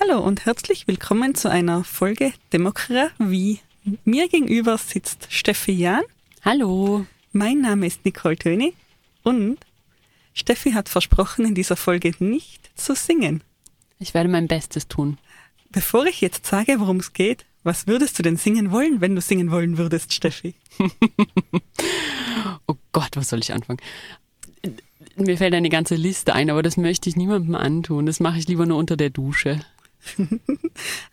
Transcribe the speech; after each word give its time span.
Hallo 0.00 0.18
und 0.18 0.44
herzlich 0.46 0.88
willkommen 0.88 1.36
zu 1.36 1.48
einer 1.48 1.84
Folge 1.84 2.32
Demokratie. 2.52 3.60
Mir 4.04 4.28
gegenüber 4.28 4.76
sitzt 4.78 5.28
Steffi 5.30 5.70
Jahn. 5.70 6.02
Hallo. 6.44 7.06
Mein 7.30 7.60
Name 7.60 7.86
ist 7.86 8.04
Nicole 8.04 8.36
Töni 8.36 8.74
und 9.22 9.58
Steffi 10.34 10.72
hat 10.72 10.88
versprochen, 10.88 11.46
in 11.46 11.54
dieser 11.54 11.76
Folge 11.76 12.12
nicht 12.18 12.70
zu 12.74 12.96
singen. 12.96 13.44
Ich 14.00 14.12
werde 14.12 14.28
mein 14.28 14.48
Bestes 14.48 14.88
tun. 14.88 15.18
Bevor 15.70 16.06
ich 16.06 16.20
jetzt 16.20 16.46
sage, 16.46 16.80
worum 16.80 16.96
es 16.96 17.12
geht, 17.12 17.46
was 17.62 17.86
würdest 17.86 18.18
du 18.18 18.24
denn 18.24 18.36
singen 18.36 18.72
wollen, 18.72 19.00
wenn 19.00 19.14
du 19.14 19.20
singen 19.20 19.52
wollen 19.52 19.78
würdest, 19.78 20.12
Steffi? 20.12 20.56
Oh 22.66 22.76
Gott, 22.92 23.16
was 23.16 23.28
soll 23.28 23.40
ich 23.40 23.52
anfangen? 23.52 23.80
Mir 25.16 25.36
fällt 25.36 25.54
eine 25.54 25.68
ganze 25.68 25.96
Liste 25.96 26.34
ein, 26.34 26.50
aber 26.50 26.62
das 26.62 26.76
möchte 26.76 27.08
ich 27.08 27.16
niemandem 27.16 27.54
antun. 27.54 28.06
Das 28.06 28.20
mache 28.20 28.38
ich 28.38 28.48
lieber 28.48 28.66
nur 28.66 28.78
unter 28.78 28.96
der 28.96 29.10
Dusche. 29.10 29.60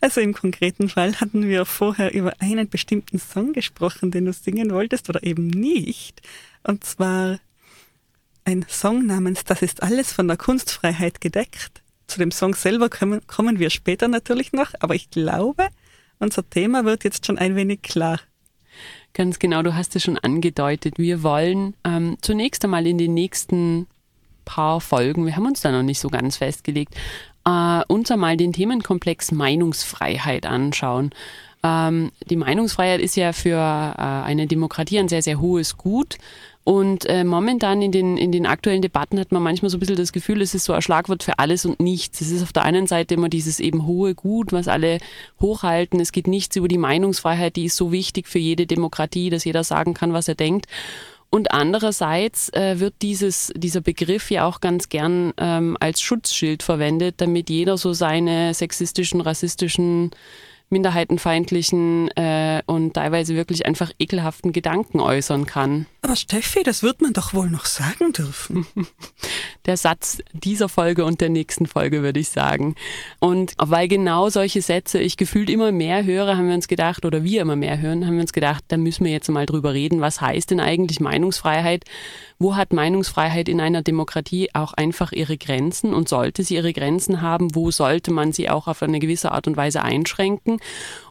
Also 0.00 0.20
im 0.20 0.32
konkreten 0.32 0.88
Fall 0.88 1.20
hatten 1.20 1.46
wir 1.46 1.66
vorher 1.66 2.14
über 2.14 2.32
einen 2.38 2.68
bestimmten 2.68 3.18
Song 3.18 3.52
gesprochen, 3.52 4.10
den 4.10 4.24
du 4.24 4.32
singen 4.32 4.70
wolltest 4.70 5.08
oder 5.08 5.22
eben 5.22 5.48
nicht. 5.48 6.22
Und 6.62 6.84
zwar 6.84 7.38
ein 8.44 8.64
Song 8.68 9.04
namens 9.04 9.44
Das 9.44 9.60
ist 9.62 9.82
alles 9.82 10.12
von 10.12 10.28
der 10.28 10.36
Kunstfreiheit 10.36 11.20
gedeckt. 11.20 11.82
Zu 12.06 12.18
dem 12.18 12.30
Song 12.30 12.54
selber 12.54 12.88
kommen, 12.88 13.26
kommen 13.26 13.58
wir 13.58 13.68
später 13.68 14.08
natürlich 14.08 14.52
noch, 14.52 14.72
aber 14.80 14.94
ich 14.94 15.10
glaube, 15.10 15.68
unser 16.18 16.48
Thema 16.48 16.84
wird 16.84 17.04
jetzt 17.04 17.26
schon 17.26 17.36
ein 17.36 17.56
wenig 17.56 17.82
klar. 17.82 18.20
Ganz 19.18 19.40
genau, 19.40 19.62
du 19.62 19.74
hast 19.74 19.96
es 19.96 20.04
schon 20.04 20.16
angedeutet. 20.16 20.96
Wir 20.96 21.24
wollen 21.24 21.74
ähm, 21.82 22.18
zunächst 22.22 22.64
einmal 22.64 22.86
in 22.86 22.98
den 22.98 23.14
nächsten 23.14 23.88
paar 24.44 24.80
Folgen, 24.80 25.26
wir 25.26 25.34
haben 25.34 25.46
uns 25.46 25.60
da 25.60 25.72
noch 25.72 25.82
nicht 25.82 25.98
so 25.98 26.08
ganz 26.08 26.36
festgelegt, 26.36 26.94
äh, 27.44 27.80
uns 27.88 28.12
einmal 28.12 28.36
den 28.36 28.52
Themenkomplex 28.52 29.32
Meinungsfreiheit 29.32 30.46
anschauen. 30.46 31.10
Ähm, 31.64 32.12
die 32.30 32.36
Meinungsfreiheit 32.36 33.00
ist 33.00 33.16
ja 33.16 33.32
für 33.32 33.56
äh, 33.56 34.00
eine 34.00 34.46
Demokratie 34.46 35.00
ein 35.00 35.08
sehr, 35.08 35.22
sehr 35.22 35.40
hohes 35.40 35.76
Gut. 35.76 36.18
Und 36.68 37.06
äh, 37.06 37.24
momentan 37.24 37.80
in 37.80 37.92
den, 37.92 38.18
in 38.18 38.30
den 38.30 38.44
aktuellen 38.44 38.82
Debatten 38.82 39.18
hat 39.18 39.32
man 39.32 39.42
manchmal 39.42 39.70
so 39.70 39.78
ein 39.78 39.80
bisschen 39.80 39.96
das 39.96 40.12
Gefühl, 40.12 40.42
es 40.42 40.54
ist 40.54 40.66
so 40.66 40.74
ein 40.74 40.82
Schlagwort 40.82 41.22
für 41.22 41.38
alles 41.38 41.64
und 41.64 41.80
nichts. 41.80 42.20
Es 42.20 42.30
ist 42.30 42.42
auf 42.42 42.52
der 42.52 42.64
einen 42.64 42.86
Seite 42.86 43.14
immer 43.14 43.30
dieses 43.30 43.58
eben 43.58 43.86
hohe 43.86 44.14
Gut, 44.14 44.52
was 44.52 44.68
alle 44.68 44.98
hochhalten. 45.40 45.98
Es 45.98 46.12
geht 46.12 46.26
nichts 46.26 46.56
über 46.56 46.68
die 46.68 46.76
Meinungsfreiheit, 46.76 47.56
die 47.56 47.64
ist 47.64 47.76
so 47.76 47.90
wichtig 47.90 48.28
für 48.28 48.38
jede 48.38 48.66
Demokratie, 48.66 49.30
dass 49.30 49.46
jeder 49.46 49.64
sagen 49.64 49.94
kann, 49.94 50.12
was 50.12 50.28
er 50.28 50.34
denkt. 50.34 50.66
Und 51.30 51.52
andererseits 51.52 52.52
äh, 52.52 52.78
wird 52.78 52.96
dieses, 53.00 53.50
dieser 53.56 53.80
Begriff 53.80 54.30
ja 54.30 54.44
auch 54.44 54.60
ganz 54.60 54.90
gern 54.90 55.32
ähm, 55.38 55.74
als 55.80 56.02
Schutzschild 56.02 56.62
verwendet, 56.62 57.14
damit 57.22 57.48
jeder 57.48 57.78
so 57.78 57.94
seine 57.94 58.52
sexistischen, 58.52 59.22
rassistischen, 59.22 60.10
minderheitenfeindlichen 60.70 62.08
äh, 62.16 62.62
und 62.66 62.94
teilweise 62.94 63.34
wirklich 63.34 63.66
einfach 63.66 63.90
ekelhaften 63.98 64.52
Gedanken 64.52 65.00
äußern 65.00 65.46
kann. 65.46 65.86
Aber 66.02 66.16
Steffi, 66.16 66.62
das 66.62 66.82
wird 66.82 67.00
man 67.00 67.12
doch 67.12 67.34
wohl 67.34 67.50
noch 67.50 67.64
sagen 67.64 68.12
dürfen. 68.12 68.66
Der 69.66 69.76
Satz 69.76 70.18
dieser 70.32 70.70
Folge 70.70 71.04
und 71.04 71.20
der 71.20 71.28
nächsten 71.28 71.66
Folge, 71.66 72.02
würde 72.02 72.20
ich 72.20 72.30
sagen. 72.30 72.74
Und 73.20 73.52
weil 73.58 73.86
genau 73.86 74.30
solche 74.30 74.62
Sätze 74.62 74.98
ich 74.98 75.18
gefühlt 75.18 75.50
immer 75.50 75.72
mehr 75.72 76.04
höre, 76.04 76.38
haben 76.38 76.48
wir 76.48 76.54
uns 76.54 76.68
gedacht, 76.68 77.04
oder 77.04 77.22
wir 77.22 77.42
immer 77.42 77.56
mehr 77.56 77.78
hören, 77.78 78.06
haben 78.06 78.14
wir 78.14 78.22
uns 78.22 78.32
gedacht, 78.32 78.64
da 78.68 78.78
müssen 78.78 79.04
wir 79.04 79.12
jetzt 79.12 79.28
mal 79.28 79.44
drüber 79.44 79.74
reden, 79.74 80.00
was 80.00 80.22
heißt 80.22 80.50
denn 80.50 80.60
eigentlich 80.60 81.00
Meinungsfreiheit? 81.00 81.84
Wo 82.40 82.54
hat 82.54 82.72
Meinungsfreiheit 82.72 83.48
in 83.48 83.60
einer 83.60 83.82
Demokratie 83.82 84.50
auch 84.54 84.72
einfach 84.72 85.10
ihre 85.10 85.36
Grenzen 85.36 85.92
und 85.92 86.08
sollte 86.08 86.44
sie 86.44 86.54
ihre 86.54 86.72
Grenzen 86.72 87.20
haben? 87.20 87.54
Wo 87.56 87.72
sollte 87.72 88.12
man 88.12 88.32
sie 88.32 88.48
auch 88.48 88.68
auf 88.68 88.82
eine 88.82 89.00
gewisse 89.00 89.32
Art 89.32 89.48
und 89.48 89.56
Weise 89.56 89.82
einschränken? 89.82 90.60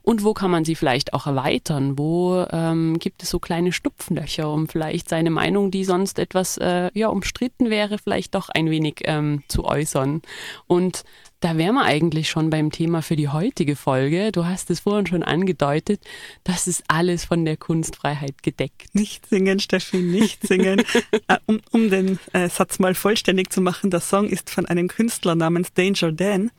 Und 0.03 0.23
wo 0.23 0.33
kann 0.33 0.51
man 0.51 0.63
sie 0.63 0.75
vielleicht 0.75 1.13
auch 1.13 1.27
erweitern? 1.27 1.97
Wo 1.97 2.45
ähm, 2.49 2.97
gibt 2.97 3.23
es 3.23 3.29
so 3.29 3.39
kleine 3.39 3.73
Stupflöcher, 3.73 4.49
um 4.49 4.69
vielleicht 4.69 5.09
seine 5.09 5.29
Meinung, 5.29 5.69
die 5.69 5.83
sonst 5.83 6.17
etwas 6.17 6.57
äh, 6.59 6.91
ja, 6.93 7.09
umstritten 7.09 7.69
wäre, 7.69 7.97
vielleicht 7.97 8.33
doch 8.33 8.47
ein 8.47 8.69
wenig 8.69 9.01
ähm, 9.03 9.43
zu 9.49 9.65
äußern? 9.65 10.21
Und 10.67 11.03
da 11.39 11.55
wären 11.57 11.75
wir 11.75 11.83
eigentlich 11.83 12.29
schon 12.29 12.49
beim 12.49 12.71
Thema 12.71 13.01
für 13.01 13.15
die 13.15 13.29
heutige 13.29 13.75
Folge. 13.75 14.31
Du 14.31 14.45
hast 14.45 14.71
es 14.71 14.79
vorhin 14.81 15.05
schon 15.05 15.23
angedeutet, 15.23 16.01
das 16.43 16.67
ist 16.67 16.83
alles 16.87 17.25
von 17.25 17.45
der 17.45 17.57
Kunstfreiheit 17.57 18.41
gedeckt. 18.41 18.93
Nicht 18.93 19.27
singen, 19.27 19.59
Steffi, 19.59 19.97
nicht 19.97 20.45
singen. 20.45 20.83
Äh, 21.27 21.37
um, 21.45 21.59
um 21.71 21.89
den 21.89 22.19
äh, 22.33 22.47
Satz 22.47 22.79
mal 22.79 22.93
vollständig 22.93 23.51
zu 23.51 23.59
machen, 23.61 23.89
der 23.91 23.99
Song 23.99 24.29
ist 24.29 24.49
von 24.49 24.65
einem 24.65 24.87
Künstler 24.87 25.35
namens 25.35 25.73
Danger 25.73 26.11
Dan. 26.11 26.51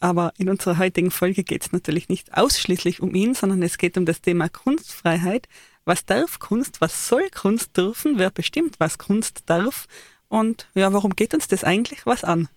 Aber 0.00 0.32
in 0.38 0.48
unserer 0.48 0.78
heutigen 0.78 1.10
Folge 1.10 1.44
geht 1.44 1.62
es 1.62 1.72
natürlich 1.72 2.08
nicht 2.08 2.36
ausschließlich 2.36 3.00
um 3.00 3.14
ihn, 3.14 3.34
sondern 3.34 3.62
es 3.62 3.78
geht 3.78 3.96
um 3.96 4.06
das 4.06 4.20
Thema 4.20 4.48
Kunstfreiheit. 4.48 5.48
Was 5.84 6.04
darf 6.04 6.38
Kunst? 6.38 6.80
Was 6.80 7.08
soll 7.08 7.28
Kunst 7.30 7.76
dürfen? 7.76 8.18
Wer 8.18 8.30
bestimmt, 8.30 8.76
was 8.78 8.98
Kunst 8.98 9.42
darf? 9.46 9.86
Und 10.28 10.68
ja, 10.74 10.92
warum 10.92 11.16
geht 11.16 11.34
uns 11.34 11.48
das 11.48 11.64
eigentlich 11.64 12.06
was 12.06 12.24
an? 12.24 12.48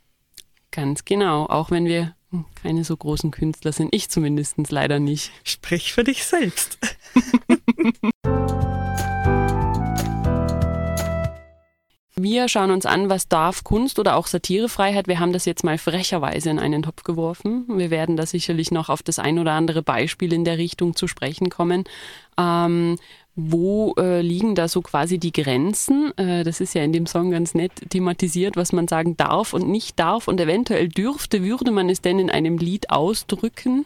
Ganz 0.74 1.06
genau, 1.06 1.46
auch 1.46 1.70
wenn 1.70 1.86
wir 1.86 2.16
keine 2.56 2.84
so 2.84 2.98
großen 2.98 3.30
Künstler 3.30 3.72
sind. 3.72 3.94
Ich 3.94 4.10
zumindest 4.10 4.58
leider 4.72 5.00
nicht. 5.00 5.32
Sprich 5.44 5.94
für 5.94 6.04
dich 6.04 6.26
selbst. 6.26 6.80
Wir 12.16 12.48
schauen 12.48 12.70
uns 12.70 12.86
an, 12.86 13.10
was 13.10 13.28
darf 13.28 13.64
Kunst 13.64 13.98
oder 13.98 14.16
auch 14.16 14.28
Satirefreiheit. 14.28 15.08
Wir 15.08 15.20
haben 15.20 15.34
das 15.34 15.46
jetzt 15.46 15.64
mal 15.64 15.80
frecherweise 15.80 16.52
in 16.52 16.60
einen 16.60 16.84
Topf 16.84 17.04
geworfen. 17.04 17.66
Wir 17.68 17.90
werden 17.90 18.18
da 18.18 18.28
sicherlich 18.28 18.70
noch 18.70 18.90
auf 18.90 19.02
das 19.02 19.18
ein 19.18 19.40
oder 19.40 19.54
andere 19.54 19.82
Beispiel 19.82 20.32
in 20.32 20.46
der 20.46 20.60
Richtung 20.60 20.96
zu 20.96 21.08
sprechen 21.08 21.50
kommen. 21.50 21.86
Ähm, 22.38 22.98
wo 23.36 23.96
äh, 23.98 24.22
liegen 24.22 24.54
da 24.54 24.68
so 24.68 24.82
quasi 24.82 25.18
die 25.18 25.32
Grenzen? 25.32 26.16
Äh, 26.18 26.44
das 26.44 26.62
ist 26.62 26.76
ja 26.76 26.84
in 26.84 26.94
dem 26.94 27.08
Song 27.08 27.32
ganz 27.32 27.56
nett 27.56 27.72
thematisiert, 27.90 28.56
was 28.56 28.74
man 28.74 28.88
sagen 28.88 29.18
darf 29.18 29.54
und 29.54 29.68
nicht 29.68 30.00
darf 30.00 30.28
und 30.28 30.40
eventuell 30.40 30.88
dürfte, 30.88 31.44
würde 31.44 31.72
man 31.72 31.90
es 31.90 32.02
denn 32.02 32.20
in 32.20 32.30
einem 32.30 32.58
Lied 32.58 32.90
ausdrücken? 32.90 33.86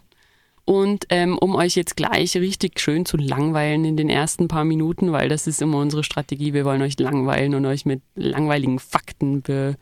Und 0.66 1.06
ähm, 1.10 1.38
um 1.38 1.56
euch 1.56 1.76
jetzt 1.76 1.96
gleich 1.96 2.36
richtig 2.36 2.82
schön 2.82 3.06
zu 3.06 3.16
langweilen 3.16 3.86
in 3.86 3.96
den 3.96 4.10
ersten 4.10 4.50
paar 4.50 4.66
Minuten, 4.66 5.14
weil 5.14 5.30
das 5.30 5.48
ist 5.48 5.62
immer 5.62 5.78
unsere 5.78 6.04
Strategie, 6.04 6.52
wir 6.52 6.66
wollen 6.66 6.82
euch 6.82 7.00
langweilen 7.00 7.56
und 7.56 7.66
euch 7.66 7.86
mit 7.86 8.02
langweiligen 8.16 8.78
Fakten 8.78 9.42
be 9.42 9.78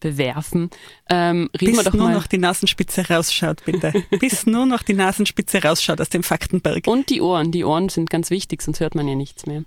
bewerfen. 0.00 0.70
Ähm, 1.10 1.50
reden 1.60 1.72
Bis 1.72 1.76
wir 1.78 1.90
doch 1.90 1.94
nur 1.94 2.08
mal. 2.08 2.14
noch 2.14 2.26
die 2.26 2.38
Nasenspitze 2.38 3.08
rausschaut, 3.08 3.64
bitte. 3.64 3.92
Bis 4.20 4.46
nur 4.46 4.66
noch 4.66 4.82
die 4.82 4.94
Nasenspitze 4.94 5.62
rausschaut 5.62 6.00
aus 6.00 6.08
dem 6.08 6.22
Faktenberg. 6.22 6.86
Und 6.86 7.10
die 7.10 7.20
Ohren. 7.20 7.52
Die 7.52 7.64
Ohren 7.64 7.88
sind 7.88 8.10
ganz 8.10 8.30
wichtig, 8.30 8.62
sonst 8.62 8.80
hört 8.80 8.94
man 8.94 9.08
ja 9.08 9.14
nichts 9.14 9.46
mehr. 9.46 9.64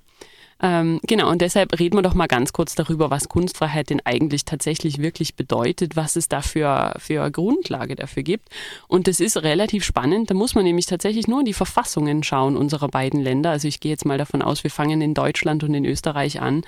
Ähm, 0.62 1.00
genau, 1.04 1.30
und 1.30 1.42
deshalb 1.42 1.80
reden 1.80 1.98
wir 1.98 2.04
doch 2.04 2.14
mal 2.14 2.28
ganz 2.28 2.54
kurz 2.54 2.76
darüber, 2.76 3.10
was 3.10 3.30
Kunstfreiheit 3.30 3.90
denn 3.90 4.02
eigentlich 4.06 4.46
tatsächlich 4.46 5.00
wirklich 5.00 5.36
bedeutet, 5.36 5.96
was 5.96 6.16
es 6.16 6.30
da 6.30 6.42
für, 6.42 6.94
für 7.00 7.30
Grundlage 7.32 7.96
dafür 7.96 8.22
gibt. 8.22 8.50
Und 8.88 9.08
das 9.08 9.20
ist 9.20 9.38
relativ 9.38 9.84
spannend. 9.84 10.30
Da 10.30 10.36
muss 10.36 10.54
man 10.54 10.64
nämlich 10.64 10.86
tatsächlich 10.86 11.28
nur 11.28 11.40
in 11.40 11.46
die 11.46 11.54
Verfassungen 11.54 12.24
schauen 12.24 12.58
unserer 12.58 12.90
beiden 12.90 13.20
Länder. 13.20 13.50
Also 13.50 13.68
ich 13.68 13.80
gehe 13.80 13.92
jetzt 13.92 14.06
mal 14.06 14.20
davon 14.20 14.42
aus, 14.44 14.64
wir 14.64 14.72
fangen 14.72 15.02
in 15.02 15.16
Deutschland 15.16 15.64
und 15.64 15.74
in 15.74 15.86
Österreich 15.86 16.42
an. 16.42 16.64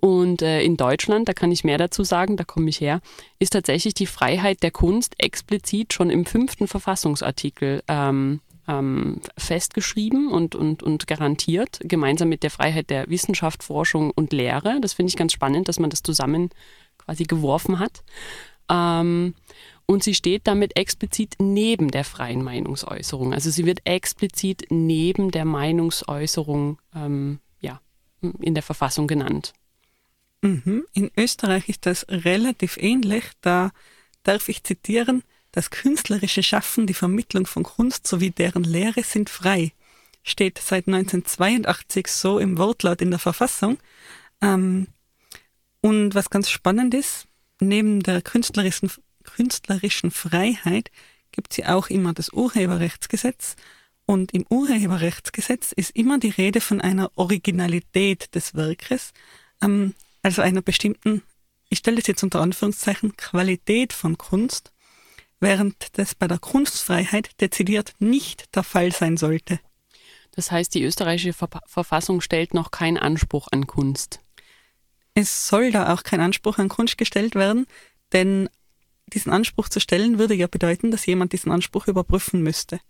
Und 0.00 0.42
äh, 0.42 0.62
in 0.62 0.76
Deutschland, 0.76 1.28
da 1.28 1.32
kann 1.32 1.52
ich 1.52 1.64
mehr 1.64 1.78
dazu 1.78 2.04
sagen, 2.04 2.36
da 2.36 2.44
komme 2.44 2.68
ich 2.68 2.80
her, 2.80 3.00
ist 3.38 3.52
tatsächlich 3.52 3.94
die 3.94 4.06
Freiheit 4.06 4.62
der 4.62 4.70
Kunst 4.70 5.14
explizit 5.18 5.92
schon 5.92 6.10
im 6.10 6.26
fünften 6.26 6.66
Verfassungsartikel 6.66 7.82
ähm, 7.88 8.40
ähm, 8.68 9.20
festgeschrieben 9.36 10.28
und, 10.28 10.54
und, 10.54 10.82
und 10.82 11.06
garantiert, 11.06 11.80
gemeinsam 11.82 12.28
mit 12.28 12.42
der 12.42 12.50
Freiheit 12.50 12.90
der 12.90 13.08
Wissenschaft, 13.08 13.62
Forschung 13.62 14.10
und 14.10 14.32
Lehre. 14.32 14.80
Das 14.80 14.94
finde 14.94 15.10
ich 15.10 15.16
ganz 15.16 15.32
spannend, 15.32 15.68
dass 15.68 15.78
man 15.78 15.90
das 15.90 16.02
zusammen 16.02 16.50
quasi 16.98 17.24
geworfen 17.24 17.78
hat. 17.78 18.02
Ähm, 18.70 19.34
und 19.86 20.02
sie 20.02 20.14
steht 20.14 20.48
damit 20.48 20.76
explizit 20.76 21.36
neben 21.38 21.92
der 21.92 22.04
freien 22.04 22.42
Meinungsäußerung. 22.42 23.32
Also 23.32 23.50
sie 23.50 23.64
wird 23.64 23.80
explizit 23.84 24.66
neben 24.68 25.30
der 25.30 25.44
Meinungsäußerung 25.44 26.78
ähm, 26.94 27.38
ja, 27.60 27.80
in 28.40 28.54
der 28.54 28.64
Verfassung 28.64 29.06
genannt. 29.06 29.52
Mhm. 30.42 30.84
In 30.92 31.10
Österreich 31.16 31.68
ist 31.68 31.86
das 31.86 32.04
relativ 32.08 32.76
ähnlich. 32.78 33.24
Da 33.40 33.70
darf 34.24 34.48
ich 34.48 34.64
zitieren, 34.64 35.22
das 35.56 35.70
künstlerische 35.70 36.42
Schaffen, 36.42 36.86
die 36.86 36.92
Vermittlung 36.92 37.46
von 37.46 37.62
Kunst 37.62 38.06
sowie 38.06 38.30
deren 38.30 38.62
Lehre 38.62 39.02
sind 39.02 39.30
frei. 39.30 39.72
Steht 40.22 40.58
seit 40.58 40.86
1982 40.86 42.08
so 42.08 42.38
im 42.38 42.58
Wortlaut 42.58 43.00
in 43.00 43.10
der 43.10 43.18
Verfassung. 43.18 43.78
Ähm, 44.42 44.88
und 45.80 46.14
was 46.14 46.28
ganz 46.28 46.50
spannend 46.50 46.92
ist, 46.92 47.26
neben 47.58 48.02
der 48.02 48.20
künstlerischen, 48.20 48.90
künstlerischen 49.24 50.10
Freiheit 50.10 50.90
gibt 51.32 51.52
es 51.52 51.56
ja 51.56 51.74
auch 51.74 51.88
immer 51.88 52.12
das 52.12 52.34
Urheberrechtsgesetz. 52.34 53.56
Und 54.04 54.34
im 54.34 54.44
Urheberrechtsgesetz 54.50 55.72
ist 55.72 55.96
immer 55.96 56.18
die 56.18 56.28
Rede 56.28 56.60
von 56.60 56.82
einer 56.82 57.10
Originalität 57.14 58.34
des 58.34 58.54
Werkes, 58.54 59.14
ähm, 59.62 59.94
also 60.22 60.42
einer 60.42 60.60
bestimmten, 60.60 61.22
ich 61.70 61.78
stelle 61.78 61.96
das 61.96 62.08
jetzt 62.08 62.22
unter 62.22 62.42
Anführungszeichen, 62.42 63.16
Qualität 63.16 63.94
von 63.94 64.18
Kunst, 64.18 64.72
während 65.46 65.96
das 65.96 66.16
bei 66.16 66.26
der 66.26 66.40
Kunstfreiheit 66.40 67.40
dezidiert 67.40 67.94
nicht 68.00 68.56
der 68.56 68.64
Fall 68.64 68.90
sein 68.90 69.16
sollte. 69.16 69.60
Das 70.32 70.50
heißt, 70.50 70.74
die 70.74 70.82
österreichische 70.82 71.32
Ver 71.32 71.48
Verfassung 71.66 72.20
stellt 72.20 72.52
noch 72.52 72.72
keinen 72.72 72.98
Anspruch 72.98 73.46
an 73.52 73.68
Kunst. 73.68 74.20
Es 75.14 75.46
soll 75.46 75.70
da 75.70 75.94
auch 75.94 76.02
kein 76.02 76.20
Anspruch 76.20 76.58
an 76.58 76.68
Kunst 76.68 76.98
gestellt 76.98 77.36
werden, 77.36 77.66
denn 78.12 78.48
diesen 79.06 79.30
Anspruch 79.30 79.68
zu 79.68 79.78
stellen 79.78 80.18
würde 80.18 80.34
ja 80.34 80.48
bedeuten, 80.48 80.90
dass 80.90 81.06
jemand 81.06 81.32
diesen 81.32 81.52
Anspruch 81.52 81.86
überprüfen 81.86 82.42
müsste. 82.42 82.80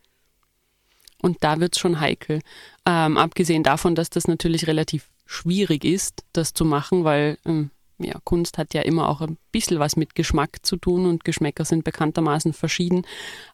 Und 1.20 1.44
da 1.44 1.60
wird 1.60 1.76
es 1.76 1.80
schon 1.80 2.00
heikel. 2.00 2.40
Ähm, 2.86 3.18
abgesehen 3.18 3.64
davon, 3.64 3.94
dass 3.94 4.08
das 4.08 4.28
natürlich 4.28 4.66
relativ 4.66 5.10
schwierig 5.26 5.84
ist, 5.84 6.24
das 6.32 6.54
zu 6.54 6.64
machen, 6.64 7.04
weil 7.04 7.36
ähm, 7.44 7.70
ja, 7.98 8.14
Kunst 8.24 8.58
hat 8.58 8.74
ja 8.74 8.82
immer 8.82 9.08
auch 9.08 9.20
ein 9.20 9.38
bisschen 9.52 9.78
was 9.78 9.96
mit 9.96 10.14
Geschmack 10.14 10.64
zu 10.64 10.76
tun 10.76 11.06
und 11.06 11.24
Geschmäcker 11.24 11.64
sind 11.64 11.84
bekanntermaßen 11.84 12.52
verschieden, 12.52 13.06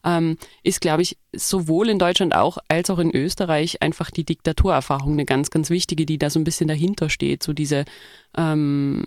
ähm, 0.03 0.37
ist, 0.63 0.81
glaube 0.81 1.01
ich, 1.01 1.17
sowohl 1.33 1.89
in 1.89 1.99
Deutschland 1.99 2.35
auch 2.35 2.57
als 2.67 2.89
auch 2.89 2.99
in 2.99 3.15
Österreich 3.15 3.81
einfach 3.81 4.11
die 4.11 4.25
Diktaturerfahrung 4.25 5.13
eine 5.13 5.25
ganz, 5.25 5.49
ganz 5.49 5.69
wichtige, 5.69 6.05
die 6.05 6.17
da 6.17 6.29
so 6.29 6.39
ein 6.39 6.43
bisschen 6.43 6.67
dahinter 6.67 7.09
steht. 7.09 7.43
So 7.43 7.53
diese 7.53 7.85
ähm, 8.37 9.03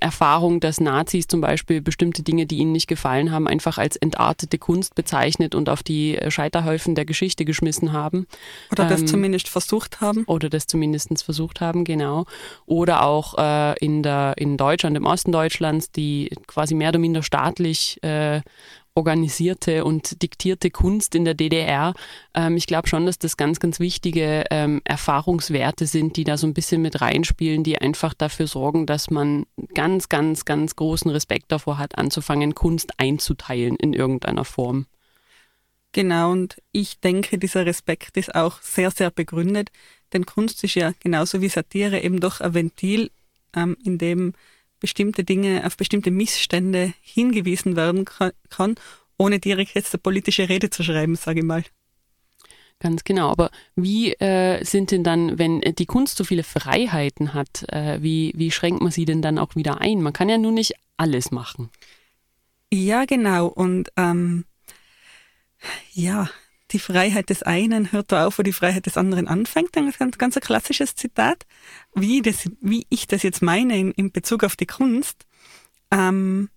Erfahrung, 0.00 0.60
dass 0.60 0.80
Nazis 0.80 1.26
zum 1.26 1.40
Beispiel 1.40 1.80
bestimmte 1.80 2.22
Dinge, 2.22 2.46
die 2.46 2.58
ihnen 2.58 2.72
nicht 2.72 2.86
gefallen 2.86 3.32
haben, 3.32 3.46
einfach 3.48 3.78
als 3.78 3.96
entartete 3.96 4.58
Kunst 4.58 4.94
bezeichnet 4.94 5.54
und 5.54 5.68
auf 5.68 5.82
die 5.82 6.18
Scheiterhäufen 6.28 6.94
der 6.94 7.04
Geschichte 7.04 7.44
geschmissen 7.44 7.92
haben. 7.92 8.26
Oder 8.72 8.86
das 8.86 9.00
ähm, 9.00 9.06
zumindest 9.06 9.48
versucht 9.48 10.00
haben. 10.00 10.24
Oder 10.24 10.48
das 10.48 10.66
zumindest 10.66 11.24
versucht 11.24 11.60
haben, 11.60 11.84
genau. 11.84 12.26
Oder 12.66 13.02
auch 13.02 13.38
äh, 13.38 13.78
in, 13.84 14.02
der, 14.02 14.34
in 14.36 14.56
Deutschland, 14.56 14.96
im 14.96 15.04
Osten 15.04 15.32
Deutschlands, 15.32 15.90
die 15.90 16.30
quasi 16.46 16.74
mehr 16.74 16.90
oder 16.90 16.98
minder 16.98 17.22
staatlich 17.22 18.02
äh, 18.02 18.40
organisierte 18.96 19.84
und 19.84 20.22
diktierte 20.22 20.70
Kunst 20.70 21.14
in 21.14 21.24
der 21.24 21.34
DDR. 21.34 21.94
Ähm, 22.34 22.56
ich 22.56 22.66
glaube 22.66 22.88
schon, 22.88 23.06
dass 23.06 23.18
das 23.18 23.36
ganz, 23.36 23.60
ganz 23.60 23.78
wichtige 23.78 24.44
ähm, 24.50 24.80
Erfahrungswerte 24.84 25.86
sind, 25.86 26.16
die 26.16 26.24
da 26.24 26.36
so 26.36 26.46
ein 26.46 26.54
bisschen 26.54 26.82
mit 26.82 27.00
reinspielen, 27.00 27.62
die 27.62 27.78
einfach 27.78 28.14
dafür 28.14 28.46
sorgen, 28.46 28.86
dass 28.86 29.10
man 29.10 29.44
ganz, 29.74 30.08
ganz, 30.08 30.44
ganz 30.46 30.74
großen 30.76 31.10
Respekt 31.10 31.52
davor 31.52 31.78
hat, 31.78 31.98
anzufangen, 31.98 32.54
Kunst 32.54 32.98
einzuteilen 32.98 33.76
in 33.76 33.92
irgendeiner 33.92 34.44
Form. 34.44 34.86
Genau, 35.92 36.32
und 36.32 36.56
ich 36.72 37.00
denke, 37.00 37.38
dieser 37.38 37.64
Respekt 37.64 38.16
ist 38.16 38.34
auch 38.34 38.60
sehr, 38.60 38.90
sehr 38.90 39.10
begründet, 39.10 39.70
denn 40.12 40.26
Kunst 40.26 40.64
ist 40.64 40.74
ja 40.74 40.92
genauso 41.00 41.40
wie 41.40 41.48
Satire 41.48 42.00
eben 42.00 42.20
doch 42.20 42.40
ein 42.40 42.54
Ventil, 42.54 43.10
ähm, 43.54 43.76
in 43.84 43.98
dem 43.98 44.32
bestimmte 44.80 45.24
Dinge, 45.24 45.64
auf 45.66 45.76
bestimmte 45.76 46.10
Missstände 46.10 46.92
hingewiesen 47.00 47.76
werden 47.76 48.04
kann, 48.04 48.74
ohne 49.18 49.38
direkt 49.38 49.74
jetzt 49.74 49.94
eine 49.94 50.00
politische 50.00 50.48
Rede 50.48 50.70
zu 50.70 50.82
schreiben, 50.82 51.16
sage 51.16 51.40
ich 51.40 51.44
mal. 51.44 51.64
Ganz 52.78 53.04
genau. 53.04 53.30
Aber 53.30 53.50
wie 53.74 54.12
äh, 54.14 54.62
sind 54.62 54.90
denn 54.90 55.02
dann, 55.02 55.38
wenn 55.38 55.60
die 55.60 55.86
Kunst 55.86 56.18
so 56.18 56.24
viele 56.24 56.42
Freiheiten 56.42 57.32
hat, 57.32 57.64
äh, 57.72 58.02
wie, 58.02 58.32
wie 58.36 58.50
schränkt 58.50 58.82
man 58.82 58.92
sie 58.92 59.06
denn 59.06 59.22
dann 59.22 59.38
auch 59.38 59.56
wieder 59.56 59.80
ein? 59.80 60.02
Man 60.02 60.12
kann 60.12 60.28
ja 60.28 60.36
nun 60.36 60.54
nicht 60.54 60.74
alles 60.98 61.30
machen. 61.30 61.70
Ja, 62.72 63.04
genau. 63.06 63.46
Und 63.46 63.90
ähm, 63.96 64.44
ja, 65.92 66.28
die 66.72 66.78
Freiheit 66.78 67.30
des 67.30 67.42
einen 67.42 67.92
hört 67.92 68.10
da 68.12 68.26
auf, 68.26 68.38
wo 68.38 68.42
die 68.42 68.52
Freiheit 68.52 68.86
des 68.86 68.96
anderen 68.96 69.28
anfängt. 69.28 69.76
Ein 69.76 69.92
ganz, 69.96 70.18
ganz 70.18 70.36
ein 70.36 70.42
klassisches 70.42 70.96
Zitat. 70.96 71.46
Wie, 71.94 72.22
das, 72.22 72.48
wie 72.60 72.86
ich 72.90 73.06
das 73.06 73.22
jetzt 73.22 73.42
meine 73.42 73.78
in, 73.78 73.92
in 73.92 74.10
Bezug 74.10 74.42
auf 74.42 74.56
die 74.56 74.66
Kunst, 74.66 75.26
ähm, 75.92 76.48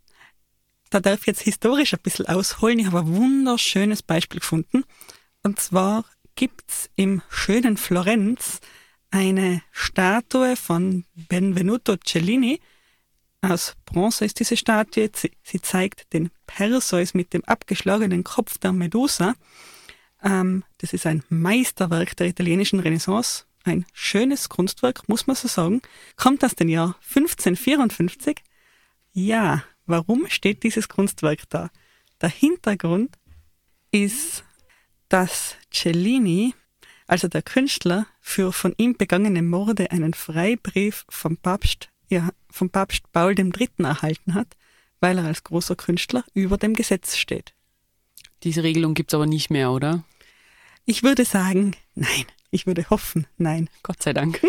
da 0.89 0.99
darf 0.99 1.21
ich 1.21 1.27
jetzt 1.27 1.41
historisch 1.41 1.93
ein 1.93 1.99
bisschen 2.01 2.27
ausholen. 2.27 2.79
Ich 2.79 2.87
habe 2.87 2.99
ein 2.99 3.15
wunderschönes 3.15 4.01
Beispiel 4.01 4.39
gefunden. 4.39 4.83
Und 5.43 5.59
zwar 5.59 6.05
gibt's 6.35 6.89
im 6.95 7.21
schönen 7.29 7.77
Florenz 7.77 8.59
eine 9.11 9.61
Statue 9.71 10.55
von 10.55 11.05
Benvenuto 11.13 11.97
Cellini. 11.97 12.59
Aus 13.41 13.75
Bronze 13.85 14.25
ist 14.25 14.39
diese 14.39 14.57
Statue. 14.57 15.09
Sie, 15.15 15.31
sie 15.43 15.61
zeigt 15.61 16.11
den 16.13 16.31
Perseus 16.47 17.13
mit 17.13 17.33
dem 17.33 17.43
abgeschlagenen 17.45 18.23
Kopf 18.23 18.57
der 18.57 18.73
Medusa. 18.73 19.35
Ähm, 20.23 20.63
das 20.79 20.93
ist 20.93 21.05
ein 21.05 21.23
Meisterwerk 21.29 22.15
der 22.17 22.27
italienischen 22.27 22.79
Renaissance, 22.79 23.45
ein 23.63 23.85
schönes 23.93 24.49
Kunstwerk, 24.49 25.07
muss 25.07 25.27
man 25.27 25.35
so 25.35 25.47
sagen. 25.47 25.81
Kommt 26.15 26.43
aus 26.43 26.55
dem 26.55 26.69
Jahr 26.69 26.95
1554. 27.07 28.41
Ja, 29.11 29.63
warum 29.85 30.27
steht 30.27 30.63
dieses 30.63 30.87
Kunstwerk 30.89 31.49
da? 31.49 31.69
Der 32.21 32.29
Hintergrund 32.29 33.17
ist, 33.91 34.43
dass 35.07 35.55
Cellini, 35.71 36.53
also 37.07 37.27
der 37.27 37.41
Künstler, 37.41 38.07
für 38.21 38.53
von 38.53 38.73
ihm 38.77 38.95
begangene 38.95 39.41
Morde 39.41 39.91
einen 39.91 40.13
Freibrief 40.13 41.05
vom 41.09 41.37
Papst, 41.37 41.89
ja, 42.09 42.29
vom 42.49 42.69
Papst 42.69 43.11
Paul 43.11 43.37
III. 43.37 43.69
erhalten 43.79 44.33
hat, 44.33 44.55
weil 44.99 45.17
er 45.17 45.25
als 45.25 45.43
großer 45.43 45.75
Künstler 45.75 46.23
über 46.33 46.57
dem 46.57 46.73
Gesetz 46.73 47.17
steht. 47.17 47.53
Diese 48.43 48.63
Regelung 48.63 48.93
gibt 48.93 49.11
es 49.11 49.15
aber 49.15 49.25
nicht 49.25 49.49
mehr, 49.49 49.71
oder? 49.71 50.03
Ich 50.85 51.03
würde 51.03 51.25
sagen, 51.25 51.75
nein. 51.95 52.25
Ich 52.51 52.65
würde 52.65 52.89
hoffen, 52.89 53.27
nein. 53.37 53.69
Gott 53.83 54.01
sei 54.01 54.13
Dank. 54.13 54.41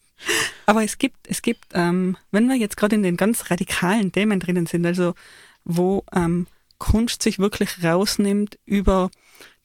aber 0.66 0.82
es 0.82 0.98
gibt, 0.98 1.28
es 1.28 1.42
gibt, 1.42 1.66
ähm, 1.72 2.16
wenn 2.32 2.48
wir 2.48 2.56
jetzt 2.56 2.76
gerade 2.76 2.96
in 2.96 3.02
den 3.02 3.16
ganz 3.16 3.50
radikalen 3.50 4.10
Themen 4.10 4.40
drinnen 4.40 4.66
sind, 4.66 4.84
also 4.84 5.14
wo 5.64 6.04
ähm, 6.12 6.46
Kunst 6.78 7.22
sich 7.22 7.38
wirklich 7.38 7.82
rausnimmt, 7.82 8.58
über 8.64 9.10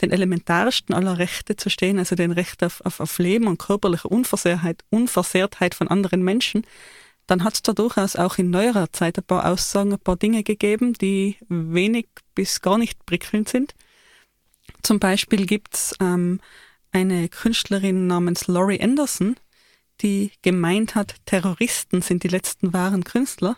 den 0.01 0.11
elementarsten 0.11 0.93
aller 0.93 1.17
Rechte 1.17 1.55
zu 1.55 1.69
stehen, 1.69 1.97
also 1.97 2.15
den 2.15 2.31
Recht 2.31 2.63
auf, 2.63 2.81
auf, 2.81 2.99
auf 2.99 3.17
Leben 3.17 3.47
und 3.47 3.57
körperliche 3.57 4.07
Unversehrtheit, 4.07 4.83
Unversehrtheit 4.89 5.73
von 5.73 5.87
anderen 5.87 6.23
Menschen, 6.23 6.65
dann 7.33 7.43
hat 7.43 7.55
es 7.55 7.63
da 7.63 7.73
durchaus 7.73 8.15
auch 8.15 8.37
in 8.37 8.51
neuerer 8.51 8.93
Zeit 8.93 9.17
ein 9.17 9.23
paar 9.23 9.47
Aussagen, 9.47 9.93
ein 9.93 9.99
paar 9.99 10.17
Dinge 10.17 10.43
gegeben, 10.43 10.93
die 10.93 11.37
wenig 11.49 12.05
bis 12.35 12.61
gar 12.61 12.77
nicht 12.77 13.07
prickelnd 13.07 13.49
sind. 13.49 13.73
Zum 14.83 14.99
Beispiel 14.99 15.47
gibt's 15.47 15.95
ähm, 15.99 16.39
eine 16.91 17.29
Künstlerin 17.29 18.05
namens 18.05 18.45
Laurie 18.45 18.79
Anderson, 18.79 19.35
die 20.01 20.31
gemeint 20.43 20.93
hat, 20.93 21.15
Terroristen 21.25 22.03
sind 22.03 22.21
die 22.21 22.27
letzten 22.27 22.71
wahren 22.71 23.03
Künstler. 23.03 23.57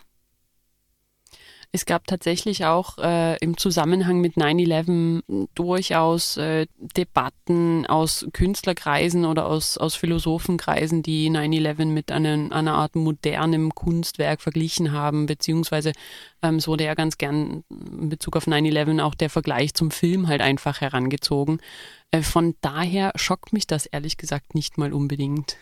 Es 1.76 1.84
gab 1.84 2.06
tatsächlich 2.06 2.64
auch 2.64 2.96
äh, 2.96 3.36
im 3.36 3.58
Zusammenhang 3.58 4.22
mit 4.22 4.36
9-11 4.36 5.46
durchaus 5.54 6.38
äh, 6.38 6.66
Debatten 6.96 7.84
aus 7.84 8.26
Künstlerkreisen 8.32 9.26
oder 9.26 9.44
aus, 9.44 9.76
aus 9.76 9.94
Philosophenkreisen, 9.94 11.02
die 11.02 11.28
9-11 11.28 11.84
mit 11.84 12.10
einem, 12.12 12.50
einer 12.50 12.76
Art 12.76 12.96
modernem 12.96 13.74
Kunstwerk 13.74 14.40
verglichen 14.40 14.92
haben, 14.92 15.26
beziehungsweise 15.26 15.92
ähm, 16.40 16.66
wurde 16.66 16.84
ja 16.84 16.94
ganz 16.94 17.18
gern 17.18 17.62
in 17.68 18.08
Bezug 18.08 18.36
auf 18.36 18.46
9-11 18.46 19.02
auch 19.02 19.14
der 19.14 19.28
Vergleich 19.28 19.74
zum 19.74 19.90
Film 19.90 20.28
halt 20.28 20.40
einfach 20.40 20.80
herangezogen. 20.80 21.60
Äh, 22.10 22.22
von 22.22 22.54
daher 22.62 23.12
schockt 23.16 23.52
mich 23.52 23.66
das 23.66 23.84
ehrlich 23.84 24.16
gesagt 24.16 24.54
nicht 24.54 24.78
mal 24.78 24.94
unbedingt. 24.94 25.58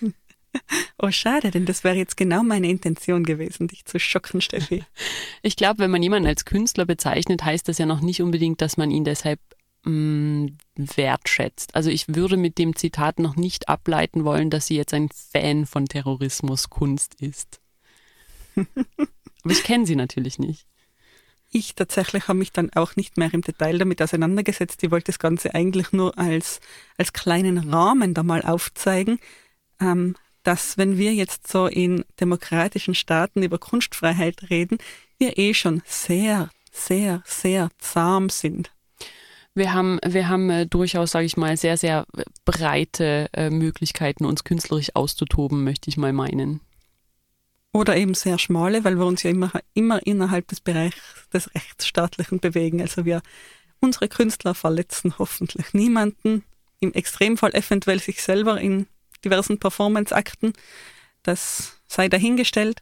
Oh, 0.98 1.10
schade, 1.10 1.50
denn 1.50 1.66
das 1.66 1.82
wäre 1.82 1.96
jetzt 1.96 2.16
genau 2.16 2.44
meine 2.44 2.68
Intention 2.68 3.24
gewesen, 3.24 3.66
dich 3.66 3.84
zu 3.84 3.98
schocken, 3.98 4.40
Steffi. 4.40 4.84
Ich 5.42 5.56
glaube, 5.56 5.80
wenn 5.80 5.90
man 5.90 6.02
jemanden 6.02 6.28
als 6.28 6.44
Künstler 6.44 6.86
bezeichnet, 6.86 7.44
heißt 7.44 7.68
das 7.68 7.78
ja 7.78 7.86
noch 7.86 8.00
nicht 8.00 8.22
unbedingt, 8.22 8.60
dass 8.60 8.76
man 8.76 8.90
ihn 8.92 9.04
deshalb 9.04 9.40
mh, 9.84 9.90
mm, 9.90 10.58
wertschätzt. 10.76 11.74
Also 11.74 11.90
ich 11.90 12.14
würde 12.14 12.36
mit 12.36 12.58
dem 12.58 12.76
Zitat 12.76 13.18
noch 13.18 13.34
nicht 13.34 13.68
ableiten 13.68 14.24
wollen, 14.24 14.50
dass 14.50 14.66
sie 14.66 14.76
jetzt 14.76 14.94
ein 14.94 15.08
Fan 15.08 15.66
von 15.66 15.86
Terrorismuskunst 15.86 17.20
ist. 17.20 17.60
Aber 18.56 19.52
ich 19.52 19.64
kenne 19.64 19.86
sie 19.86 19.96
natürlich 19.96 20.38
nicht. 20.38 20.66
Ich 21.50 21.74
tatsächlich 21.74 22.28
habe 22.28 22.38
mich 22.38 22.52
dann 22.52 22.70
auch 22.72 22.96
nicht 22.96 23.18
mehr 23.18 23.32
im 23.34 23.42
Detail 23.42 23.76
damit 23.76 24.00
auseinandergesetzt. 24.00 24.82
Ich 24.82 24.90
wollte 24.90 25.06
das 25.06 25.18
Ganze 25.18 25.54
eigentlich 25.54 25.92
nur 25.92 26.16
als, 26.16 26.60
als 26.96 27.12
kleinen 27.12 27.58
Rahmen 27.58 28.14
da 28.14 28.22
mal 28.22 28.42
aufzeigen. 28.42 29.18
Ähm, 29.78 30.14
dass 30.42 30.78
wenn 30.78 30.98
wir 30.98 31.14
jetzt 31.14 31.48
so 31.48 31.66
in 31.66 32.04
demokratischen 32.20 32.94
Staaten 32.94 33.42
über 33.42 33.58
Kunstfreiheit 33.58 34.50
reden, 34.50 34.78
wir 35.18 35.38
eh 35.38 35.54
schon 35.54 35.82
sehr, 35.86 36.50
sehr, 36.70 37.22
sehr 37.26 37.70
zahm 37.78 38.28
sind. 38.28 38.72
Wir 39.54 39.74
haben, 39.74 39.98
wir 40.04 40.28
haben 40.28 40.48
äh, 40.50 40.66
durchaus, 40.66 41.10
sage 41.10 41.26
ich 41.26 41.36
mal, 41.36 41.56
sehr, 41.56 41.76
sehr 41.76 42.06
breite 42.44 43.28
äh, 43.34 43.50
Möglichkeiten, 43.50 44.24
uns 44.24 44.44
künstlerisch 44.44 44.94
auszutoben, 44.94 45.62
möchte 45.62 45.90
ich 45.90 45.98
mal 45.98 46.12
meinen. 46.12 46.60
Oder 47.72 47.96
eben 47.96 48.14
sehr 48.14 48.38
schmale, 48.38 48.84
weil 48.84 48.96
wir 48.96 49.06
uns 49.06 49.22
ja 49.22 49.30
immer, 49.30 49.52
immer 49.74 50.06
innerhalb 50.06 50.48
des 50.48 50.60
Bereichs 50.60 50.96
des 51.32 51.54
Rechtsstaatlichen 51.54 52.40
bewegen. 52.40 52.80
Also 52.80 53.04
wir, 53.04 53.22
unsere 53.80 54.08
Künstler 54.08 54.54
verletzen 54.54 55.14
hoffentlich 55.18 55.74
niemanden, 55.74 56.44
im 56.80 56.92
Extremfall 56.92 57.54
eventuell 57.54 58.00
sich 58.00 58.22
selber 58.22 58.60
in 58.60 58.86
diversen 59.24 59.58
Performance-Akten. 59.58 60.52
Das 61.22 61.78
sei 61.86 62.08
dahingestellt. 62.08 62.80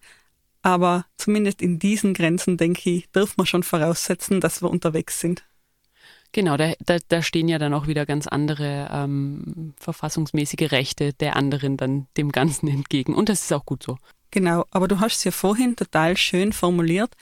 Aber 0.63 1.07
zumindest 1.17 1.63
in 1.63 1.79
diesen 1.79 2.13
Grenzen, 2.13 2.57
denke 2.57 2.91
ich, 2.91 3.11
dürfen 3.11 3.39
wir 3.39 3.47
schon 3.47 3.63
voraussetzen, 3.63 4.41
dass 4.41 4.63
wir 4.63 4.71
unterwegs 4.71 5.21
sind. 5.21 5.43
Genau, 6.33 6.57
da, 6.57 6.75
da, 6.81 6.99
da 7.09 7.23
stehen 7.23 7.49
ja 7.49 7.59
dann 7.59 7.75
auch 7.75 7.87
wieder 7.87 8.07
ganz 8.07 8.27
andere 8.27 8.89
ähm, 8.93 9.75
verfassungsmäßige 9.79 10.71
Rechte 10.71 11.13
der 11.15 11.37
anderen 11.37 11.77
dann 11.77 12.07
dem 12.17 12.31
Ganzen 12.31 12.69
entgegen. 12.69 13.15
Und 13.15 13.29
das 13.29 13.43
ist 13.43 13.53
auch 13.53 13.65
gut 13.65 13.83
so. 13.83 13.99
Genau, 14.31 14.65
aber 14.71 14.87
du 14.87 15.01
hast 15.01 15.17
es 15.17 15.25
ja 15.25 15.33
vorhin 15.33 15.75
total 15.75 16.17
schön 16.17 16.53
formuliert. 16.53 17.15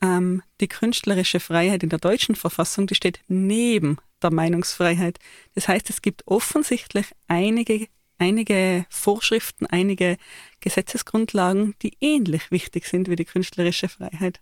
Ähm, 0.00 0.42
die 0.60 0.68
künstlerische 0.68 1.40
Freiheit 1.40 1.82
in 1.82 1.88
der 1.88 1.98
deutschen 1.98 2.36
Verfassung, 2.36 2.86
die 2.86 2.94
steht 2.94 3.20
neben 3.26 3.98
der 4.22 4.32
Meinungsfreiheit. 4.32 5.18
Das 5.56 5.66
heißt, 5.66 5.90
es 5.90 6.02
gibt 6.02 6.26
offensichtlich 6.26 7.06
einige, 7.26 7.88
einige 8.22 8.86
Vorschriften, 8.88 9.66
einige 9.66 10.16
Gesetzesgrundlagen, 10.60 11.74
die 11.82 11.96
ähnlich 12.00 12.52
wichtig 12.52 12.86
sind 12.86 13.08
wie 13.08 13.16
die 13.16 13.24
künstlerische 13.24 13.88
Freiheit. 13.88 14.40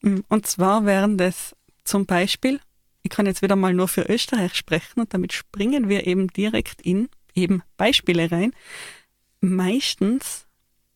Mm, 0.00 0.20
und 0.28 0.46
zwar 0.46 0.86
wären 0.86 1.18
das 1.18 1.54
zum 1.84 2.06
Beispiel, 2.06 2.60
ich 3.02 3.10
kann 3.10 3.26
jetzt 3.26 3.42
wieder 3.42 3.56
mal 3.56 3.74
nur 3.74 3.88
für 3.88 4.08
Österreich 4.08 4.54
sprechen 4.54 5.00
und 5.00 5.12
damit 5.12 5.34
springen 5.34 5.90
wir 5.90 6.06
eben 6.06 6.28
direkt 6.28 6.80
in 6.80 7.10
eben 7.34 7.62
Beispiele 7.76 8.30
rein. 8.30 8.52
Meistens 9.42 10.46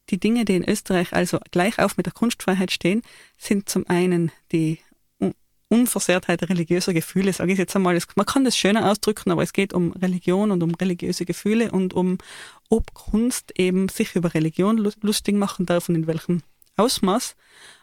die 0.09 0.19
Dinge, 0.19 0.47
die 0.47 0.57
in 0.57 0.69
Österreich 0.69 1.13
also 1.13 1.41
gleich 1.51 1.79
auf 1.79 1.99
mit 1.99 2.07
der 2.07 2.13
Kunstfreiheit 2.15 2.71
stehen, 2.71 3.03
sind 3.37 3.69
zum 3.69 3.87
einen 3.89 4.33
die 4.53 4.79
Unversehrtheit 5.69 6.49
religiöser 6.49 6.93
Gefühle, 6.93 7.33
sage 7.33 7.53
ich 7.53 7.59
jetzt 7.59 7.75
einmal. 7.75 7.99
Man 8.15 8.27
kann 8.27 8.45
das 8.45 8.57
schöner 8.57 8.91
ausdrücken, 8.91 9.33
aber 9.33 9.43
es 9.43 9.53
geht 9.53 9.73
um 9.73 9.93
Religion 9.93 10.51
und 10.51 10.63
um 10.63 10.75
religiöse 10.75 11.25
Gefühle 11.25 11.73
und 11.73 11.93
um, 11.95 12.19
ob 12.69 12.95
Kunst 12.95 13.53
eben 13.59 13.89
sich 13.89 14.15
über 14.15 14.35
Religion 14.35 14.79
lustig 14.79 15.35
machen 15.35 15.67
darf 15.67 15.89
und 15.89 15.97
in 15.97 16.07
welchem 16.07 16.43
Ausmaß. 16.77 17.35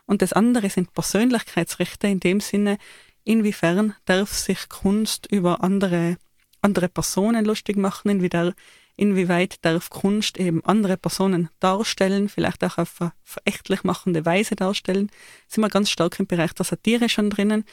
Und 0.05 0.21
das 0.21 0.33
andere 0.33 0.69
sind 0.69 0.93
Persönlichkeitsrechte 0.93 2.07
in 2.07 2.19
dem 2.19 2.39
Sinne, 2.39 2.77
inwiefern 3.23 3.95
darf 4.05 4.33
sich 4.33 4.69
Kunst 4.69 5.27
über 5.31 5.63
andere, 5.63 6.17
andere 6.61 6.89
Personen 6.89 7.45
lustig 7.45 7.75
machen, 7.77 8.09
inwieweit, 8.09 8.55
inwieweit 8.95 9.63
darf 9.63 9.89
Kunst 9.89 10.39
eben 10.39 10.63
andere 10.65 10.97
Personen 10.97 11.49
darstellen, 11.59 12.29
vielleicht 12.29 12.63
auch 12.63 12.77
auf 12.77 13.01
eine 13.01 13.13
verächtlich 13.23 13.83
machende 13.83 14.25
Weise 14.25 14.55
darstellen. 14.55 15.09
Sind 15.47 15.63
wir 15.63 15.69
ganz 15.69 15.89
stark 15.89 16.19
im 16.19 16.27
Bereich 16.27 16.53
der 16.53 16.65
Satire 16.65 17.09
schon 17.09 17.29
drinnen. 17.29 17.65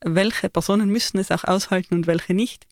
Welche 0.00 0.48
Personen 0.50 0.90
müssen 0.90 1.18
es 1.18 1.30
auch 1.30 1.44
aushalten 1.44 1.94
und 1.94 2.06
welche 2.06 2.34
nicht? 2.34 2.66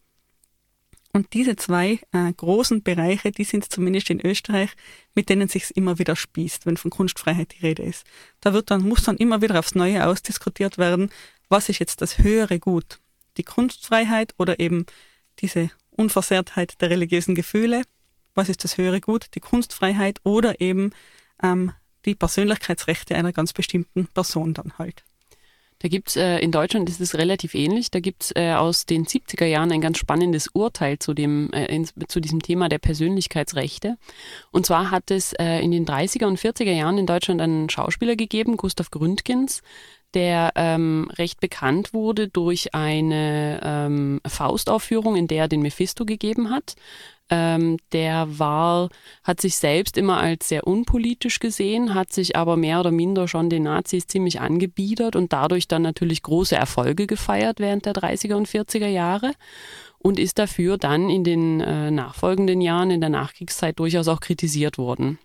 Und 1.15 1.35
diese 1.35 1.57
zwei 1.57 2.01
äh, 2.13 2.33
großen 2.33 2.83
Bereiche, 2.83 3.33
die 3.33 3.45
sind 3.45 3.71
zumindest 3.71 4.09
in 4.09 4.25
Österreich, 4.25 4.71
mit 5.15 5.29
denen 5.29 5.47
sich's 5.49 5.71
immer 5.71 5.99
wieder 5.99 6.17
spießt, 6.17 6.65
wenn 6.65 6.79
von 6.79 6.91
Kunstfreiheit 6.91 7.53
die 7.53 7.67
Rede 7.67 7.83
ist. 7.83 8.07
Da 8.41 8.55
wird 8.55 8.71
dann, 8.71 8.83
muss 8.83 9.05
dann 9.05 9.19
immer 9.19 9.43
wieder 9.43 9.59
aufs 9.59 9.75
Neue 9.75 10.07
ausdiskutiert 10.07 10.79
werden, 10.79 11.11
was 11.51 11.69
ist 11.69 11.81
jetzt 11.81 12.01
das 12.01 12.19
höhere 12.19 12.59
Gut? 12.59 12.99
Die 13.37 13.43
Kunstfreiheit 13.43 14.35
oder 14.39 14.59
eben 14.59 14.87
diese 15.41 15.71
Unversehrtheit 15.93 16.81
der 16.81 16.91
religiösen 16.91 17.35
Gefühle? 17.35 17.83
Was 18.35 18.49
ist 18.49 18.65
das 18.65 18.79
höhere 18.79 19.01
Gut? 19.01 19.27
Die 19.35 19.41
Kunstfreiheit 19.41 20.21
oder 20.25 20.61
eben 20.61 20.93
ähm, 21.43 21.73
die 22.05 22.15
Persönlichkeitsrechte 22.15 23.15
einer 23.15 23.33
ganz 23.33 23.53
bestimmten 23.53 24.07
Person 24.09 24.55
dann 24.55 24.73
halt. 24.79 25.05
Da 25.83 25.89
gibt's 25.89 26.15
äh, 26.15 26.39
in 26.39 26.53
Deutschland 26.53 26.89
ist 26.89 27.01
es 27.01 27.17
relativ 27.17 27.55
ähnlich. 27.55 27.91
Da 27.91 27.99
gibt's 27.99 28.33
äh, 28.37 28.53
aus 28.53 28.87
den 28.87 29.05
70er 29.05 29.47
Jahren 29.47 29.73
ein 29.73 29.81
ganz 29.81 29.99
spannendes 29.99 30.47
Urteil 30.47 31.01
zu, 31.01 31.13
dem, 31.13 31.53
äh, 31.53 31.67
in, 31.75 31.89
zu 32.07 32.21
diesem 32.21 32.41
Thema 32.41 32.69
der 32.69 32.79
Persönlichkeitsrechte. 32.79 33.97
Und 34.53 34.65
zwar 34.65 34.93
hat 34.93 35.11
es 35.11 35.33
äh, 35.33 35.59
in 35.59 35.73
den 35.73 35.85
30er 35.85 36.27
und 36.27 36.39
40er 36.39 36.73
Jahren 36.73 36.99
in 36.99 37.07
Deutschland 37.07 37.41
einen 37.41 37.69
Schauspieler 37.69 38.15
gegeben, 38.15 38.57
Gustav 38.57 38.93
Gründgens, 38.93 39.61
der 40.15 40.53
ähm, 40.57 41.11
recht 41.17 41.41
bekannt 41.41 41.95
wurde 41.95 42.29
durch 42.29 42.75
eine 42.75 43.61
ähm, 43.63 44.21
Faustaufführung, 44.27 45.17
in 45.17 45.29
der 45.29 45.43
er 45.43 45.49
den 45.49 45.63
Mephisto 45.63 46.05
gegeben 46.05 46.51
hat. 46.51 46.75
Ähm, 47.31 47.79
der 47.93 48.39
war, 48.39 48.91
hat 49.25 49.41
sich 49.41 49.57
selbst 49.57 49.97
immer 49.97 50.19
als 50.19 50.49
sehr 50.49 50.67
unpolitisch 50.67 51.39
gesehen, 51.39 51.95
hat 51.95 52.13
sich 52.13 52.37
aber 52.37 52.59
mehr 52.59 52.81
oder 52.81 52.91
minder 52.91 53.27
schon 53.27 53.49
den 53.49 53.63
Nazis 53.63 54.07
ziemlich 54.07 54.41
angebiedert 54.41 55.17
und 55.17 55.33
dadurch 55.33 55.67
dann 55.67 55.81
natürlich 55.83 56.23
große 56.23 56.55
Erfolge 56.55 57.07
gefeiert 57.07 57.59
während 57.59 57.87
der 57.87 57.95
30er 57.95 58.35
und 58.35 58.49
40er 58.49 58.89
Jahre 58.89 59.33
und 59.99 60.19
ist 60.19 60.39
dafür 60.39 60.77
dann 60.77 61.09
in 61.09 61.25
den 61.25 61.61
äh, 61.61 61.91
nachfolgenden 61.91 62.61
Jahren 62.61 62.91
in 62.91 63.01
der 63.01 63.11
Nachkriegszeit 63.11 63.79
durchaus 63.79 64.09
auch 64.09 64.21
kritisiert 64.21 64.77
worden. 64.77 65.19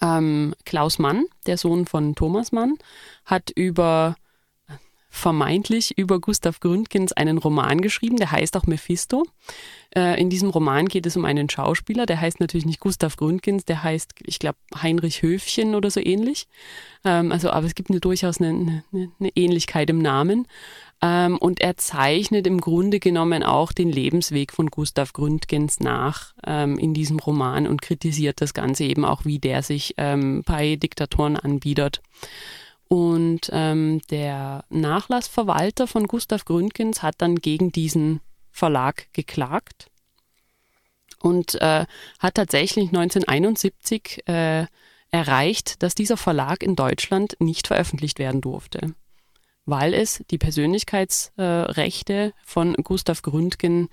Ähm, 0.00 0.54
Klaus 0.64 0.98
Mann, 0.98 1.24
der 1.46 1.56
Sohn 1.56 1.86
von 1.86 2.14
Thomas 2.14 2.52
Mann, 2.52 2.76
hat 3.24 3.50
über 3.50 4.16
vermeintlich 5.16 5.96
über 5.96 6.20
Gustav 6.20 6.60
Gründgens 6.60 7.12
einen 7.12 7.38
Roman 7.38 7.80
geschrieben, 7.80 8.16
der 8.16 8.30
heißt 8.30 8.56
auch 8.56 8.66
Mephisto. 8.66 9.26
Äh, 9.94 10.20
in 10.20 10.28
diesem 10.28 10.50
Roman 10.50 10.86
geht 10.86 11.06
es 11.06 11.16
um 11.16 11.24
einen 11.24 11.48
Schauspieler, 11.48 12.04
der 12.04 12.20
heißt 12.20 12.38
natürlich 12.38 12.66
nicht 12.66 12.80
Gustav 12.80 13.16
Gründgens, 13.16 13.64
der 13.64 13.82
heißt, 13.82 14.12
ich 14.24 14.38
glaube, 14.38 14.58
Heinrich 14.80 15.22
Höfchen 15.22 15.74
oder 15.74 15.90
so 15.90 16.00
ähnlich. 16.00 16.48
Ähm, 17.04 17.32
also, 17.32 17.50
aber 17.50 17.66
es 17.66 17.74
gibt 17.74 17.90
eine, 17.90 18.00
durchaus 18.00 18.40
eine, 18.40 18.50
eine, 18.50 19.10
eine 19.18 19.30
Ähnlichkeit 19.34 19.88
im 19.88 19.98
Namen. 19.98 20.46
Ähm, 21.00 21.38
und 21.38 21.60
er 21.60 21.78
zeichnet 21.78 22.46
im 22.46 22.60
Grunde 22.60 23.00
genommen 23.00 23.42
auch 23.42 23.72
den 23.72 23.90
Lebensweg 23.90 24.52
von 24.52 24.68
Gustav 24.68 25.14
Gründgens 25.14 25.80
nach 25.80 26.34
ähm, 26.46 26.78
in 26.78 26.92
diesem 26.92 27.18
Roman 27.18 27.66
und 27.66 27.80
kritisiert 27.80 28.42
das 28.42 28.52
Ganze 28.52 28.84
eben 28.84 29.04
auch, 29.04 29.24
wie 29.24 29.38
der 29.38 29.62
sich 29.62 29.94
bei 29.96 30.76
Diktatoren 30.76 31.36
anbietet. 31.36 32.02
Und 32.88 33.50
ähm, 33.52 34.00
der 34.10 34.64
Nachlassverwalter 34.68 35.86
von 35.86 36.06
Gustav 36.06 36.44
Gründgens 36.44 37.02
hat 37.02 37.16
dann 37.18 37.36
gegen 37.36 37.72
diesen 37.72 38.20
Verlag 38.52 39.12
geklagt 39.12 39.90
und 41.20 41.56
äh, 41.56 41.86
hat 42.18 42.34
tatsächlich 42.34 42.88
1971 42.88 44.28
äh, 44.28 44.66
erreicht, 45.10 45.82
dass 45.82 45.94
dieser 45.94 46.16
Verlag 46.16 46.62
in 46.62 46.76
Deutschland 46.76 47.36
nicht 47.38 47.66
veröffentlicht 47.66 48.18
werden 48.18 48.40
durfte, 48.40 48.94
weil 49.64 49.92
es 49.94 50.24
die 50.30 50.38
Persönlichkeitsrechte 50.38 52.12
äh, 52.14 52.32
von 52.44 52.74
Gustav 52.74 53.22
Gründgen 53.22 53.88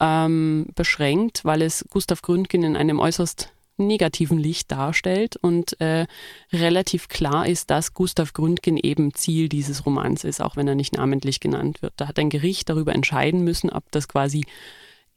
ähm, 0.00 0.66
beschränkt, 0.74 1.44
weil 1.44 1.62
es 1.62 1.84
Gustav 1.88 2.20
Gründgen 2.22 2.62
in 2.62 2.76
einem 2.76 3.00
äußerst 3.00 3.52
negativen 3.76 4.38
Licht 4.38 4.72
darstellt 4.72 5.36
und 5.36 5.80
äh, 5.80 6.06
relativ 6.52 7.08
klar 7.08 7.46
ist, 7.46 7.70
dass 7.70 7.94
Gustav 7.94 8.32
Gründgen 8.32 8.76
eben 8.76 9.14
Ziel 9.14 9.48
dieses 9.48 9.86
Romans 9.86 10.24
ist, 10.24 10.40
auch 10.40 10.56
wenn 10.56 10.68
er 10.68 10.74
nicht 10.74 10.94
namentlich 10.96 11.40
genannt 11.40 11.82
wird. 11.82 11.94
Da 11.96 12.08
hat 12.08 12.18
ein 12.18 12.30
Gericht 12.30 12.68
darüber 12.68 12.94
entscheiden 12.94 13.44
müssen, 13.44 13.70
ob 13.70 13.90
das 13.90 14.08
quasi 14.08 14.44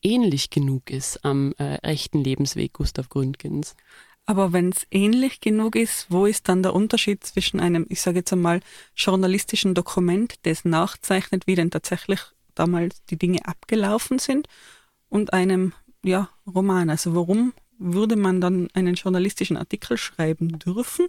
ähnlich 0.01 0.49
genug 0.49 0.89
ist 0.89 1.23
am 1.25 1.53
äh, 1.57 1.75
echten 1.77 2.23
Lebensweg 2.23 2.73
Gustav 2.73 3.09
Gründgens. 3.09 3.75
Aber 4.25 4.53
wenn 4.53 4.69
es 4.69 4.85
ähnlich 4.91 5.41
genug 5.41 5.75
ist, 5.75 6.05
wo 6.09 6.25
ist 6.25 6.47
dann 6.49 6.61
der 6.61 6.75
Unterschied 6.75 7.23
zwischen 7.23 7.59
einem, 7.59 7.87
ich 7.89 7.99
sage 7.99 8.19
jetzt 8.19 8.31
einmal, 8.31 8.59
journalistischen 8.95 9.73
Dokument, 9.73 10.35
das 10.43 10.65
nachzeichnet, 10.65 11.47
wie 11.47 11.55
denn 11.55 11.71
tatsächlich 11.71 12.19
damals 12.53 13.03
die 13.05 13.17
Dinge 13.17 13.45
abgelaufen 13.45 14.19
sind, 14.19 14.47
und 15.09 15.33
einem 15.33 15.73
ja, 16.03 16.29
Roman? 16.47 16.89
Also 16.89 17.15
warum 17.15 17.53
würde 17.79 18.15
man 18.15 18.41
dann 18.41 18.67
einen 18.73 18.95
journalistischen 18.95 19.57
Artikel 19.57 19.97
schreiben 19.97 20.59
dürfen, 20.59 21.07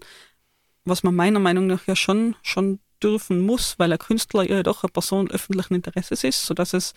was 0.84 1.02
man 1.02 1.14
meiner 1.14 1.40
Meinung 1.40 1.66
nach 1.66 1.86
ja 1.86 1.96
schon, 1.96 2.36
schon 2.42 2.80
dürfen 3.02 3.40
muss, 3.40 3.78
weil 3.78 3.92
ein 3.92 3.98
Künstler 3.98 4.48
ja 4.48 4.62
doch 4.62 4.82
eine 4.82 4.90
Person 4.90 5.30
öffentlichen 5.30 5.74
Interesses 5.74 6.24
ist, 6.24 6.46
sodass 6.46 6.72
es 6.72 6.94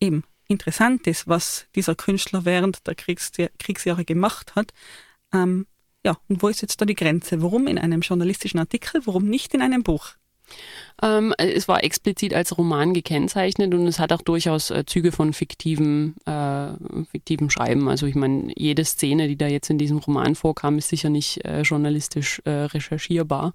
eben 0.00 0.24
interessant 0.48 1.06
ist, 1.06 1.28
was 1.28 1.66
dieser 1.74 1.94
Künstler 1.94 2.44
während 2.44 2.86
der 2.86 2.94
Kriegs 2.94 3.32
Kriegsjahre 3.58 4.04
gemacht 4.04 4.54
hat. 4.54 4.72
Ähm, 5.32 5.66
ja, 6.04 6.18
und 6.28 6.42
wo 6.42 6.48
ist 6.48 6.60
jetzt 6.60 6.80
da 6.80 6.84
die 6.84 6.94
Grenze? 6.94 7.42
Warum 7.42 7.66
in 7.66 7.78
einem 7.78 8.02
journalistischen 8.02 8.60
Artikel, 8.60 9.00
warum 9.06 9.24
nicht 9.24 9.54
in 9.54 9.62
einem 9.62 9.82
Buch? 9.82 10.12
Ähm, 11.02 11.34
es 11.38 11.66
war 11.66 11.82
explizit 11.82 12.34
als 12.34 12.56
Roman 12.56 12.94
gekennzeichnet 12.94 13.74
und 13.74 13.86
es 13.86 13.98
hat 13.98 14.12
auch 14.12 14.22
durchaus 14.22 14.70
äh, 14.70 14.84
Züge 14.86 15.12
von 15.12 15.32
fiktivem, 15.32 16.14
äh, 16.24 16.68
fiktivem 17.10 17.50
Schreiben. 17.50 17.88
Also 17.88 18.06
ich 18.06 18.14
meine, 18.14 18.52
jede 18.56 18.84
Szene, 18.84 19.28
die 19.28 19.36
da 19.36 19.46
jetzt 19.46 19.70
in 19.70 19.78
diesem 19.78 19.98
Roman 19.98 20.34
vorkam, 20.34 20.78
ist 20.78 20.88
sicher 20.88 21.10
nicht 21.10 21.44
äh, 21.44 21.62
journalistisch 21.62 22.40
äh, 22.44 22.50
recherchierbar. 22.50 23.52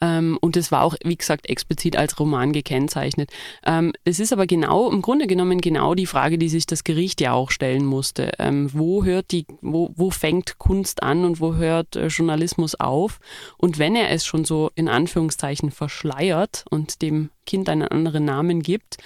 Ähm, 0.00 0.38
und 0.40 0.56
es 0.56 0.72
war 0.72 0.82
auch, 0.82 0.96
wie 1.04 1.16
gesagt, 1.16 1.48
explizit 1.48 1.96
als 1.96 2.18
Roman 2.18 2.52
gekennzeichnet. 2.52 3.30
Ähm, 3.64 3.92
es 4.04 4.18
ist 4.18 4.32
aber 4.32 4.46
genau, 4.46 4.90
im 4.90 5.02
Grunde 5.02 5.26
genommen 5.26 5.60
genau 5.60 5.94
die 5.94 6.06
Frage, 6.06 6.38
die 6.38 6.48
sich 6.48 6.66
das 6.66 6.84
Gericht 6.84 7.20
ja 7.20 7.32
auch 7.32 7.50
stellen 7.50 7.84
musste. 7.84 8.32
Ähm, 8.38 8.70
wo 8.72 9.04
hört 9.04 9.30
die, 9.30 9.44
wo, 9.60 9.90
wo 9.94 10.10
fängt 10.10 10.58
Kunst 10.58 11.02
an 11.02 11.24
und 11.24 11.40
wo 11.40 11.56
hört 11.56 11.96
äh, 11.96 12.06
Journalismus 12.06 12.74
auf? 12.76 13.20
Und 13.58 13.78
wenn 13.78 13.94
er 13.94 14.10
es 14.10 14.24
schon 14.24 14.46
so 14.46 14.70
in 14.74 14.88
Anführungszeichen 14.88 15.70
verschleiert 15.70 16.64
und 16.70 17.02
dem 17.02 17.30
Kind 17.46 17.68
einen 17.68 17.88
anderen 17.88 18.24
Namen 18.24 18.62
gibt, 18.62 18.96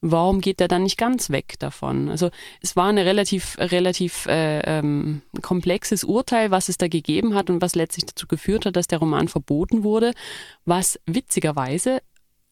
warum 0.00 0.40
geht 0.40 0.60
er 0.60 0.68
dann 0.68 0.82
nicht 0.82 0.98
ganz 0.98 1.30
weg 1.30 1.54
davon? 1.58 2.08
Also 2.08 2.30
es 2.60 2.76
war 2.76 2.88
ein 2.88 2.98
relativ, 2.98 3.56
relativ 3.58 4.26
äh, 4.26 4.60
ähm, 4.60 5.22
komplexes 5.42 6.04
Urteil, 6.04 6.50
was 6.50 6.68
es 6.68 6.78
da 6.78 6.86
gegeben 6.86 7.34
hat 7.34 7.50
und 7.50 7.62
was 7.62 7.74
letztlich 7.74 8.06
dazu 8.06 8.26
geführt 8.26 8.66
hat, 8.66 8.76
dass 8.76 8.86
der 8.86 8.98
Roman 8.98 9.28
verboten 9.28 9.82
wurde, 9.82 10.12
was 10.64 11.00
witzigerweise 11.06 12.00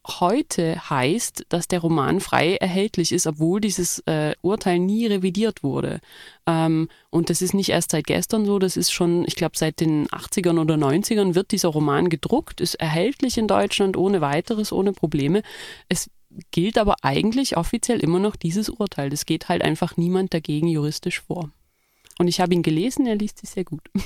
heute 0.07 0.91
heißt, 0.91 1.47
dass 1.49 1.69
der 1.69 1.81
Roman 1.81 2.21
frei 2.21 2.57
erhältlich 2.57 3.13
ist, 3.13 3.27
obwohl 3.27 3.61
dieses 3.61 4.01
äh, 4.07 4.35
Urteil 4.43 4.79
nie 4.79 5.07
revidiert 5.07 5.63
wurde. 5.63 6.01
Ähm, 6.47 6.89
und 7.11 7.31
das 7.31 7.41
ist 7.41 7.55
nicht 7.55 7.69
erst 7.69 7.93
seit 7.93 8.07
gestern 8.07 8.45
so, 8.45 8.59
das 8.59 8.77
ist 8.77 8.93
schon, 8.93 9.25
ich 9.27 9.37
glaube, 9.37 9.57
seit 9.57 9.81
den 9.81 10.09
80ern 10.09 10.61
oder 10.61 10.75
90ern 10.75 11.35
wird 11.35 11.53
dieser 11.53 11.69
Roman 11.69 12.09
gedruckt, 12.09 12.61
ist 12.61 12.75
erhältlich 12.75 13.39
in 13.39 13.47
Deutschland 13.47 13.97
ohne 13.97 14.21
weiteres, 14.21 14.73
ohne 14.73 14.93
Probleme. 14.93 15.43
Es 15.89 16.11
gilt 16.51 16.79
aber 16.79 16.97
eigentlich 17.03 17.57
offiziell 17.57 18.01
immer 18.01 18.19
noch 18.19 18.37
dieses 18.37 18.69
Urteil. 18.69 19.11
Das 19.11 19.27
geht 19.27 19.49
halt 19.49 19.63
einfach 19.63 19.97
niemand 19.97 20.35
dagegen 20.35 20.67
juristisch 20.67 21.21
vor. 21.21 21.51
Und 22.19 22.29
ich 22.29 22.41
habe 22.41 22.55
ihn 22.55 22.63
gelesen, 22.63 23.07
er 23.07 23.17
liest 23.17 23.39
sich 23.39 23.51
sehr 23.51 23.65
gut. 23.65 23.83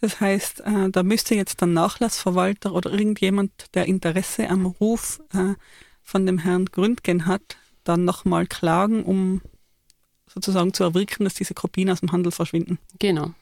Das 0.00 0.20
heißt, 0.20 0.60
äh, 0.60 0.90
da 0.90 1.02
müsste 1.02 1.34
jetzt 1.34 1.60
der 1.60 1.68
Nachlassverwalter 1.68 2.72
oder 2.72 2.90
irgendjemand, 2.90 3.74
der 3.74 3.86
Interesse 3.86 4.48
am 4.48 4.66
Ruf 4.66 5.20
äh, 5.34 5.54
von 6.02 6.26
dem 6.26 6.38
Herrn 6.38 6.66
Gründgen 6.66 7.26
hat, 7.26 7.56
dann 7.84 8.04
nochmal 8.04 8.46
klagen, 8.46 9.04
um 9.04 9.42
sozusagen 10.26 10.72
zu 10.72 10.84
erwirken, 10.84 11.24
dass 11.24 11.34
diese 11.34 11.54
Kopien 11.54 11.90
aus 11.90 12.00
dem 12.00 12.12
Handel 12.12 12.32
verschwinden. 12.32 12.78
Genau. 12.98 13.32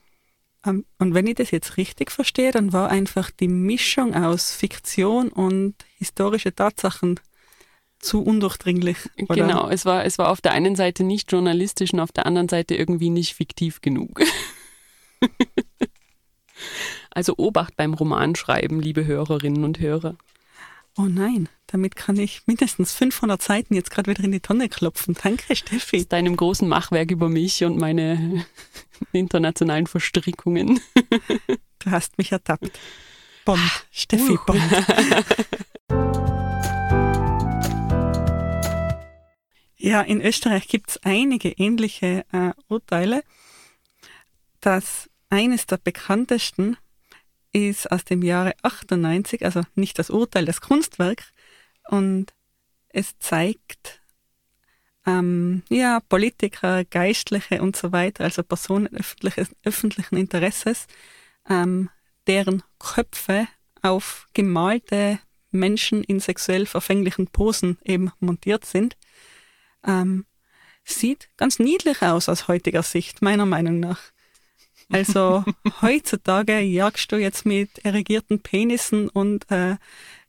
Ähm, 0.67 0.85
und 0.99 1.15
wenn 1.15 1.27
ich 1.27 1.37
das 1.37 1.51
jetzt 1.51 1.77
richtig 1.77 2.11
verstehe, 2.11 2.51
dann 2.51 2.73
war 2.73 2.91
einfach 2.91 3.31
die 3.31 3.49
Mischung 3.49 4.15
aus 4.15 4.53
Fiktion 4.53 5.29
und 5.29 5.75
historische 5.99 6.55
Tatsachen 6.55 7.21
zu 8.01 8.23
undurchdringlich. 8.23 8.97
Oder? 9.29 9.35
Genau, 9.35 9.69
es 9.69 9.85
war, 9.85 10.05
es 10.05 10.19
war 10.19 10.31
auf 10.31 10.41
der 10.41 10.53
einen 10.53 10.77
Seite 10.77 11.05
nicht 11.05 11.31
journalistisch 11.31 11.93
und 11.93 12.01
auf 12.01 12.13
der 12.13 12.27
anderen 12.27 12.49
Seite 12.49 12.75
irgendwie 12.75 13.11
nicht 13.11 13.35
fiktiv 13.35 13.81
genug. 13.81 14.21
Also 17.11 17.35
Obacht 17.37 17.77
beim 17.77 17.95
Romanschreiben, 17.95 18.81
liebe 18.81 19.05
Hörerinnen 19.05 19.65
und 19.65 19.81
Hörer. 19.81 20.17
Oh 20.97 21.07
nein, 21.07 21.49
damit 21.69 21.95
kann 21.95 22.17
ich 22.17 22.43
mindestens 22.47 22.93
500 22.93 23.41
Seiten 23.41 23.75
jetzt 23.75 23.91
gerade 23.91 24.11
wieder 24.11 24.25
in 24.25 24.33
die 24.33 24.41
Tonne 24.41 24.69
klopfen. 24.69 25.17
Danke, 25.23 25.55
Steffi. 25.55 25.99
Aus 25.99 26.09
deinem 26.09 26.37
großen 26.37 26.69
Machwerk 26.69 27.11
über 27.11 27.29
mich 27.29 27.63
und 27.65 27.79
meine 27.79 28.45
internationalen 29.13 29.87
Verstrickungen. 29.87 30.81
Du 31.79 31.91
hast 31.91 32.19
mich 32.19 32.33
ertappt. 32.33 32.79
Bond, 33.45 33.61
Steffi 33.93 34.33
Uh. 34.33 34.39
Bond. 34.45 34.63
Ja, 39.81 40.03
in 40.03 40.21
Österreich 40.21 40.67
gibt 40.67 40.91
es 40.91 41.03
einige 41.05 41.51
ähnliche 41.51 42.27
äh, 42.33 42.51
Urteile. 42.69 43.23
Das 44.61 45.09
eines 45.31 45.67
der 45.67 45.79
bekanntesten 45.79 46.77
ist 47.53 47.91
aus 47.91 48.05
dem 48.05 48.23
Jahre 48.23 48.55
98, 48.63 49.45
also 49.45 49.63
nicht 49.75 49.99
das 49.99 50.11
Urteil, 50.11 50.45
das 50.45 50.61
Kunstwerk. 50.61 51.25
Und 51.89 52.35
es 52.91 53.19
zeigt 53.19 54.01
ähm, 55.07 55.63
ja, 55.69 56.01
Politiker, 56.01 56.85
Geistliche 56.85 57.63
und 57.63 57.77
so 57.77 57.93
weiter, 57.93 58.25
also 58.25 58.43
Personen 58.43 58.91
öffentlichen 59.65 60.17
Interesses, 60.17 60.87
ähm, 61.49 61.91
deren 62.27 62.63
Köpfe 62.79 63.49
auf 63.83 64.27
gemalte 64.35 65.19
Menschen 65.51 66.05
in 66.05 66.21
sexuell 66.21 66.67
verfänglichen 66.67 67.29
Posen 67.29 67.79
eben 67.83 68.13
montiert 68.21 68.67
sind. 68.67 68.97
Ähm, 69.87 70.27
sieht 70.85 71.31
ganz 71.37 71.59
niedlich 71.59 72.03
aus 72.03 72.29
aus 72.29 72.49
heutiger 72.49 72.83
Sicht, 72.83 73.23
meiner 73.23 73.47
Meinung 73.47 73.81
nach. 73.81 74.01
Also 74.91 75.45
heutzutage 75.83 76.61
jagst 76.61 77.13
du 77.13 77.17
jetzt 77.17 77.45
mit 77.45 77.85
erregierten 77.85 78.41
Penissen 78.41 79.09
und 79.09 79.51
äh, 79.51 79.77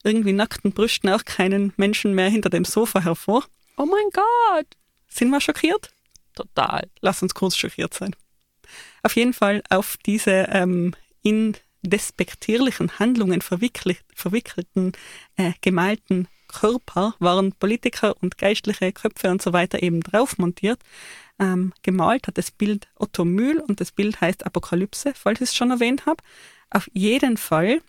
irgendwie 0.03 0.33
nackten 0.33 0.71
Brüsten 0.71 1.09
auch 1.09 1.25
keinen 1.25 1.73
Menschen 1.77 2.13
mehr 2.13 2.29
hinter 2.29 2.49
dem 2.49 2.65
Sofa 2.65 3.01
hervor. 3.01 3.45
Oh 3.77 3.85
mein 3.85 4.09
Gott! 4.13 4.67
Sind 5.07 5.29
wir 5.29 5.41
schockiert? 5.41 5.91
Total. 6.35 6.87
Lass 7.01 7.21
uns 7.21 7.33
kurz 7.33 7.57
schockiert 7.57 7.93
sein. 7.93 8.15
Auf 9.03 9.15
jeden 9.15 9.33
Fall 9.33 9.63
auf 9.69 9.97
diese 10.05 10.47
ähm, 10.51 10.93
in 11.21 11.55
despektierlichen 11.81 12.99
Handlungen 12.99 13.41
verwickelt, 13.41 14.03
verwickelten, 14.13 14.91
äh, 15.37 15.53
gemalten 15.61 16.27
Körper 16.47 17.15
waren 17.19 17.53
Politiker 17.53 18.15
und 18.21 18.37
geistliche 18.37 18.91
Köpfe 18.91 19.29
und 19.29 19.41
so 19.41 19.53
weiter 19.53 19.81
eben 19.81 20.01
drauf 20.01 20.37
montiert. 20.37 20.79
Ähm, 21.39 21.73
gemalt 21.83 22.27
hat 22.27 22.37
das 22.37 22.51
Bild 22.51 22.89
Otto 22.95 23.23
Mühl 23.23 23.59
und 23.59 23.79
das 23.79 23.91
Bild 23.91 24.19
heißt 24.19 24.45
Apokalypse, 24.45 25.13
falls 25.13 25.39
ich 25.39 25.49
es 25.49 25.55
schon 25.55 25.71
erwähnt 25.71 26.05
habe. 26.05 26.21
Auf 26.69 26.89
jeden 26.93 27.37
Fall 27.37 27.81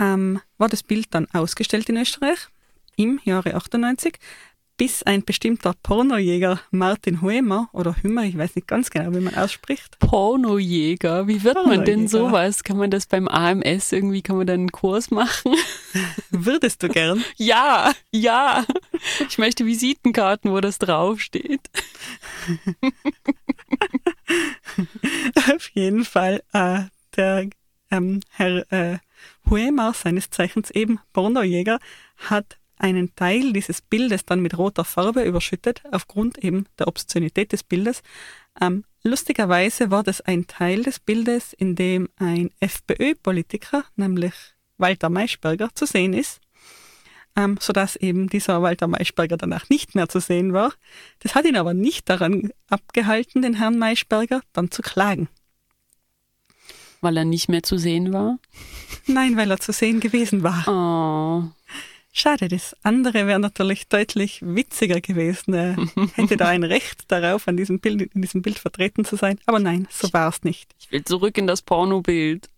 ähm, 0.00 0.40
war 0.58 0.68
das 0.68 0.82
Bild 0.82 1.06
dann 1.10 1.28
ausgestellt 1.32 1.88
in 1.88 1.96
Österreich 1.96 2.48
im 2.96 3.20
Jahre 3.24 3.54
98, 3.54 4.18
bis 4.76 5.04
ein 5.04 5.24
bestimmter 5.24 5.74
Pornojäger 5.82 6.60
Martin 6.70 7.22
Huemer 7.22 7.68
oder 7.72 7.96
Hümer, 8.02 8.24
ich 8.24 8.36
weiß 8.36 8.56
nicht 8.56 8.66
ganz 8.66 8.90
genau, 8.90 9.14
wie 9.14 9.20
man 9.20 9.34
ausspricht, 9.34 9.98
Pornojäger. 10.00 11.28
Wie 11.28 11.44
wird 11.44 11.54
man 11.54 11.84
denn 11.84 12.06
Pornojäger. 12.06 12.08
sowas? 12.08 12.64
Kann 12.64 12.78
man 12.78 12.90
das 12.90 13.06
beim 13.06 13.28
AMS 13.28 13.92
irgendwie, 13.92 14.22
kann 14.22 14.36
man 14.36 14.46
dann 14.46 14.60
einen 14.60 14.72
Kurs 14.72 15.10
machen? 15.10 15.54
würdest 16.30 16.82
du 16.82 16.88
gern? 16.88 17.24
ja, 17.36 17.92
ja. 18.10 18.64
Ich 19.28 19.38
möchte 19.38 19.64
Visitenkarten, 19.64 20.50
wo 20.50 20.60
das 20.60 20.78
draufsteht. 20.78 21.60
Auf 25.54 25.70
jeden 25.74 26.04
Fall 26.04 26.42
äh, 26.52 26.84
der 27.16 27.48
ähm, 27.90 28.20
Herr 28.30 28.72
äh, 28.72 28.98
Huemer, 29.48 29.92
seines 29.94 30.30
Zeichens 30.30 30.70
eben 30.70 30.98
Pornojäger, 31.12 31.78
hat 32.16 32.58
einen 32.76 33.14
Teil 33.14 33.52
dieses 33.52 33.80
Bildes 33.80 34.24
dann 34.24 34.40
mit 34.40 34.58
roter 34.58 34.84
Farbe 34.84 35.22
überschüttet, 35.22 35.82
aufgrund 35.90 36.38
eben 36.38 36.66
der 36.78 36.88
Obszönität 36.88 37.52
des 37.52 37.62
Bildes. 37.62 38.02
Ähm, 38.60 38.84
lustigerweise 39.02 39.90
war 39.90 40.02
das 40.02 40.20
ein 40.20 40.46
Teil 40.46 40.82
des 40.82 41.00
Bildes, 41.00 41.52
in 41.52 41.76
dem 41.76 42.08
ein 42.16 42.50
FPÖ-Politiker, 42.60 43.84
nämlich 43.96 44.34
Walter 44.78 45.08
Maischberger, 45.08 45.70
zu 45.74 45.86
sehen 45.86 46.14
ist, 46.14 46.40
ähm, 47.36 47.56
sodass 47.60 47.96
eben 47.96 48.28
dieser 48.28 48.62
Walter 48.62 48.86
Maischberger 48.86 49.36
danach 49.36 49.68
nicht 49.68 49.94
mehr 49.94 50.08
zu 50.08 50.20
sehen 50.20 50.52
war. 50.52 50.72
Das 51.20 51.34
hat 51.34 51.44
ihn 51.44 51.56
aber 51.56 51.74
nicht 51.74 52.08
daran 52.08 52.50
abgehalten, 52.68 53.42
den 53.42 53.54
Herrn 53.54 53.78
Maischberger 53.78 54.42
dann 54.52 54.70
zu 54.70 54.82
klagen. 54.82 55.28
Weil 57.00 57.16
er 57.18 57.24
nicht 57.24 57.48
mehr 57.48 57.62
zu 57.62 57.76
sehen 57.76 58.12
war. 58.12 58.38
Nein, 59.06 59.36
weil 59.36 59.50
er 59.50 59.60
zu 59.60 59.72
sehen 59.72 60.00
gewesen 60.00 60.42
war. 60.42 60.66
Oh. 60.66 61.50
Schade, 62.16 62.46
das 62.46 62.76
andere 62.84 63.26
wäre 63.26 63.40
natürlich 63.40 63.88
deutlich 63.88 64.38
witziger 64.40 65.00
gewesen. 65.00 65.52
Er 65.52 65.76
hätte 66.14 66.36
da 66.36 66.46
ein 66.46 66.62
Recht 66.62 67.10
darauf, 67.10 67.48
an 67.48 67.56
diesem 67.56 67.80
Bild, 67.80 68.02
in 68.14 68.22
diesem 68.22 68.40
Bild 68.40 68.60
vertreten 68.60 69.04
zu 69.04 69.16
sein. 69.16 69.40
Aber 69.46 69.58
nein, 69.58 69.88
so 69.90 70.12
war 70.12 70.28
es 70.28 70.44
nicht. 70.44 70.72
Ich 70.78 70.92
will 70.92 71.04
zurück 71.04 71.36
in 71.36 71.48
das 71.48 71.60
Pornobild. 71.60 72.48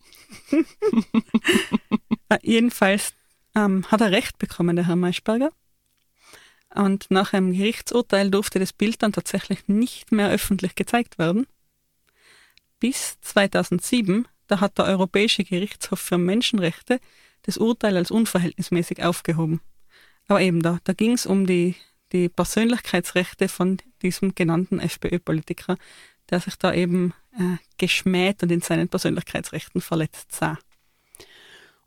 Äh, 2.29 2.39
jedenfalls 2.43 3.15
ähm, 3.55 3.91
hat 3.91 4.03
er 4.03 4.11
Recht 4.11 4.37
bekommen, 4.37 4.77
der 4.77 4.87
Herr 4.89 4.97
Maischberger. 4.97 5.49
Und 6.75 7.07
nach 7.11 7.33
einem 7.33 7.53
Gerichtsurteil 7.53 8.31
durfte 8.31 8.59
das 8.59 8.75
Bild 8.75 9.03
dann 9.03 9.15
tatsächlich 9.15 9.69
nicht 9.69 10.13
mehr 10.13 10.29
öffentlich 10.29 10.75
gezeigt 10.75 11.19
werden. 11.19 11.47
Bis 12.79 13.19
2007, 13.23 14.29
da 14.49 14.61
hat 14.61 14.77
der 14.77 14.85
Europäische 14.85 15.45
Gerichtshof 15.45 15.99
für 15.99 16.19
Menschenrechte 16.19 17.01
das 17.47 17.57
Urteil 17.59 17.97
als 17.97 18.11
unverhältnismäßig 18.11 19.03
aufgehoben. 19.03 19.61
Aber 20.29 20.41
eben 20.41 20.63
da, 20.63 20.79
da 20.85 20.93
ging 20.93 21.13
es 21.13 21.27
um 21.27 21.47
die, 21.47 21.77
die 22.13 22.29
Persönlichkeitsrechte 22.29 23.49
von 23.49 23.79
diesem 24.03 24.35
genannten 24.35 24.81
FPÖ-Politiker, 24.81 25.77
der 26.31 26.41
sich 26.41 26.57
da 26.57 26.75
eben 26.75 27.15
äh, 27.39 27.57
geschmäht 27.79 28.43
und 28.43 28.51
in 28.51 28.61
seinen 28.61 28.89
Persönlichkeitsrechten 28.89 29.81
verletzt 29.81 30.33
sah. 30.33 30.59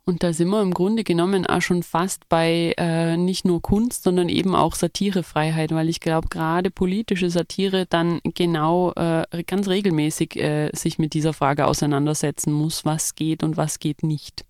Und 0.04 0.22
da 0.22 0.32
sind 0.32 0.48
wir 0.48 0.62
im 0.62 0.72
Grunde 0.72 1.04
genommen 1.04 1.46
auch 1.46 1.60
schon 1.60 1.82
fast 1.82 2.28
bei 2.28 2.74
äh, 2.78 3.16
nicht 3.16 3.44
nur 3.44 3.60
Kunst, 3.60 4.02
sondern 4.02 4.28
eben 4.28 4.56
auch 4.56 4.74
Satirefreiheit, 4.74 5.72
weil 5.72 5.88
ich 5.88 6.00
glaube, 6.00 6.28
gerade 6.28 6.70
politische 6.70 7.30
Satire 7.30 7.86
dann 7.86 8.20
genau 8.24 8.92
äh, 8.94 9.44
ganz 9.46 9.68
regelmäßig 9.68 10.36
äh, 10.36 10.70
sich 10.74 10.98
mit 10.98 11.12
dieser 11.12 11.32
Frage 11.34 11.66
auseinandersetzen 11.66 12.52
muss, 12.52 12.84
was 12.84 13.14
geht 13.14 13.42
und 13.42 13.56
was 13.56 13.78
geht 13.78 14.02
nicht. 14.02 14.44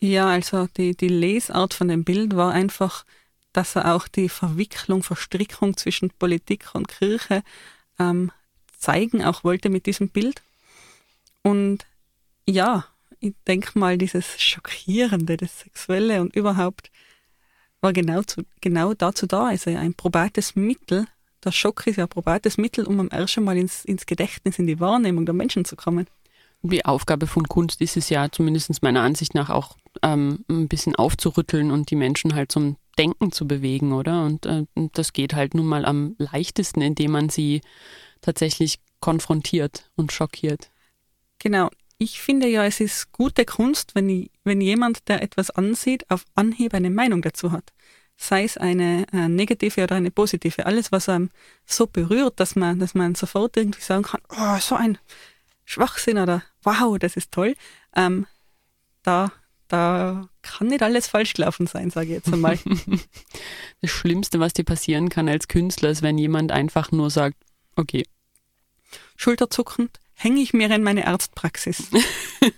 Ja, 0.00 0.28
also 0.28 0.68
die, 0.76 0.96
die 0.96 1.08
Lesart 1.08 1.74
von 1.74 1.88
dem 1.88 2.04
Bild 2.04 2.36
war 2.36 2.52
einfach, 2.52 3.04
dass 3.52 3.74
er 3.74 3.94
auch 3.94 4.06
die 4.06 4.28
Verwicklung, 4.28 5.02
Verstrickung 5.02 5.76
zwischen 5.76 6.10
Politik 6.10 6.74
und 6.74 6.88
Kirche 6.88 7.42
ähm, 7.98 8.30
zeigen 8.78 9.24
auch 9.24 9.42
wollte 9.42 9.70
mit 9.70 9.86
diesem 9.86 10.10
Bild. 10.10 10.42
Und 11.42 11.84
ja, 12.46 12.86
ich 13.20 13.34
denke 13.46 13.78
mal, 13.78 13.98
dieses 13.98 14.40
Schockierende, 14.40 15.36
das 15.36 15.60
Sexuelle 15.60 16.20
und 16.20 16.36
überhaupt 16.36 16.90
war 17.80 17.92
genau, 17.92 18.22
zu, 18.22 18.44
genau 18.60 18.94
dazu 18.94 19.26
da. 19.26 19.46
Also 19.48 19.70
ein 19.70 19.94
probates 19.94 20.54
Mittel. 20.54 21.06
Der 21.44 21.52
Schock 21.52 21.86
ist 21.86 21.96
ja 21.96 22.04
ein 22.04 22.08
probates 22.08 22.58
Mittel, 22.58 22.84
um 22.84 23.00
am 23.00 23.08
ersten 23.08 23.44
Mal 23.44 23.56
ins, 23.56 23.84
ins 23.84 24.06
Gedächtnis, 24.06 24.58
in 24.58 24.66
die 24.66 24.80
Wahrnehmung 24.80 25.26
der 25.26 25.34
Menschen 25.34 25.64
zu 25.64 25.76
kommen. 25.76 26.06
Die 26.62 26.84
Aufgabe 26.84 27.26
von 27.26 27.48
Kunst 27.48 27.80
ist 27.80 27.96
es 27.96 28.08
ja 28.08 28.30
zumindest 28.30 28.82
meiner 28.82 29.02
Ansicht 29.02 29.34
nach 29.34 29.48
auch 29.48 29.76
ähm, 30.02 30.44
ein 30.50 30.68
bisschen 30.68 30.96
aufzurütteln 30.96 31.70
und 31.70 31.90
die 31.90 31.96
Menschen 31.96 32.34
halt 32.34 32.50
zum 32.50 32.76
Denken 32.98 33.30
zu 33.30 33.46
bewegen, 33.46 33.92
oder? 33.92 34.24
Und 34.24 34.44
äh, 34.46 34.64
das 34.92 35.12
geht 35.12 35.34
halt 35.34 35.54
nun 35.54 35.66
mal 35.66 35.84
am 35.84 36.16
leichtesten, 36.18 36.80
indem 36.80 37.12
man 37.12 37.28
sie 37.28 37.60
tatsächlich 38.20 38.80
konfrontiert 39.00 39.88
und 39.94 40.12
schockiert. 40.12 40.70
Genau. 41.38 41.70
Ich 41.98 42.20
finde 42.20 42.48
ja, 42.48 42.64
es 42.64 42.80
ist 42.80 43.12
gute 43.12 43.44
Kunst, 43.44 43.94
wenn, 43.94 44.28
wenn 44.44 44.60
jemand, 44.60 45.08
der 45.08 45.22
etwas 45.22 45.50
ansieht, 45.50 46.08
auf 46.10 46.24
Anhieb 46.34 46.74
eine 46.74 46.90
Meinung 46.90 47.22
dazu 47.22 47.52
hat. 47.52 47.72
Sei 48.16 48.44
es 48.44 48.56
eine 48.56 49.06
äh, 49.12 49.28
negative 49.28 49.84
oder 49.84 49.96
eine 49.96 50.10
positive. 50.10 50.66
Alles, 50.66 50.90
was 50.90 51.08
einem 51.08 51.30
so 51.64 51.86
berührt, 51.86 52.40
dass 52.40 52.56
man, 52.56 52.80
dass 52.80 52.94
man 52.94 53.14
sofort 53.14 53.56
irgendwie 53.56 53.80
sagen 53.80 54.02
kann, 54.02 54.20
oh, 54.30 54.58
so 54.60 54.74
ein 54.74 54.98
Schwachsinn 55.68 56.16
oder 56.16 56.42
wow, 56.62 56.98
das 56.98 57.14
ist 57.16 57.30
toll. 57.30 57.54
Ähm, 57.94 58.26
da, 59.02 59.30
da 59.68 60.26
kann 60.40 60.68
nicht 60.68 60.82
alles 60.82 61.08
falsch 61.08 61.34
gelaufen 61.34 61.66
sein, 61.66 61.90
sage 61.90 62.06
ich 62.06 62.12
jetzt 62.14 62.32
einmal. 62.32 62.58
Das 63.80 63.92
Schlimmste, 63.92 64.40
was 64.40 64.54
dir 64.54 64.64
passieren 64.64 65.08
kann 65.08 65.28
als 65.28 65.46
Künstler, 65.46 65.90
ist, 65.90 66.02
wenn 66.02 66.18
jemand 66.18 66.50
einfach 66.50 66.90
nur 66.90 67.10
sagt, 67.10 67.36
okay. 67.76 68.04
Schulterzuckend, 69.14 70.00
hänge 70.14 70.40
ich 70.40 70.52
mir 70.52 70.68
in 70.68 70.82
meine 70.82 71.06
Arztpraxis. 71.06 71.90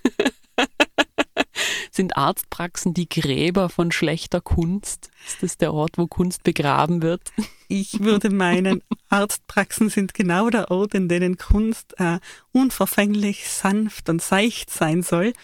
Sind 2.00 2.16
Arztpraxen 2.16 2.94
die 2.94 3.10
Gräber 3.10 3.68
von 3.68 3.92
schlechter 3.92 4.40
Kunst? 4.40 5.10
Ist 5.26 5.42
das 5.42 5.58
der 5.58 5.74
Ort, 5.74 5.98
wo 5.98 6.06
Kunst 6.06 6.44
begraben 6.44 7.02
wird? 7.02 7.20
Ich 7.68 8.00
würde 8.00 8.30
meinen, 8.30 8.82
Arztpraxen 9.10 9.90
sind 9.90 10.14
genau 10.14 10.48
der 10.48 10.70
Ort, 10.70 10.94
in 10.94 11.10
denen 11.10 11.36
Kunst 11.36 12.00
äh, 12.00 12.18
unverfänglich, 12.52 13.50
sanft 13.50 14.08
und 14.08 14.22
seicht 14.22 14.70
sein 14.70 15.02
soll, 15.02 15.34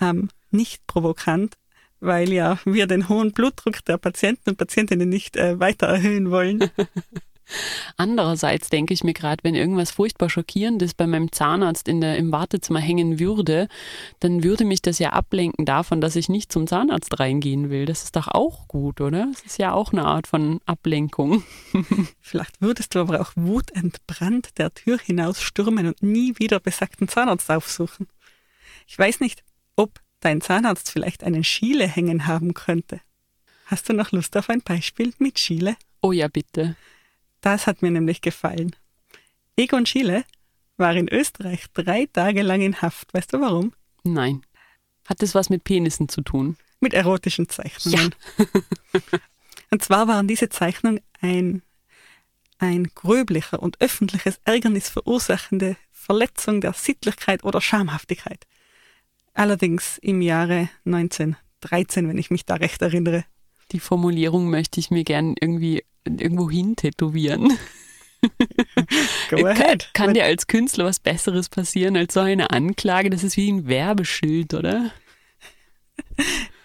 ähm, 0.00 0.28
nicht 0.52 0.86
provokant, 0.86 1.56
weil 1.98 2.32
ja 2.32 2.60
wir 2.64 2.86
den 2.86 3.08
hohen 3.08 3.32
Blutdruck 3.32 3.84
der 3.84 3.98
Patienten 3.98 4.50
und 4.50 4.56
Patientinnen 4.56 5.08
nicht 5.08 5.36
äh, 5.36 5.58
weiter 5.58 5.88
erhöhen 5.88 6.30
wollen. 6.30 6.70
Andererseits 7.96 8.70
denke 8.70 8.94
ich 8.94 9.04
mir 9.04 9.12
gerade, 9.12 9.44
wenn 9.44 9.54
irgendwas 9.54 9.90
furchtbar 9.90 10.30
Schockierendes 10.30 10.94
bei 10.94 11.06
meinem 11.06 11.32
Zahnarzt 11.32 11.88
in 11.88 12.00
der, 12.00 12.16
im 12.16 12.32
Wartezimmer 12.32 12.80
hängen 12.80 13.18
würde, 13.20 13.68
dann 14.20 14.42
würde 14.42 14.64
mich 14.64 14.82
das 14.82 14.98
ja 14.98 15.10
ablenken 15.10 15.64
davon, 15.64 16.00
dass 16.00 16.16
ich 16.16 16.28
nicht 16.28 16.52
zum 16.52 16.66
Zahnarzt 16.66 17.18
reingehen 17.18 17.70
will. 17.70 17.86
Das 17.86 18.04
ist 18.04 18.16
doch 18.16 18.28
auch 18.28 18.68
gut, 18.68 19.00
oder? 19.00 19.28
Das 19.32 19.42
ist 19.42 19.58
ja 19.58 19.72
auch 19.72 19.92
eine 19.92 20.04
Art 20.04 20.26
von 20.26 20.60
Ablenkung. 20.66 21.44
Vielleicht 22.20 22.60
würdest 22.60 22.94
du 22.94 23.00
aber 23.00 23.20
auch 23.20 23.32
wutentbrannt 23.36 24.58
der 24.58 24.72
Tür 24.72 24.98
hinaus 24.98 25.40
stürmen 25.40 25.86
und 25.86 26.02
nie 26.02 26.34
wieder 26.38 26.60
besagten 26.60 27.08
Zahnarzt 27.08 27.50
aufsuchen. 27.50 28.08
Ich 28.86 28.98
weiß 28.98 29.20
nicht, 29.20 29.44
ob 29.76 30.00
dein 30.20 30.40
Zahnarzt 30.40 30.90
vielleicht 30.90 31.22
einen 31.22 31.44
Schiele 31.44 31.86
hängen 31.86 32.26
haben 32.26 32.54
könnte. 32.54 33.00
Hast 33.66 33.88
du 33.88 33.92
noch 33.92 34.12
Lust 34.12 34.36
auf 34.36 34.50
ein 34.50 34.60
Beispiel 34.60 35.12
mit 35.18 35.38
Schiele? 35.38 35.76
Oh 36.02 36.12
ja, 36.12 36.28
bitte. 36.28 36.76
Das 37.44 37.66
hat 37.66 37.82
mir 37.82 37.90
nämlich 37.90 38.22
gefallen. 38.22 38.74
Egon 39.54 39.84
Schiele 39.84 40.24
war 40.78 40.96
in 40.96 41.12
Österreich 41.12 41.66
drei 41.74 42.06
Tage 42.10 42.40
lang 42.40 42.62
in 42.62 42.80
Haft. 42.80 43.12
Weißt 43.12 43.34
du 43.34 43.40
warum? 43.40 43.74
Nein. 44.02 44.40
Hat 45.06 45.20
das 45.20 45.34
was 45.34 45.50
mit 45.50 45.62
Penissen 45.62 46.08
zu 46.08 46.22
tun? 46.22 46.56
Mit 46.80 46.94
erotischen 46.94 47.50
Zeichnungen. 47.50 48.14
Ja. 48.38 48.46
und 49.70 49.82
zwar 49.82 50.08
waren 50.08 50.26
diese 50.26 50.48
Zeichnungen 50.48 51.02
ein, 51.20 51.60
ein 52.56 52.84
gröblicher 52.94 53.62
und 53.62 53.78
öffentliches 53.78 54.40
Ärgernis 54.46 54.88
verursachende 54.88 55.76
Verletzung 55.92 56.62
der 56.62 56.72
Sittlichkeit 56.72 57.44
oder 57.44 57.60
Schamhaftigkeit. 57.60 58.46
Allerdings 59.34 59.98
im 59.98 60.22
Jahre 60.22 60.70
1913, 60.86 62.08
wenn 62.08 62.16
ich 62.16 62.30
mich 62.30 62.46
da 62.46 62.54
recht 62.54 62.80
erinnere. 62.80 63.26
Die 63.74 63.80
Formulierung 63.80 64.50
möchte 64.50 64.78
ich 64.78 64.92
mir 64.92 65.02
gern 65.02 65.34
irgendwie 65.38 65.84
irgendwo 66.04 66.48
hin 66.48 66.76
tätowieren. 66.76 67.52
Go 69.30 69.44
ahead. 69.46 69.90
Kann, 69.92 70.06
kann 70.06 70.14
dir 70.14 70.24
als 70.24 70.46
Künstler 70.46 70.84
was 70.84 71.00
Besseres 71.00 71.48
passieren 71.48 71.96
als 71.96 72.14
so 72.14 72.20
eine 72.20 72.50
Anklage? 72.50 73.10
Das 73.10 73.24
ist 73.24 73.36
wie 73.36 73.50
ein 73.50 73.66
Werbeschild, 73.66 74.54
oder? 74.54 74.92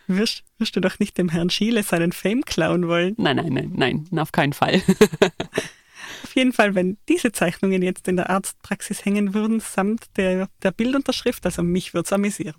Wirst, 0.07 0.43
wirst 0.57 0.75
du 0.75 0.79
doch 0.79 0.97
nicht 0.97 1.19
dem 1.19 1.29
Herrn 1.29 1.51
Schiele 1.51 1.83
seinen 1.83 2.11
Fame 2.11 2.41
klauen 2.43 2.87
wollen? 2.87 3.13
Nein, 3.17 3.35
nein, 3.35 3.53
nein, 3.53 4.05
nein, 4.09 4.19
auf 4.19 4.31
keinen 4.31 4.53
Fall. 4.53 4.81
auf 6.23 6.33
jeden 6.33 6.51
Fall, 6.51 6.73
wenn 6.73 6.97
diese 7.07 7.31
Zeichnungen 7.31 7.83
jetzt 7.83 8.07
in 8.07 8.15
der 8.15 8.31
Arztpraxis 8.31 9.05
hängen 9.05 9.35
würden, 9.35 9.59
samt 9.59 10.05
der, 10.17 10.49
der 10.63 10.71
Bildunterschrift, 10.71 11.45
also 11.45 11.61
mich 11.61 11.93
würde 11.93 12.07
es 12.07 12.13
amüsieren. 12.13 12.55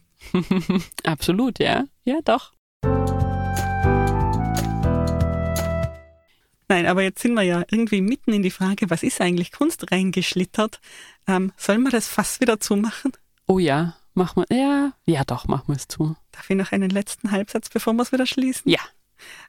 Absolut, 1.02 1.58
ja. 1.58 1.86
Ja, 2.04 2.20
doch. 2.24 2.52
Nein, 6.70 6.86
aber 6.86 7.02
jetzt 7.02 7.20
sind 7.20 7.34
wir 7.34 7.42
ja 7.42 7.64
irgendwie 7.68 8.00
mitten 8.00 8.32
in 8.32 8.44
die 8.44 8.52
Frage, 8.52 8.90
was 8.90 9.02
ist 9.02 9.20
eigentlich 9.20 9.50
Kunst 9.50 9.90
reingeschlittert? 9.90 10.80
Ähm, 11.26 11.52
sollen 11.56 11.82
wir 11.82 11.90
das 11.90 12.06
fast 12.06 12.40
wieder 12.40 12.60
zumachen? 12.60 13.10
Oh 13.48 13.58
ja, 13.58 13.96
machen 14.14 14.44
wir, 14.48 14.56
ja, 14.56 14.92
ja 15.04 15.24
doch, 15.24 15.48
machen 15.48 15.66
wir 15.66 15.74
es 15.74 15.88
zu. 15.88 16.14
Darf 16.30 16.48
ich 16.48 16.54
noch 16.54 16.70
einen 16.70 16.90
letzten 16.90 17.32
Halbsatz, 17.32 17.70
bevor 17.70 17.94
wir 17.94 18.02
es 18.02 18.12
wieder 18.12 18.24
schließen? 18.24 18.70
Ja. 18.70 18.78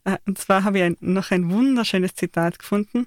Äh, 0.04 0.18
und 0.26 0.40
zwar 0.40 0.64
habe 0.64 0.80
ich 0.80 0.84
ein, 0.84 0.98
noch 1.00 1.30
ein 1.30 1.52
wunderschönes 1.52 2.16
Zitat 2.16 2.58
gefunden, 2.58 3.06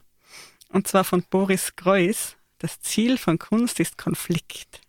und 0.68 0.86
zwar 0.86 1.02
von 1.02 1.24
Boris 1.28 1.74
Greuß. 1.74 2.36
Das 2.58 2.80
Ziel 2.80 3.18
von 3.18 3.40
Kunst 3.40 3.80
ist 3.80 3.98
Konflikt. 3.98 4.80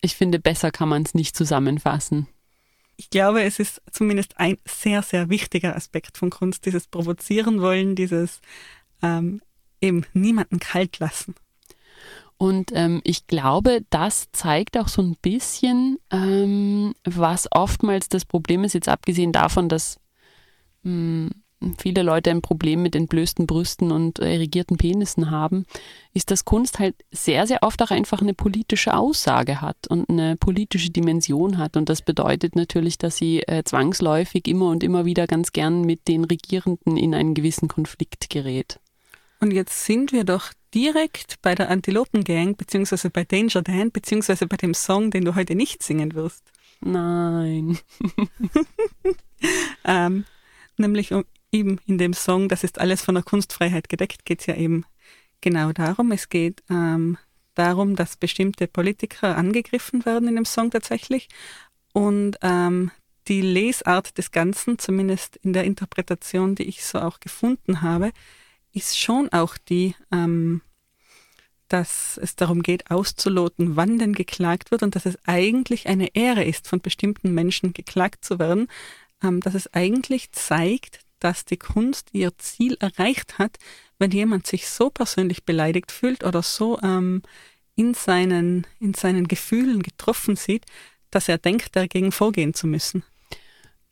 Ich 0.00 0.16
finde, 0.16 0.38
besser 0.38 0.70
kann 0.70 0.88
man 0.88 1.02
es 1.02 1.12
nicht 1.12 1.36
zusammenfassen 1.36 2.28
ich 2.96 3.10
glaube, 3.10 3.42
es 3.42 3.58
ist 3.58 3.82
zumindest 3.90 4.38
ein 4.38 4.58
sehr, 4.66 5.02
sehr 5.02 5.28
wichtiger 5.28 5.76
Aspekt 5.76 6.16
von 6.16 6.30
Kunst, 6.30 6.64
dieses 6.66 6.86
Provozieren 6.86 7.60
wollen, 7.60 7.94
dieses 7.94 8.40
ähm, 9.02 9.40
eben 9.80 10.06
niemanden 10.14 10.58
kalt 10.58 10.98
lassen. 10.98 11.34
Und 12.38 12.70
ähm, 12.74 13.00
ich 13.04 13.26
glaube, 13.26 13.80
das 13.88 14.28
zeigt 14.32 14.76
auch 14.76 14.88
so 14.88 15.02
ein 15.02 15.16
bisschen, 15.22 15.98
ähm, 16.10 16.94
was 17.04 17.48
oftmals 17.50 18.08
das 18.08 18.24
Problem 18.24 18.64
ist, 18.64 18.74
jetzt 18.74 18.88
abgesehen 18.88 19.32
davon, 19.32 19.68
dass 19.68 19.98
mh, 20.82 21.30
hm, 21.30 21.30
viele 21.78 22.02
Leute 22.02 22.30
ein 22.30 22.42
Problem 22.42 22.82
mit 22.82 22.94
entblößten 22.94 23.46
Brüsten 23.46 23.90
und 23.90 24.18
erigierten 24.18 24.76
Penissen 24.76 25.30
haben, 25.30 25.66
ist, 26.12 26.30
dass 26.30 26.44
Kunst 26.44 26.78
halt 26.78 26.94
sehr, 27.10 27.46
sehr 27.46 27.62
oft 27.62 27.82
auch 27.82 27.90
einfach 27.90 28.20
eine 28.20 28.34
politische 28.34 28.94
Aussage 28.94 29.60
hat 29.60 29.86
und 29.88 30.08
eine 30.10 30.36
politische 30.36 30.90
Dimension 30.90 31.58
hat. 31.58 31.76
Und 31.76 31.88
das 31.88 32.02
bedeutet 32.02 32.56
natürlich, 32.56 32.98
dass 32.98 33.16
sie 33.16 33.42
äh, 33.42 33.64
zwangsläufig 33.64 34.46
immer 34.48 34.70
und 34.70 34.82
immer 34.82 35.04
wieder 35.04 35.26
ganz 35.26 35.52
gern 35.52 35.82
mit 35.82 36.08
den 36.08 36.24
Regierenden 36.24 36.96
in 36.96 37.14
einen 37.14 37.34
gewissen 37.34 37.68
Konflikt 37.68 38.30
gerät. 38.30 38.78
Und 39.40 39.52
jetzt 39.52 39.84
sind 39.84 40.12
wir 40.12 40.24
doch 40.24 40.52
direkt 40.74 41.40
bei 41.42 41.54
der 41.54 41.70
Antilopen 41.70 42.24
Gang, 42.24 42.56
beziehungsweise 42.56 43.10
bei 43.10 43.24
Danger 43.24 43.62
Dan, 43.62 43.90
beziehungsweise 43.90 44.46
bei 44.46 44.56
dem 44.56 44.74
Song, 44.74 45.10
den 45.10 45.24
du 45.24 45.34
heute 45.34 45.54
nicht 45.54 45.82
singen 45.82 46.14
wirst. 46.14 46.42
Nein. 46.80 47.78
ähm, 49.84 50.24
nämlich 50.76 51.12
um, 51.12 51.24
eben 51.56 51.80
in 51.86 51.98
dem 51.98 52.12
Song, 52.12 52.48
das 52.48 52.64
ist 52.64 52.78
alles 52.78 53.02
von 53.02 53.14
der 53.14 53.24
Kunstfreiheit 53.24 53.88
gedeckt, 53.88 54.24
geht 54.24 54.40
es 54.40 54.46
ja 54.46 54.54
eben 54.54 54.84
genau 55.40 55.72
darum. 55.72 56.12
Es 56.12 56.28
geht 56.28 56.62
ähm, 56.70 57.18
darum, 57.54 57.96
dass 57.96 58.16
bestimmte 58.16 58.66
Politiker 58.66 59.36
angegriffen 59.36 60.04
werden 60.04 60.28
in 60.28 60.36
dem 60.36 60.44
Song 60.44 60.70
tatsächlich. 60.70 61.28
Und 61.92 62.38
ähm, 62.42 62.90
die 63.28 63.40
Lesart 63.40 64.18
des 64.18 64.30
Ganzen, 64.30 64.78
zumindest 64.78 65.36
in 65.36 65.52
der 65.52 65.64
Interpretation, 65.64 66.54
die 66.54 66.64
ich 66.64 66.84
so 66.84 67.00
auch 67.00 67.20
gefunden 67.20 67.82
habe, 67.82 68.12
ist 68.72 68.98
schon 68.98 69.30
auch 69.32 69.56
die, 69.56 69.94
ähm, 70.12 70.60
dass 71.68 72.18
es 72.22 72.36
darum 72.36 72.62
geht, 72.62 72.90
auszuloten, 72.90 73.74
wann 73.74 73.98
denn 73.98 74.12
geklagt 74.12 74.70
wird 74.70 74.82
und 74.82 74.94
dass 74.94 75.06
es 75.06 75.18
eigentlich 75.24 75.88
eine 75.88 76.14
Ehre 76.14 76.44
ist, 76.44 76.68
von 76.68 76.80
bestimmten 76.80 77.32
Menschen 77.32 77.72
geklagt 77.72 78.24
zu 78.24 78.38
werden, 78.38 78.68
ähm, 79.22 79.40
dass 79.40 79.54
es 79.54 79.72
eigentlich 79.72 80.30
zeigt, 80.32 81.00
dass 81.26 81.44
die 81.44 81.56
Kunst 81.56 82.10
ihr 82.12 82.38
Ziel 82.38 82.76
erreicht 82.78 83.40
hat, 83.40 83.56
wenn 83.98 84.12
jemand 84.12 84.46
sich 84.46 84.68
so 84.68 84.90
persönlich 84.90 85.44
beleidigt 85.44 85.90
fühlt 85.90 86.22
oder 86.22 86.40
so 86.40 86.78
ähm, 86.82 87.22
in, 87.74 87.94
seinen, 87.94 88.64
in 88.78 88.94
seinen 88.94 89.26
Gefühlen 89.26 89.82
getroffen 89.82 90.36
sieht, 90.36 90.66
dass 91.10 91.28
er 91.28 91.38
denkt, 91.38 91.74
dagegen 91.74 92.12
vorgehen 92.12 92.54
zu 92.54 92.68
müssen. 92.68 93.02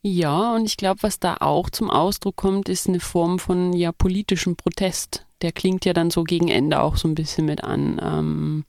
Ja, 0.01 0.55
und 0.55 0.65
ich 0.65 0.77
glaube, 0.77 1.03
was 1.03 1.19
da 1.19 1.35
auch 1.41 1.69
zum 1.69 1.89
Ausdruck 1.89 2.37
kommt, 2.37 2.69
ist 2.69 2.87
eine 2.87 3.01
Form 3.01 3.37
von 3.37 3.73
ja 3.73 3.91
politischem 3.91 4.55
Protest. 4.55 5.25
Der 5.41 5.51
klingt 5.51 5.83
ja 5.83 5.91
dann 5.91 6.11
so 6.11 6.23
gegen 6.23 6.47
Ende 6.47 6.79
auch 6.79 6.95
so 6.95 7.09
ein 7.09 7.15
bisschen 7.15 7.45
mit 7.45 7.65
an. 7.65 7.99
Ähm, 8.01 8.65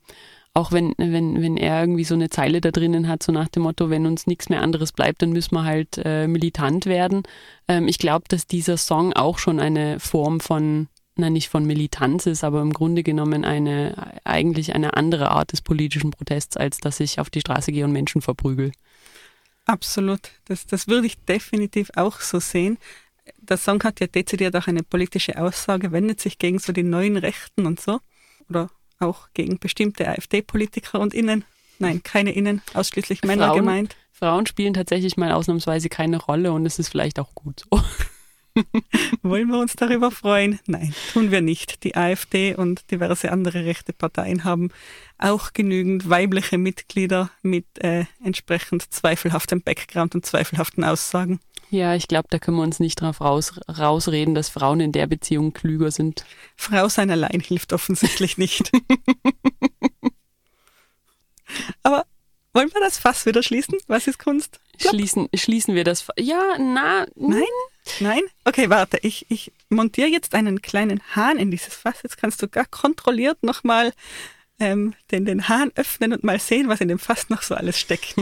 auch 0.57 0.71
wenn, 0.71 0.95
wenn, 0.97 1.39
wenn 1.39 1.55
er 1.55 1.81
irgendwie 1.81 2.03
so 2.03 2.15
eine 2.15 2.31
Zeile 2.31 2.61
da 2.61 2.71
drinnen 2.71 3.07
hat, 3.07 3.21
so 3.21 3.31
nach 3.31 3.47
dem 3.47 3.61
Motto, 3.61 3.91
wenn 3.91 4.07
uns 4.07 4.25
nichts 4.25 4.49
mehr 4.49 4.63
anderes 4.63 4.91
bleibt, 4.91 5.21
dann 5.21 5.31
müssen 5.31 5.53
wir 5.53 5.65
halt 5.65 6.01
äh, 6.03 6.27
militant 6.27 6.87
werden. 6.87 7.21
Ähm, 7.67 7.87
ich 7.87 7.99
glaube, 7.99 8.25
dass 8.27 8.47
dieser 8.47 8.77
Song 8.77 9.13
auch 9.13 9.37
schon 9.37 9.59
eine 9.59 9.99
Form 9.99 10.39
von, 10.39 10.87
na 11.15 11.29
nicht 11.29 11.49
von 11.49 11.65
Militanz 11.67 12.25
ist, 12.25 12.43
aber 12.43 12.61
im 12.61 12.73
Grunde 12.73 13.03
genommen 13.03 13.45
eine, 13.45 14.13
eigentlich 14.23 14.73
eine 14.73 14.95
andere 14.95 15.29
Art 15.29 15.51
des 15.51 15.61
politischen 15.61 16.09
Protests, 16.09 16.57
als 16.57 16.79
dass 16.79 16.99
ich 17.01 17.19
auf 17.19 17.29
die 17.29 17.41
Straße 17.41 17.71
gehe 17.71 17.85
und 17.85 17.91
Menschen 17.91 18.23
verprügel. 18.23 18.71
Absolut. 19.65 20.31
Das, 20.45 20.65
das 20.65 20.87
würde 20.87 21.05
ich 21.05 21.23
definitiv 21.23 21.91
auch 21.95 22.19
so 22.19 22.39
sehen. 22.39 22.79
Der 23.37 23.57
Song 23.57 23.83
hat 23.83 23.99
ja 23.99 24.07
dezidiert 24.07 24.55
auch 24.55 24.65
eine 24.65 24.81
politische 24.81 25.39
Aussage, 25.39 25.91
wendet 25.91 26.19
sich 26.19 26.39
gegen 26.39 26.57
so 26.57 26.73
die 26.73 26.81
neuen 26.81 27.15
Rechten 27.15 27.67
und 27.67 27.79
so. 27.79 27.99
Oder 28.49 28.71
auch 28.99 29.27
gegen 29.33 29.59
bestimmte 29.59 30.07
AfD-Politiker 30.07 30.99
und 30.99 31.13
Innen. 31.13 31.45
Nein, 31.79 32.01
keine 32.03 32.31
Innen, 32.31 32.61
ausschließlich 32.73 33.23
Männer 33.23 33.47
Frauen, 33.47 33.57
gemeint. 33.57 33.95
Frauen 34.11 34.45
spielen 34.47 34.73
tatsächlich 34.73 35.17
mal 35.17 35.31
ausnahmsweise 35.31 35.89
keine 35.89 36.17
Rolle 36.17 36.51
und 36.51 36.65
es 36.65 36.79
ist 36.79 36.89
vielleicht 36.89 37.19
auch 37.19 37.35
gut 37.35 37.65
so. 37.71 37.81
Wollen 39.21 39.49
wir 39.49 39.59
uns 39.59 39.75
darüber 39.75 40.09
freuen? 40.09 40.59
Nein, 40.65 40.93
tun 41.13 41.29
wir 41.29 41.41
nicht. 41.41 41.83
Die 41.83 41.95
AfD 41.95 42.55
und 42.55 42.89
diverse 42.89 43.31
andere 43.31 43.65
rechte 43.65 43.93
Parteien 43.93 44.43
haben 44.43 44.69
auch 45.19 45.53
genügend 45.53 46.09
weibliche 46.09 46.57
Mitglieder 46.57 47.29
mit 47.43 47.65
äh, 47.83 48.05
entsprechend 48.23 48.91
zweifelhaftem 48.91 49.61
Background 49.61 50.15
und 50.15 50.25
zweifelhaften 50.25 50.83
Aussagen. 50.83 51.39
Ja, 51.69 51.95
ich 51.95 52.07
glaube, 52.07 52.27
da 52.29 52.39
können 52.39 52.57
wir 52.57 52.63
uns 52.63 52.79
nicht 52.79 53.01
drauf 53.01 53.19
raus, 53.19 53.59
rausreden, 53.67 54.35
dass 54.35 54.47
Frauen 54.49 54.79
in 54.79 54.93
der 54.93 55.05
Beziehung 55.07 55.51
klüger 55.51 55.91
sind. 55.91 56.25
Frau 56.55 56.87
sein 56.87 57.11
allein 57.11 57.41
hilft 57.41 57.73
offensichtlich 57.73 58.37
nicht. 58.37 58.71
Aber 61.83 62.05
wollen 62.53 62.73
wir 62.73 62.81
das 62.81 62.97
Fass 62.97 63.25
wieder 63.25 63.43
schließen? 63.43 63.77
Was 63.87 64.07
ist 64.07 64.17
Kunst? 64.17 64.59
Schließen, 64.79 65.27
schließen 65.35 65.75
wir 65.75 65.83
das. 65.83 66.01
Fass? 66.01 66.15
Ja, 66.17 66.57
na. 66.57 67.05
Nein? 67.15 67.43
Nein? 67.99 68.23
Okay, 68.45 68.69
warte. 68.69 68.99
Ich, 69.01 69.25
ich 69.29 69.51
montiere 69.69 70.07
jetzt 70.07 70.33
einen 70.33 70.61
kleinen 70.61 71.01
Hahn 71.15 71.37
in 71.37 71.51
dieses 71.51 71.73
Fass. 71.73 72.01
Jetzt 72.03 72.17
kannst 72.17 72.41
du 72.41 72.47
gar 72.47 72.65
kontrolliert 72.65 73.43
nochmal 73.43 73.93
ähm, 74.59 74.93
den, 75.11 75.25
den 75.25 75.47
Hahn 75.49 75.71
öffnen 75.75 76.13
und 76.13 76.23
mal 76.23 76.39
sehen, 76.39 76.67
was 76.67 76.81
in 76.81 76.87
dem 76.87 76.99
Fass 76.99 77.29
noch 77.29 77.41
so 77.41 77.55
alles 77.55 77.77
steckt. 77.77 78.15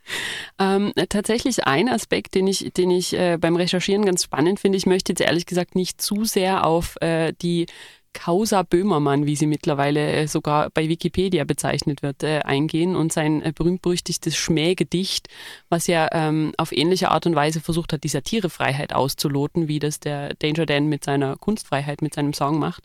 ähm, 0.58 0.92
tatsächlich 1.08 1.66
ein 1.66 1.88
Aspekt, 1.88 2.34
den 2.34 2.46
ich, 2.46 2.72
den 2.74 2.90
ich 2.90 3.12
äh, 3.14 3.36
beim 3.38 3.56
Recherchieren 3.56 4.04
ganz 4.04 4.24
spannend 4.24 4.60
finde. 4.60 4.78
Ich 4.78 4.86
möchte 4.86 5.12
jetzt 5.12 5.20
ehrlich 5.20 5.46
gesagt 5.46 5.74
nicht 5.74 6.00
zu 6.00 6.24
sehr 6.24 6.66
auf 6.66 6.96
äh, 7.00 7.32
die 7.40 7.66
Causa 8.14 8.62
Böhmermann, 8.62 9.26
wie 9.26 9.36
sie 9.36 9.46
mittlerweile 9.46 10.12
äh, 10.12 10.26
sogar 10.26 10.70
bei 10.70 10.88
Wikipedia 10.88 11.44
bezeichnet 11.44 12.02
wird, 12.02 12.22
äh, 12.22 12.38
eingehen 12.38 12.96
und 12.96 13.12
sein 13.12 13.42
äh, 13.42 13.52
berühmt-berüchtigtes 13.54 14.36
Schmähgedicht, 14.36 15.28
was 15.68 15.86
ja 15.86 16.08
ähm, 16.12 16.54
auf 16.56 16.72
ähnliche 16.72 17.10
Art 17.10 17.26
und 17.26 17.34
Weise 17.34 17.60
versucht 17.60 17.92
hat, 17.92 18.04
die 18.04 18.08
Satirefreiheit 18.08 18.94
auszuloten, 18.94 19.68
wie 19.68 19.80
das 19.80 20.00
der 20.00 20.34
Danger 20.34 20.64
Dan 20.64 20.86
mit 20.86 21.04
seiner 21.04 21.36
Kunstfreiheit, 21.36 22.00
mit 22.00 22.14
seinem 22.14 22.32
Song 22.32 22.58
macht. 22.58 22.84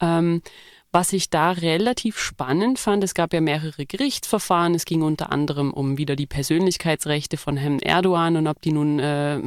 Ähm, 0.00 0.42
was 0.92 1.12
ich 1.12 1.30
da 1.30 1.50
relativ 1.50 2.18
spannend 2.18 2.78
fand, 2.78 3.04
es 3.04 3.14
gab 3.14 3.32
ja 3.32 3.40
mehrere 3.40 3.86
Gerichtsverfahren. 3.86 4.74
Es 4.74 4.84
ging 4.84 5.02
unter 5.02 5.30
anderem 5.30 5.72
um 5.72 5.98
wieder 5.98 6.16
die 6.16 6.26
Persönlichkeitsrechte 6.26 7.36
von 7.36 7.56
Herrn 7.56 7.78
Erdogan 7.78 8.36
und 8.36 8.46
ob 8.46 8.62
die 8.62 8.72
nun 8.72 8.98
äh, 8.98 9.40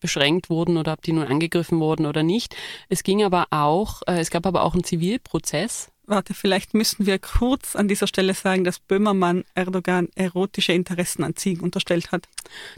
beschränkt 0.00 0.50
wurden 0.50 0.76
oder 0.76 0.92
ob 0.92 1.02
die 1.02 1.12
nun 1.12 1.26
angegriffen 1.26 1.80
wurden 1.80 2.06
oder 2.06 2.22
nicht. 2.22 2.54
Es 2.88 3.02
ging 3.02 3.24
aber 3.24 3.46
auch, 3.50 4.02
äh, 4.06 4.18
es 4.18 4.30
gab 4.30 4.46
aber 4.46 4.62
auch 4.62 4.74
einen 4.74 4.84
Zivilprozess 4.84 5.90
Warte, 6.08 6.34
vielleicht 6.34 6.72
müssen 6.72 7.04
wir 7.04 7.18
kurz 7.18 7.74
an 7.74 7.88
dieser 7.88 8.06
Stelle 8.06 8.32
sagen, 8.34 8.62
dass 8.62 8.78
Böhmermann 8.78 9.42
Erdogan 9.56 10.08
erotische 10.14 10.72
Interessen 10.72 11.24
an 11.24 11.34
Ziegen 11.34 11.62
unterstellt 11.62 12.12
hat. 12.12 12.28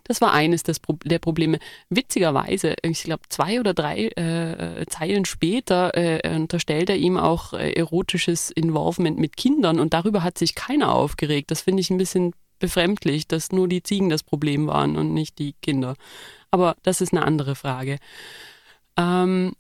Das 0.05 0.23
war 0.23 0.33
eines 0.33 0.62
der 0.62 1.19
Probleme. 1.19 1.59
Witzigerweise, 1.91 2.75
ich 2.83 3.03
glaube 3.03 3.25
zwei 3.29 3.61
oder 3.61 3.75
drei 3.75 4.07
äh, 4.07 4.87
Zeilen 4.87 5.27
später 5.27 5.95
äh, 5.95 6.37
unterstellt 6.37 6.88
er 6.88 6.97
ihm 6.97 7.19
auch 7.19 7.53
äh, 7.53 7.73
erotisches 7.73 8.51
Involvement 8.51 9.19
mit 9.19 9.37
Kindern 9.37 9.79
und 9.79 9.93
darüber 9.93 10.23
hat 10.23 10.38
sich 10.38 10.55
keiner 10.55 10.95
aufgeregt. 10.95 11.51
Das 11.51 11.61
finde 11.61 11.83
ich 11.83 11.91
ein 11.91 11.99
bisschen 11.99 12.33
befremdlich, 12.61 13.29
dass 13.29 13.53
nur 13.53 13.69
die 13.69 13.83
Ziegen 13.83 14.09
das 14.09 14.23
Problem 14.23 14.67
waren 14.67 14.97
und 14.97 15.12
nicht 15.12 15.38
die 15.38 15.55
Kinder. 15.61 15.97
Aber 16.51 16.77
das 16.83 17.03
ist 17.03 17.12
eine 17.12 17.27
andere 17.27 17.55
Frage. 17.55 17.99
Ähm, 18.98 19.52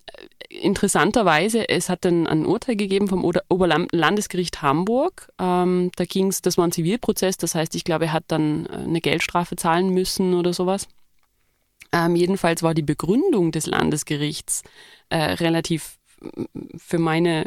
interessanterweise, 0.48 1.68
es 1.68 1.88
hat 1.88 2.04
dann 2.04 2.26
ein 2.26 2.44
Urteil 2.44 2.76
gegeben 2.76 3.08
vom 3.08 3.24
Oberlandesgericht 3.24 4.62
Hamburg. 4.62 5.30
Ähm, 5.38 5.90
da 5.96 6.04
ging 6.04 6.26
es, 6.26 6.42
das 6.42 6.58
war 6.58 6.66
ein 6.66 6.72
Zivilprozess, 6.72 7.36
das 7.36 7.54
heißt, 7.54 7.74
ich 7.76 7.84
glaube, 7.84 8.06
er 8.06 8.12
hat 8.12 8.24
dann 8.28 8.66
äh, 8.66 8.72
eine 8.72 9.00
Geldstrafe 9.00 9.56
zahlen 9.56 9.90
müssen 9.90 10.34
oder 10.34 10.52
sowas. 10.52 10.88
Ähm, 11.92 12.16
jedenfalls 12.16 12.62
war 12.62 12.74
die 12.74 12.82
Begründung 12.82 13.52
des 13.52 13.66
Landesgerichts 13.66 14.62
äh, 15.08 15.16
relativ 15.16 15.98
für 16.76 16.98
meine 16.98 17.46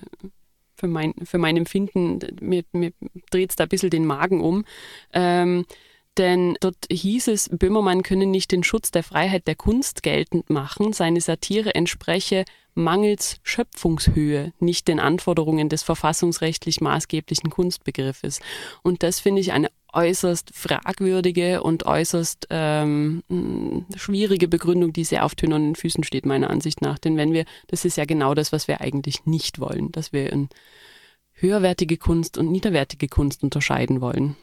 für 0.75 0.87
mein, 0.87 1.13
für 1.23 1.37
mein 1.37 1.57
Empfinden, 1.57 2.17
mir, 2.41 2.63
mir 2.71 2.91
dreht 3.29 3.51
es 3.51 3.55
da 3.55 3.65
ein 3.65 3.69
bisschen 3.69 3.91
den 3.91 4.05
Magen 4.05 4.41
um. 4.41 4.65
Ähm, 5.13 5.65
denn 6.17 6.57
dort 6.59 6.87
hieß 6.91 7.29
es, 7.29 7.49
Böhmermann 7.49 8.03
könne 8.03 8.25
nicht 8.25 8.51
den 8.51 8.63
Schutz 8.63 8.91
der 8.91 9.03
Freiheit 9.03 9.47
der 9.47 9.55
Kunst 9.55 10.03
geltend 10.03 10.49
machen, 10.49 10.93
seine 10.93 11.21
Satire 11.21 11.73
entspreche 11.75 12.45
mangels 12.73 13.37
Schöpfungshöhe 13.43 14.53
nicht 14.59 14.87
den 14.87 14.99
Anforderungen 14.99 15.69
des 15.69 15.83
verfassungsrechtlich 15.83 16.81
maßgeblichen 16.81 17.49
Kunstbegriffes. 17.49 18.39
Und 18.81 19.03
das 19.03 19.19
finde 19.19 19.41
ich 19.41 19.51
eine 19.51 19.69
äußerst 19.93 20.51
fragwürdige 20.53 21.63
und 21.63 21.85
äußerst 21.85 22.47
ähm, 22.49 23.23
schwierige 23.95 24.47
Begründung, 24.47 24.93
die 24.93 25.03
sehr 25.03 25.25
auf 25.25 25.35
tönernen 25.35 25.75
Füßen 25.75 26.03
steht, 26.03 26.25
meiner 26.25 26.49
Ansicht 26.49 26.81
nach. 26.81 26.97
Denn 26.97 27.17
wenn 27.17 27.33
wir, 27.33 27.45
das 27.67 27.83
ist 27.83 27.97
ja 27.97 28.05
genau 28.05 28.33
das, 28.33 28.51
was 28.51 28.67
wir 28.67 28.79
eigentlich 28.79 29.25
nicht 29.25 29.59
wollen, 29.59 29.91
dass 29.91 30.13
wir 30.13 30.31
in 30.31 30.49
höherwertige 31.33 31.97
Kunst 31.97 32.37
und 32.37 32.51
niederwertige 32.51 33.07
Kunst 33.07 33.43
unterscheiden 33.43 33.99
wollen. 33.99 34.37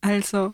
Also, 0.00 0.52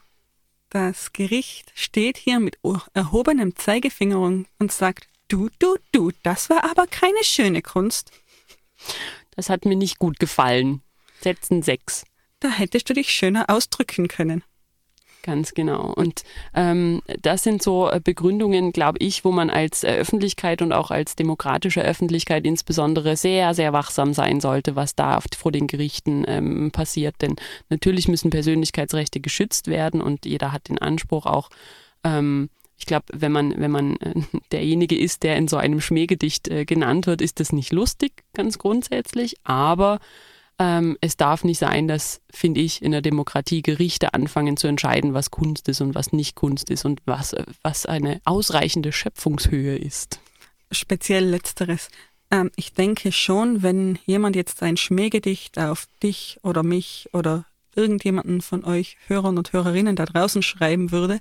das 0.70 1.12
Gericht 1.12 1.72
steht 1.74 2.16
hier 2.16 2.40
mit 2.40 2.59
erhobenem 2.94 3.57
Zeigefinger 3.57 4.18
und 4.20 4.72
sagt, 4.72 5.09
du, 5.28 5.48
du, 5.59 5.76
du, 5.92 6.11
das 6.22 6.50
war 6.50 6.64
aber 6.64 6.87
keine 6.87 7.22
schöne 7.22 7.62
Kunst. 7.62 8.11
Das 9.35 9.48
hat 9.50 9.64
mir 9.64 9.76
nicht 9.76 9.98
gut 9.98 10.18
gefallen. 10.18 10.83
Setzen 11.20 11.62
sechs. 11.62 12.04
Da 12.40 12.50
hättest 12.50 12.88
du 12.88 12.94
dich 12.94 13.11
schöner 13.11 13.46
ausdrücken 13.48 14.09
können. 14.09 14.44
Ganz 15.28 15.52
genau. 15.52 15.92
Und 15.92 16.22
ähm, 16.54 17.02
das 17.20 17.42
sind 17.42 17.62
so 17.62 17.90
äh, 17.90 18.00
Begründungen, 18.02 18.72
glaube 18.72 18.96
ich, 19.00 19.26
wo 19.26 19.30
man 19.30 19.50
als 19.50 19.84
äh, 19.84 19.88
Öffentlichkeit 19.88 20.62
und 20.62 20.72
auch 20.72 20.90
als 20.90 21.16
demokratische 21.16 21.82
Öffentlichkeit 21.82 22.46
insbesondere 22.46 23.14
sehr, 23.14 23.52
sehr 23.52 23.74
wachsam 23.74 24.14
sein 24.14 24.40
sollte, 24.40 24.74
was 24.74 24.94
da 24.94 25.20
vor 25.36 25.52
den 25.52 25.66
Gerichten 25.66 26.24
ähm, 26.26 26.70
passiert. 26.70 27.16
Denn 27.20 27.36
natürlich 27.68 28.08
müssen 28.08 28.30
Persönlichkeitsrechte 28.30 29.20
geschützt 29.20 29.66
werden 29.66 30.00
und 30.00 30.24
jeder 30.24 30.50
hat 30.50 30.70
den 30.70 30.78
Anspruch 30.78 31.26
auch, 31.26 31.50
ähm, 32.04 32.48
ich 32.78 32.86
glaube, 32.86 33.04
wenn 33.12 33.32
man, 33.32 33.52
wenn 33.60 33.70
man 33.70 33.96
äh, 33.98 34.14
derjenige 34.50 34.98
ist, 34.98 35.24
der 35.24 35.36
in 35.36 35.46
so 35.46 35.58
einem 35.58 35.82
Schmähgedicht 35.82 36.48
äh, 36.48 36.64
genannt 36.64 37.06
wird, 37.06 37.20
ist 37.20 37.38
das 37.38 37.52
nicht 37.52 37.70
lustig, 37.70 38.24
ganz 38.32 38.56
grundsätzlich, 38.56 39.34
aber 39.44 39.98
ähm, 40.58 40.98
es 41.00 41.16
darf 41.16 41.44
nicht 41.44 41.58
sein, 41.58 41.86
dass, 41.86 42.20
finde 42.30 42.60
ich, 42.60 42.82
in 42.82 42.90
der 42.90 43.02
Demokratie 43.02 43.62
Gerichte 43.62 44.14
anfangen 44.14 44.56
zu 44.56 44.66
entscheiden, 44.66 45.14
was 45.14 45.30
Kunst 45.30 45.68
ist 45.68 45.80
und 45.80 45.94
was 45.94 46.12
nicht 46.12 46.34
Kunst 46.34 46.70
ist 46.70 46.84
und 46.84 47.00
was, 47.04 47.34
was 47.62 47.86
eine 47.86 48.20
ausreichende 48.24 48.92
Schöpfungshöhe 48.92 49.76
ist. 49.76 50.20
Speziell 50.72 51.24
letzteres. 51.26 51.88
Ähm, 52.30 52.50
ich 52.56 52.72
denke 52.72 53.12
schon, 53.12 53.62
wenn 53.62 53.98
jemand 54.04 54.36
jetzt 54.36 54.62
ein 54.62 54.76
Schmähgedicht 54.76 55.58
auf 55.58 55.86
dich 56.02 56.38
oder 56.42 56.62
mich 56.62 57.08
oder 57.12 57.44
irgendjemanden 57.76 58.40
von 58.40 58.64
euch 58.64 58.96
Hörern 59.06 59.38
und 59.38 59.52
Hörerinnen 59.52 59.94
da 59.94 60.04
draußen 60.04 60.42
schreiben 60.42 60.90
würde, 60.90 61.20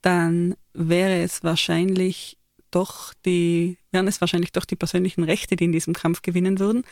dann 0.00 0.56
wäre 0.72 1.22
es 1.22 1.44
wahrscheinlich 1.44 2.38
doch 2.70 3.12
die, 3.26 3.76
wären 3.90 4.08
es 4.08 4.20
wahrscheinlich 4.22 4.52
doch 4.52 4.64
die 4.64 4.76
persönlichen 4.76 5.24
Rechte, 5.24 5.56
die 5.56 5.64
in 5.64 5.72
diesem 5.72 5.92
Kampf 5.92 6.22
gewinnen 6.22 6.58
würden, 6.58 6.84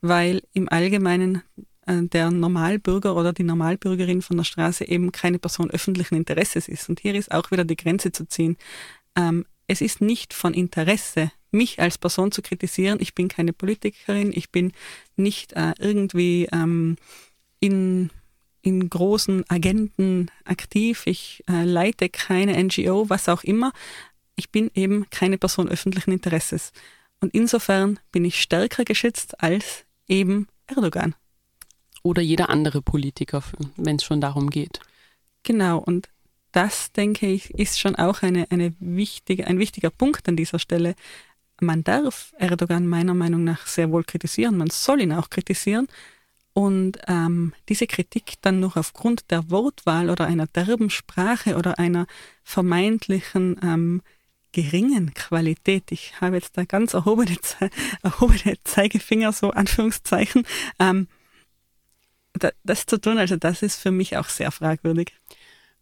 weil 0.00 0.42
im 0.52 0.68
Allgemeinen 0.68 1.42
äh, 1.86 2.02
der 2.02 2.30
Normalbürger 2.30 3.16
oder 3.16 3.32
die 3.32 3.44
Normalbürgerin 3.44 4.22
von 4.22 4.36
der 4.36 4.44
Straße 4.44 4.86
eben 4.86 5.10
keine 5.12 5.38
Person 5.38 5.70
öffentlichen 5.70 6.16
Interesses 6.16 6.68
ist. 6.68 6.88
Und 6.88 7.00
hier 7.00 7.14
ist 7.14 7.32
auch 7.32 7.50
wieder 7.50 7.64
die 7.64 7.76
Grenze 7.76 8.12
zu 8.12 8.26
ziehen. 8.26 8.56
Ähm, 9.16 9.46
es 9.66 9.80
ist 9.80 10.00
nicht 10.00 10.32
von 10.34 10.54
Interesse, 10.54 11.30
mich 11.50 11.80
als 11.80 11.98
Person 11.98 12.32
zu 12.32 12.42
kritisieren. 12.42 12.98
Ich 13.00 13.14
bin 13.14 13.28
keine 13.28 13.52
Politikerin, 13.52 14.32
ich 14.34 14.50
bin 14.50 14.72
nicht 15.16 15.54
äh, 15.54 15.72
irgendwie 15.78 16.48
ähm, 16.52 16.96
in, 17.60 18.10
in 18.62 18.88
großen 18.88 19.44
Agenten 19.48 20.30
aktiv, 20.44 21.02
ich 21.06 21.44
äh, 21.48 21.64
leite 21.64 22.08
keine 22.08 22.62
NGO, 22.62 23.08
was 23.08 23.28
auch 23.28 23.44
immer. 23.44 23.72
Ich 24.36 24.50
bin 24.50 24.70
eben 24.74 25.08
keine 25.10 25.38
Person 25.38 25.68
öffentlichen 25.68 26.12
Interesses. 26.12 26.72
Und 27.20 27.34
insofern 27.34 27.98
bin 28.12 28.24
ich 28.24 28.40
stärker 28.40 28.84
geschützt 28.84 29.42
als 29.42 29.84
eben 30.08 30.48
Erdogan. 30.66 31.14
Oder 32.02 32.22
jeder 32.22 32.48
andere 32.48 32.82
Politiker, 32.82 33.42
wenn 33.76 33.96
es 33.96 34.04
schon 34.04 34.20
darum 34.20 34.50
geht. 34.50 34.80
Genau, 35.42 35.78
und 35.78 36.08
das, 36.52 36.92
denke 36.92 37.26
ich, 37.26 37.50
ist 37.54 37.78
schon 37.78 37.96
auch 37.96 38.22
eine, 38.22 38.50
eine 38.50 38.74
wichtige, 38.80 39.46
ein 39.46 39.58
wichtiger 39.58 39.90
Punkt 39.90 40.28
an 40.28 40.36
dieser 40.36 40.58
Stelle. 40.58 40.94
Man 41.60 41.84
darf 41.84 42.32
Erdogan 42.38 42.86
meiner 42.86 43.14
Meinung 43.14 43.44
nach 43.44 43.66
sehr 43.66 43.90
wohl 43.90 44.04
kritisieren, 44.04 44.56
man 44.56 44.70
soll 44.70 45.00
ihn 45.00 45.12
auch 45.12 45.30
kritisieren. 45.30 45.88
Und 46.54 46.98
ähm, 47.06 47.52
diese 47.68 47.86
Kritik 47.86 48.34
dann 48.40 48.58
noch 48.58 48.76
aufgrund 48.76 49.30
der 49.30 49.48
Wortwahl 49.48 50.10
oder 50.10 50.26
einer 50.26 50.48
derben 50.48 50.90
Sprache 50.90 51.56
oder 51.56 51.78
einer 51.78 52.06
vermeintlichen 52.42 53.60
ähm, 53.62 54.02
geringen 54.52 55.14
Qualität, 55.14 55.92
ich 55.92 56.20
habe 56.20 56.36
jetzt 56.36 56.56
da 56.56 56.64
ganz 56.64 56.94
erhobene, 56.94 57.36
erhobene 58.02 58.56
Zeigefinger, 58.64 59.32
so 59.32 59.50
Anführungszeichen, 59.50 60.44
ähm, 60.78 61.08
das 62.62 62.86
zu 62.86 63.00
tun, 63.00 63.18
also 63.18 63.36
das 63.36 63.62
ist 63.62 63.80
für 63.80 63.90
mich 63.90 64.16
auch 64.16 64.28
sehr 64.28 64.50
fragwürdig. 64.50 65.12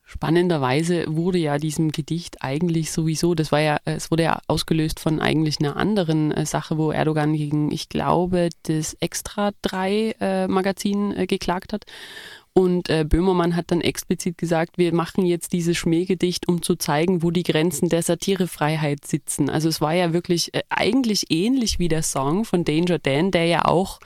Spannenderweise 0.09 1.05
wurde 1.09 1.38
ja 1.38 1.59
diesem 1.59 1.90
Gedicht 1.90 2.37
eigentlich 2.40 2.92
sowieso, 2.92 3.35
das 3.35 3.50
war 3.50 3.59
ja, 3.61 3.79
es 3.85 4.12
wurde 4.12 4.22
ja 4.22 4.40
ausgelöst 4.46 5.00
von 5.00 5.20
eigentlich 5.20 5.59
einer 5.59 5.76
anderen 5.76 6.31
äh, 6.31 6.46
Sache, 6.46 6.79
wo 6.79 6.92
Erdogan 6.92 7.33
gegen, 7.35 7.72
ich 7.72 7.88
glaube, 7.88 8.50
das 8.62 8.94
Extra 9.00 9.50
3 9.62 10.14
äh, 10.20 10.46
Magazin 10.46 11.11
äh, 11.11 11.26
geklagt 11.26 11.72
hat. 11.72 11.87
Und 12.58 12.88
äh, 12.88 13.04
Böhmermann 13.06 13.54
hat 13.54 13.70
dann 13.70 13.82
explizit 13.82 14.38
gesagt, 14.38 14.78
wir 14.78 14.94
machen 14.94 15.26
jetzt 15.26 15.52
dieses 15.52 15.76
Schmähgedicht, 15.76 16.48
um 16.48 16.62
zu 16.62 16.76
zeigen, 16.76 17.22
wo 17.22 17.30
die 17.30 17.42
Grenzen 17.42 17.90
der 17.90 18.00
Satirefreiheit 18.02 19.06
sitzen. 19.06 19.50
Also 19.50 19.68
es 19.68 19.82
war 19.82 19.92
ja 19.92 20.14
wirklich 20.14 20.54
äh, 20.54 20.62
eigentlich 20.70 21.26
ähnlich 21.28 21.78
wie 21.78 21.88
der 21.88 22.02
Song 22.02 22.46
von 22.46 22.64
Danger 22.64 22.98
Dan, 22.98 23.30
der 23.30 23.44
ja 23.44 23.66
auch 23.66 24.00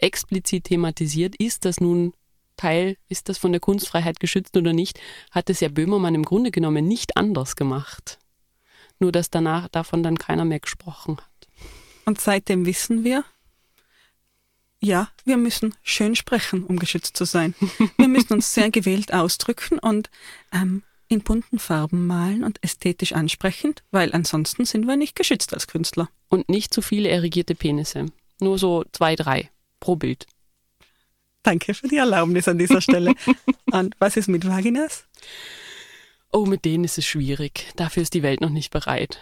explizit 0.00 0.64
thematisiert, 0.64 1.36
ist 1.36 1.64
das 1.66 1.78
nun 1.78 2.14
Teil, 2.56 2.96
ist 3.08 3.28
das 3.28 3.38
von 3.38 3.52
der 3.52 3.60
Kunstfreiheit 3.60 4.18
geschützt 4.18 4.56
oder 4.56 4.72
nicht, 4.72 4.98
hat 5.30 5.48
es 5.48 5.60
ja 5.60 5.68
Böhmermann 5.68 6.16
im 6.16 6.24
Grunde 6.24 6.50
genommen 6.50 6.88
nicht 6.88 7.16
anders 7.16 7.54
gemacht. 7.54 8.18
Nur 8.98 9.12
dass 9.12 9.30
danach 9.30 9.68
davon 9.68 10.02
dann 10.02 10.18
keiner 10.18 10.44
mehr 10.44 10.58
gesprochen 10.58 11.18
hat. 11.18 11.48
Und 12.06 12.20
seitdem 12.20 12.66
wissen 12.66 13.04
wir, 13.04 13.22
ja, 14.84 15.08
wir 15.24 15.36
müssen 15.36 15.74
schön 15.82 16.14
sprechen, 16.14 16.64
um 16.64 16.78
geschützt 16.78 17.16
zu 17.16 17.24
sein. 17.24 17.54
Wir 17.96 18.08
müssen 18.08 18.34
uns 18.34 18.52
sehr 18.52 18.70
gewählt 18.70 19.12
ausdrücken 19.12 19.78
und 19.78 20.10
ähm, 20.52 20.82
in 21.08 21.20
bunten 21.20 21.58
Farben 21.58 22.06
malen 22.06 22.44
und 22.44 22.62
ästhetisch 22.62 23.12
ansprechend, 23.12 23.82
weil 23.90 24.12
ansonsten 24.12 24.64
sind 24.64 24.86
wir 24.86 24.96
nicht 24.96 25.16
geschützt 25.16 25.54
als 25.54 25.66
Künstler. 25.66 26.08
Und 26.28 26.48
nicht 26.48 26.74
zu 26.74 26.82
viele 26.82 27.08
erigierte 27.08 27.54
Penisse. 27.54 28.06
Nur 28.40 28.58
so 28.58 28.84
zwei, 28.92 29.16
drei 29.16 29.50
pro 29.80 29.96
Bild. 29.96 30.26
Danke 31.42 31.74
für 31.74 31.88
die 31.88 31.96
Erlaubnis 31.96 32.48
an 32.48 32.58
dieser 32.58 32.80
Stelle. 32.80 33.14
Und 33.72 33.94
was 33.98 34.16
ist 34.16 34.28
mit 34.28 34.46
Vaginas? 34.46 35.06
Oh, 36.32 36.46
mit 36.46 36.64
denen 36.64 36.84
ist 36.84 36.98
es 36.98 37.06
schwierig. 37.06 37.66
Dafür 37.76 38.02
ist 38.02 38.14
die 38.14 38.22
Welt 38.22 38.40
noch 38.40 38.50
nicht 38.50 38.70
bereit. 38.70 39.18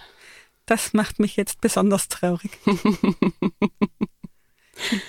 Das 0.66 0.92
macht 0.92 1.18
mich 1.18 1.36
jetzt 1.36 1.60
besonders 1.60 2.08
traurig. 2.08 2.52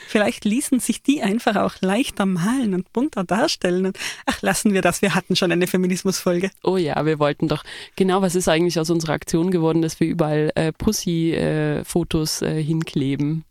Vielleicht 0.07 0.45
ließen 0.45 0.79
sich 0.79 1.01
die 1.01 1.21
einfach 1.21 1.55
auch 1.55 1.75
leichter 1.81 2.25
malen 2.25 2.73
und 2.73 2.91
bunter 2.93 3.23
darstellen. 3.23 3.93
ach, 4.25 4.41
lassen 4.41 4.73
wir 4.73 4.81
das. 4.81 5.01
Wir 5.01 5.15
hatten 5.15 5.35
schon 5.35 5.51
eine 5.51 5.67
Feminismusfolge. 5.67 6.51
Oh 6.63 6.77
ja, 6.77 7.05
wir 7.05 7.19
wollten 7.19 7.47
doch. 7.47 7.63
Genau, 7.95 8.21
was 8.21 8.35
ist 8.35 8.49
eigentlich 8.49 8.79
aus 8.79 8.89
unserer 8.89 9.13
Aktion 9.13 9.51
geworden, 9.51 9.81
dass 9.81 9.99
wir 9.99 10.07
überall 10.07 10.51
äh, 10.55 10.71
Pussy-Fotos 10.73 12.41
äh, 12.41 12.59
äh, 12.59 12.63
hinkleben 12.63 13.45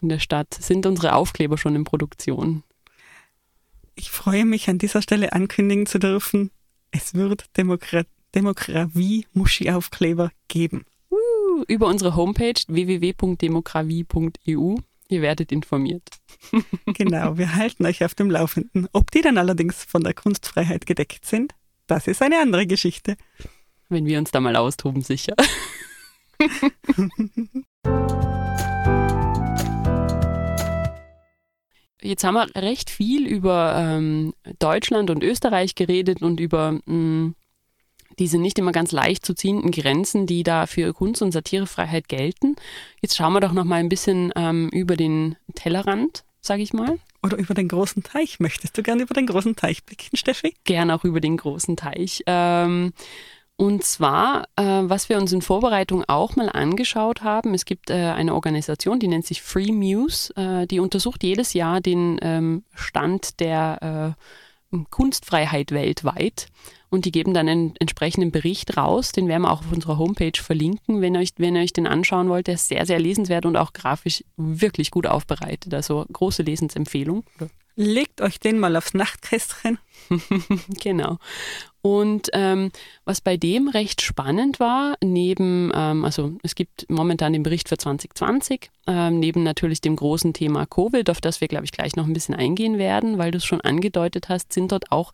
in 0.00 0.08
der 0.08 0.18
Stadt? 0.18 0.54
Sind 0.54 0.86
unsere 0.86 1.14
Aufkleber 1.14 1.58
schon 1.58 1.76
in 1.76 1.84
Produktion? 1.84 2.64
ich 3.94 4.10
freue 4.10 4.44
mich 4.44 4.68
an 4.68 4.78
dieser 4.78 5.00
Stelle 5.02 5.32
ankündigen 5.32 5.86
zu 5.86 5.98
dürfen, 5.98 6.50
es 6.90 7.14
wird 7.14 7.46
Demokra 7.56 8.02
Demokratie-Muschi-Aufkleber 8.34 10.32
geben. 10.48 10.86
Uh, 11.10 11.64
über 11.68 11.86
unsere 11.86 12.16
Homepage 12.16 12.54
www.demokratie.eu. 12.66 14.76
Ihr 15.12 15.20
werdet 15.20 15.52
informiert. 15.52 16.08
genau, 16.86 17.36
wir 17.36 17.54
halten 17.54 17.84
euch 17.84 18.02
auf 18.02 18.14
dem 18.14 18.30
Laufenden. 18.30 18.88
Ob 18.94 19.10
die 19.10 19.20
dann 19.20 19.36
allerdings 19.36 19.84
von 19.84 20.02
der 20.02 20.14
Kunstfreiheit 20.14 20.86
gedeckt 20.86 21.26
sind, 21.26 21.52
das 21.86 22.06
ist 22.06 22.22
eine 22.22 22.40
andere 22.40 22.66
Geschichte. 22.66 23.18
Wenn 23.90 24.06
wir 24.06 24.18
uns 24.18 24.30
da 24.30 24.40
mal 24.40 24.56
austoben, 24.56 25.02
sicher. 25.02 25.34
Jetzt 32.00 32.24
haben 32.24 32.34
wir 32.34 32.46
recht 32.56 32.88
viel 32.88 33.26
über 33.26 33.74
ähm, 33.76 34.32
Deutschland 34.60 35.10
und 35.10 35.22
Österreich 35.22 35.74
geredet 35.74 36.22
und 36.22 36.40
über 36.40 36.72
mh, 36.72 36.80
mm, 36.86 37.34
diese 38.18 38.38
nicht 38.38 38.58
immer 38.58 38.72
ganz 38.72 38.92
leicht 38.92 39.24
zu 39.24 39.34
ziehenden 39.34 39.70
Grenzen, 39.70 40.26
die 40.26 40.42
da 40.42 40.66
für 40.66 40.92
Kunst- 40.92 41.22
und 41.22 41.32
Satirefreiheit 41.32 42.08
gelten. 42.08 42.56
Jetzt 43.00 43.16
schauen 43.16 43.32
wir 43.32 43.40
doch 43.40 43.52
noch 43.52 43.64
mal 43.64 43.76
ein 43.76 43.88
bisschen 43.88 44.32
ähm, 44.36 44.68
über 44.70 44.96
den 44.96 45.36
Tellerrand, 45.54 46.24
sage 46.40 46.62
ich 46.62 46.72
mal. 46.72 46.98
Oder 47.22 47.36
über 47.36 47.54
den 47.54 47.68
großen 47.68 48.02
Teich. 48.02 48.40
Möchtest 48.40 48.76
du 48.76 48.82
gerne 48.82 49.02
über 49.02 49.14
den 49.14 49.26
großen 49.26 49.54
Teich 49.54 49.84
blicken, 49.84 50.16
Steffi? 50.16 50.54
Gern 50.64 50.90
auch 50.90 51.04
über 51.04 51.20
den 51.20 51.36
großen 51.36 51.76
Teich. 51.76 52.22
Ähm, 52.26 52.92
und 53.56 53.84
zwar, 53.84 54.48
äh, 54.56 54.62
was 54.64 55.08
wir 55.08 55.18
uns 55.18 55.32
in 55.32 55.40
Vorbereitung 55.40 56.04
auch 56.08 56.34
mal 56.34 56.48
angeschaut 56.48 57.22
haben, 57.22 57.54
es 57.54 57.64
gibt 57.64 57.90
äh, 57.90 57.94
eine 57.94 58.34
Organisation, 58.34 58.98
die 58.98 59.06
nennt 59.06 59.24
sich 59.24 59.40
Free 59.40 59.70
Muse, 59.70 60.34
äh, 60.36 60.66
die 60.66 60.80
untersucht 60.80 61.22
jedes 61.22 61.52
Jahr 61.52 61.80
den 61.80 62.18
ähm, 62.22 62.64
Stand 62.74 63.38
der 63.38 64.16
äh, 64.72 64.78
Kunstfreiheit 64.90 65.70
weltweit 65.70 66.48
und 66.92 67.06
die 67.06 67.10
geben 67.10 67.32
dann 67.32 67.48
einen 67.48 67.74
entsprechenden 67.80 68.30
Bericht 68.30 68.76
raus, 68.76 69.12
den 69.12 69.26
werden 69.26 69.44
wir 69.44 69.50
auch 69.50 69.60
auf 69.60 69.72
unserer 69.72 69.96
Homepage 69.96 70.38
verlinken, 70.38 71.00
wenn 71.00 71.14
ihr 71.14 71.20
euch, 71.20 71.30
wenn 71.38 71.56
ihr 71.56 71.62
euch 71.62 71.72
den 71.72 71.86
anschauen 71.86 72.28
wollt. 72.28 72.48
Der 72.48 72.54
ist 72.54 72.68
sehr, 72.68 72.84
sehr 72.84 73.00
lesenswert 73.00 73.46
und 73.46 73.56
auch 73.56 73.72
grafisch 73.72 74.22
wirklich 74.36 74.90
gut 74.90 75.06
aufbereitet, 75.06 75.72
also 75.72 76.04
große 76.12 76.42
Lesensempfehlung. 76.42 77.24
Legt 77.74 78.20
euch 78.20 78.38
den 78.38 78.58
mal 78.58 78.76
aufs 78.76 78.94
Nachtkästchen. 78.94 79.78
genau. 80.82 81.18
Und 81.84 82.28
ähm, 82.32 82.70
was 83.04 83.20
bei 83.20 83.36
dem 83.36 83.66
recht 83.66 84.02
spannend 84.02 84.60
war, 84.60 84.94
neben, 85.02 85.72
ähm, 85.74 86.04
also 86.04 86.36
es 86.44 86.54
gibt 86.54 86.88
momentan 86.88 87.32
den 87.32 87.42
Bericht 87.42 87.68
für 87.68 87.76
2020, 87.76 88.70
ähm, 88.86 89.18
neben 89.18 89.42
natürlich 89.42 89.80
dem 89.80 89.96
großen 89.96 90.32
Thema 90.32 90.64
Covid, 90.64 91.10
auf 91.10 91.20
das 91.20 91.40
wir, 91.40 91.48
glaube 91.48 91.64
ich, 91.64 91.72
gleich 91.72 91.96
noch 91.96 92.06
ein 92.06 92.12
bisschen 92.12 92.36
eingehen 92.36 92.78
werden, 92.78 93.18
weil 93.18 93.32
du 93.32 93.38
es 93.38 93.44
schon 93.44 93.60
angedeutet 93.62 94.28
hast, 94.28 94.52
sind 94.52 94.70
dort 94.70 94.92
auch 94.92 95.12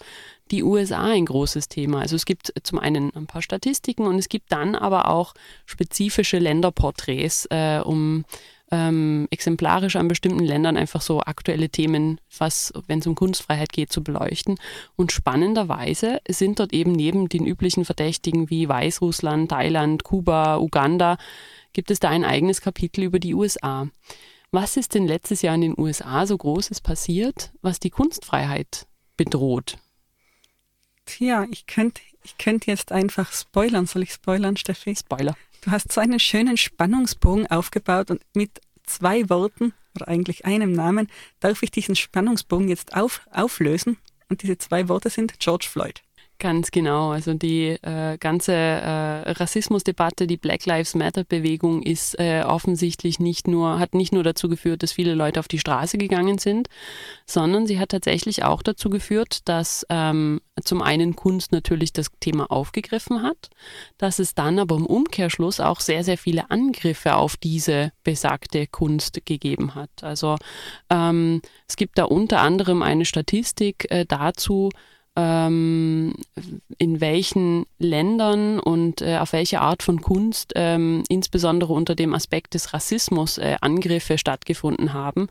die 0.50 0.62
USA 0.62 1.04
ein 1.04 1.24
großes 1.24 1.68
Thema. 1.68 2.00
Also 2.00 2.16
es 2.16 2.26
gibt 2.26 2.52
zum 2.62 2.78
einen 2.78 3.16
ein 3.16 3.26
paar 3.26 3.42
Statistiken 3.42 4.06
und 4.06 4.18
es 4.18 4.28
gibt 4.28 4.52
dann 4.52 4.74
aber 4.74 5.08
auch 5.08 5.32
spezifische 5.64 6.38
Länderporträts, 6.38 7.46
äh, 7.46 7.80
um 7.82 8.26
ähm, 8.70 9.28
exemplarisch 9.30 9.96
an 9.96 10.08
bestimmten 10.08 10.44
Ländern 10.44 10.76
einfach 10.76 11.00
so 11.00 11.20
aktuelle 11.22 11.70
Themen, 11.70 12.20
was, 12.36 12.72
wenn 12.86 12.98
es 12.98 13.06
um 13.06 13.14
Kunstfreiheit 13.14 13.72
geht, 13.72 13.92
zu 13.92 14.02
beleuchten. 14.02 14.58
Und 14.96 15.12
spannenderweise 15.12 16.20
sind 16.28 16.60
dort 16.60 16.72
eben 16.72 16.92
neben 16.92 17.28
den 17.28 17.46
üblichen 17.46 17.84
Verdächtigen 17.84 18.50
wie 18.50 18.68
Weißrussland, 18.68 19.50
Thailand, 19.50 20.04
Kuba, 20.04 20.58
Uganda, 20.58 21.16
gibt 21.72 21.90
es 21.90 22.00
da 22.00 22.10
ein 22.10 22.24
eigenes 22.24 22.60
Kapitel 22.60 23.04
über 23.04 23.18
die 23.18 23.34
USA. 23.34 23.88
Was 24.50 24.76
ist 24.76 24.94
denn 24.94 25.06
letztes 25.06 25.42
Jahr 25.42 25.54
in 25.54 25.60
den 25.60 25.74
USA 25.78 26.26
so 26.26 26.36
Großes 26.36 26.80
passiert, 26.80 27.52
was 27.60 27.80
die 27.80 27.90
Kunstfreiheit 27.90 28.86
bedroht? 29.16 29.76
Tja, 31.04 31.46
ich 31.50 31.66
könnte 31.66 32.02
ich 32.28 32.36
könnt 32.36 32.66
jetzt 32.66 32.92
einfach 32.92 33.32
spoilern. 33.32 33.86
Soll 33.86 34.02
ich 34.02 34.12
spoilern, 34.12 34.56
Steffi? 34.56 34.94
Spoiler. 34.94 35.34
Du 35.68 35.72
hast 35.72 35.92
so 35.92 36.00
einen 36.00 36.18
schönen 36.18 36.56
Spannungsbogen 36.56 37.46
aufgebaut 37.48 38.10
und 38.10 38.22
mit 38.32 38.62
zwei 38.84 39.28
Worten 39.28 39.74
oder 39.94 40.08
eigentlich 40.08 40.46
einem 40.46 40.72
Namen 40.72 41.08
darf 41.40 41.62
ich 41.62 41.70
diesen 41.70 41.94
Spannungsbogen 41.94 42.70
jetzt 42.70 42.96
auf, 42.96 43.20
auflösen. 43.30 43.98
Und 44.30 44.42
diese 44.42 44.56
zwei 44.56 44.88
Worte 44.88 45.10
sind 45.10 45.38
George 45.40 45.66
Floyd. 45.70 46.00
Ganz 46.40 46.70
genau. 46.70 47.10
Also 47.10 47.34
die 47.34 47.70
äh, 47.82 48.16
ganze 48.16 48.52
äh, 48.52 49.30
Rassismusdebatte, 49.32 50.28
die 50.28 50.36
Black 50.36 50.66
Lives 50.66 50.94
Matter 50.94 51.24
Bewegung 51.24 51.82
ist 51.82 52.16
äh, 52.20 52.44
offensichtlich 52.46 53.18
nicht 53.18 53.48
nur, 53.48 53.80
hat 53.80 53.92
nicht 53.94 54.12
nur 54.12 54.22
dazu 54.22 54.48
geführt, 54.48 54.84
dass 54.84 54.92
viele 54.92 55.14
Leute 55.14 55.40
auf 55.40 55.48
die 55.48 55.58
Straße 55.58 55.98
gegangen 55.98 56.38
sind, 56.38 56.68
sondern 57.26 57.66
sie 57.66 57.80
hat 57.80 57.88
tatsächlich 57.88 58.44
auch 58.44 58.62
dazu 58.62 58.88
geführt, 58.88 59.48
dass 59.48 59.84
ähm, 59.88 60.40
zum 60.62 60.80
einen 60.80 61.16
Kunst 61.16 61.50
natürlich 61.50 61.92
das 61.92 62.06
Thema 62.20 62.52
aufgegriffen 62.52 63.24
hat, 63.24 63.50
dass 63.96 64.20
es 64.20 64.36
dann 64.36 64.60
aber 64.60 64.76
im 64.76 64.86
Umkehrschluss 64.86 65.58
auch 65.58 65.80
sehr, 65.80 66.04
sehr 66.04 66.18
viele 66.18 66.52
Angriffe 66.52 67.16
auf 67.16 67.36
diese 67.36 67.90
besagte 68.04 68.68
Kunst 68.68 69.26
gegeben 69.26 69.74
hat. 69.74 69.90
Also 70.02 70.36
ähm, 70.88 71.42
es 71.68 71.74
gibt 71.74 71.98
da 71.98 72.04
unter 72.04 72.42
anderem 72.42 72.82
eine 72.82 73.06
Statistik 73.06 73.90
äh, 73.90 74.04
dazu, 74.06 74.70
ähm, 75.18 76.14
in 76.78 77.00
welchen 77.00 77.66
Ländern 77.80 78.60
und 78.60 79.02
äh, 79.02 79.16
auf 79.18 79.32
welche 79.32 79.60
Art 79.60 79.82
von 79.82 80.00
Kunst 80.00 80.52
ähm, 80.54 81.02
insbesondere 81.08 81.72
unter 81.72 81.96
dem 81.96 82.14
Aspekt 82.14 82.54
des 82.54 82.72
Rassismus 82.72 83.36
äh, 83.36 83.56
Angriffe 83.60 84.16
stattgefunden 84.16 84.92
haben. 84.92 85.28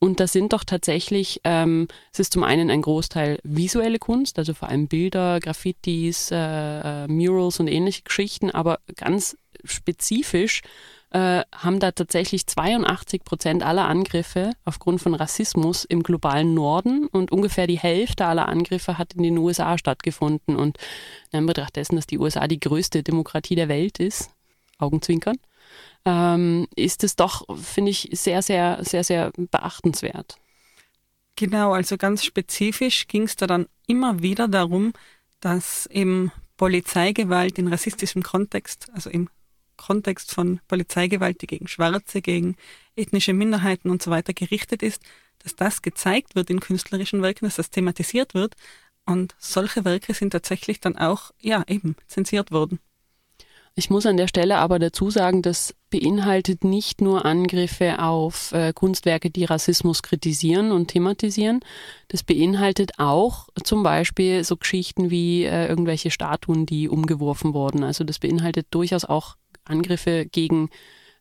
Und 0.00 0.18
das 0.18 0.32
sind 0.32 0.52
doch 0.52 0.64
tatsächlich, 0.64 1.40
ähm, 1.44 1.86
es 2.12 2.18
ist 2.18 2.32
zum 2.32 2.42
einen 2.42 2.68
ein 2.68 2.82
Großteil 2.82 3.38
visuelle 3.44 4.00
Kunst, 4.00 4.40
also 4.40 4.54
vor 4.54 4.70
allem 4.70 4.88
Bilder, 4.88 5.38
Graffitis, 5.38 6.32
äh, 6.32 7.04
äh 7.04 7.06
Murals 7.06 7.60
und 7.60 7.68
ähnliche 7.68 8.02
Geschichten, 8.02 8.50
aber 8.50 8.80
ganz 8.96 9.36
spezifisch 9.62 10.62
äh, 11.10 11.42
haben 11.54 11.80
da 11.80 11.92
tatsächlich 11.92 12.46
82 12.46 13.24
Prozent 13.24 13.62
aller 13.62 13.86
Angriffe 13.86 14.52
aufgrund 14.64 15.00
von 15.00 15.14
Rassismus 15.14 15.84
im 15.84 16.02
globalen 16.02 16.52
Norden 16.54 17.06
und 17.06 17.32
ungefähr 17.32 17.66
die 17.66 17.78
Hälfte 17.78 18.26
aller 18.26 18.48
Angriffe 18.48 18.98
hat 18.98 19.14
in 19.14 19.22
den 19.22 19.38
USA 19.38 19.78
stattgefunden. 19.78 20.56
Und 20.56 20.76
in 21.32 21.46
Betracht 21.46 21.76
dessen, 21.76 21.96
dass 21.96 22.06
die 22.06 22.18
USA 22.18 22.46
die 22.46 22.60
größte 22.60 23.02
Demokratie 23.02 23.54
der 23.54 23.68
Welt 23.68 23.98
ist, 24.00 24.30
Augenzwinkern, 24.78 25.36
ähm, 26.04 26.66
ist 26.76 27.04
es 27.04 27.16
doch, 27.16 27.44
finde 27.56 27.90
ich, 27.90 28.10
sehr, 28.12 28.42
sehr, 28.42 28.78
sehr, 28.82 29.02
sehr 29.02 29.32
beachtenswert. 29.36 30.36
Genau, 31.36 31.72
also 31.72 31.96
ganz 31.96 32.24
spezifisch 32.24 33.06
ging 33.06 33.22
es 33.22 33.36
da 33.36 33.46
dann 33.46 33.66
immer 33.86 34.22
wieder 34.22 34.48
darum, 34.48 34.92
dass 35.40 35.86
eben 35.86 36.32
Polizeigewalt 36.56 37.58
in 37.58 37.68
rassistischem 37.68 38.22
Kontext, 38.22 38.90
also 38.92 39.08
im 39.08 39.30
Kontext 39.78 40.34
von 40.34 40.60
Polizeigewalt, 40.68 41.40
die 41.40 41.46
gegen 41.46 41.68
Schwarze, 41.68 42.20
gegen 42.20 42.56
ethnische 42.96 43.32
Minderheiten 43.32 43.88
und 43.88 44.02
so 44.02 44.10
weiter 44.10 44.34
gerichtet 44.34 44.82
ist, 44.82 45.02
dass 45.38 45.56
das 45.56 45.80
gezeigt 45.80 46.34
wird 46.34 46.50
in 46.50 46.60
künstlerischen 46.60 47.22
Werken, 47.22 47.46
dass 47.46 47.56
das 47.56 47.70
thematisiert 47.70 48.34
wird. 48.34 48.54
Und 49.06 49.34
solche 49.38 49.86
Werke 49.86 50.12
sind 50.12 50.30
tatsächlich 50.30 50.80
dann 50.80 50.98
auch, 50.98 51.30
ja, 51.40 51.64
eben 51.66 51.96
zensiert 52.08 52.50
worden. 52.52 52.78
Ich 53.78 53.90
muss 53.90 54.06
an 54.06 54.16
der 54.16 54.26
Stelle 54.26 54.58
aber 54.58 54.80
dazu 54.80 55.08
sagen, 55.08 55.40
das 55.40 55.72
beinhaltet 55.88 56.64
nicht 56.64 57.00
nur 57.00 57.24
Angriffe 57.24 58.00
auf 58.00 58.50
äh, 58.50 58.72
Kunstwerke, 58.72 59.30
die 59.30 59.44
Rassismus 59.44 60.02
kritisieren 60.02 60.72
und 60.72 60.88
thematisieren. 60.88 61.60
Das 62.08 62.24
beinhaltet 62.24 62.98
auch 62.98 63.48
zum 63.62 63.84
Beispiel 63.84 64.42
so 64.42 64.56
Geschichten 64.56 65.10
wie 65.10 65.44
äh, 65.44 65.68
irgendwelche 65.68 66.10
Statuen, 66.10 66.66
die 66.66 66.88
umgeworfen 66.88 67.54
wurden. 67.54 67.84
Also 67.84 68.02
das 68.02 68.18
beinhaltet 68.18 68.66
durchaus 68.72 69.04
auch 69.04 69.36
Angriffe 69.68 70.26
gegen, 70.26 70.70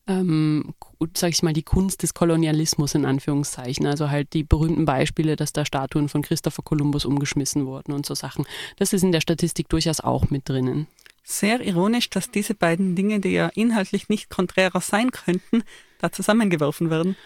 ähm, 0.08 0.74
sag 1.16 1.30
ich 1.30 1.44
mal, 1.44 1.54
die 1.54 1.64
Kunst 1.64 2.04
des 2.04 2.14
Kolonialismus 2.14 2.96
in 2.96 3.06
Anführungszeichen. 3.06 3.86
Also 3.86 4.10
halt 4.10 4.34
die 4.34 4.44
berühmten 4.44 4.86
Beispiele, 4.86 5.36
dass 5.36 5.54
da 5.54 5.66
Statuen 5.66 6.10
von 6.10 6.22
Christopher 6.22 6.64
Columbus 6.64 7.06
umgeschmissen 7.06 7.66
wurden 7.66 7.94
und 7.94 8.06
so 8.06 8.16
Sachen. 8.16 8.46
Das 8.78 8.94
ist 8.94 9.04
in 9.04 9.12
der 9.12 9.22
Statistik 9.22 9.70
durchaus 9.70 10.00
auch 10.00 10.30
mit 10.30 10.48
drinnen. 10.50 10.88
Sehr 11.24 11.60
ironisch, 11.60 12.10
dass 12.10 12.32
diese 12.32 12.56
beiden 12.56 12.96
Dinge, 12.96 13.20
die 13.20 13.32
ja 13.32 13.48
inhaltlich 13.54 14.08
nicht 14.08 14.30
konträrer 14.30 14.80
sein 14.80 15.12
könnten, 15.12 15.64
da 16.00 16.12
zusammengeworfen 16.12 16.90
werden. 16.90 17.18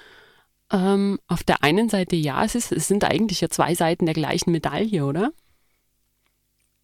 Ähm, 0.71 1.19
auf 1.27 1.43
der 1.43 1.63
einen 1.63 1.89
Seite 1.89 2.15
ja, 2.15 2.43
es, 2.43 2.55
ist, 2.55 2.71
es 2.71 2.87
sind 2.87 3.03
eigentlich 3.03 3.41
ja 3.41 3.49
zwei 3.49 3.75
Seiten 3.75 4.05
der 4.05 4.15
gleichen 4.15 4.51
Medaille, 4.51 5.05
oder? 5.05 5.31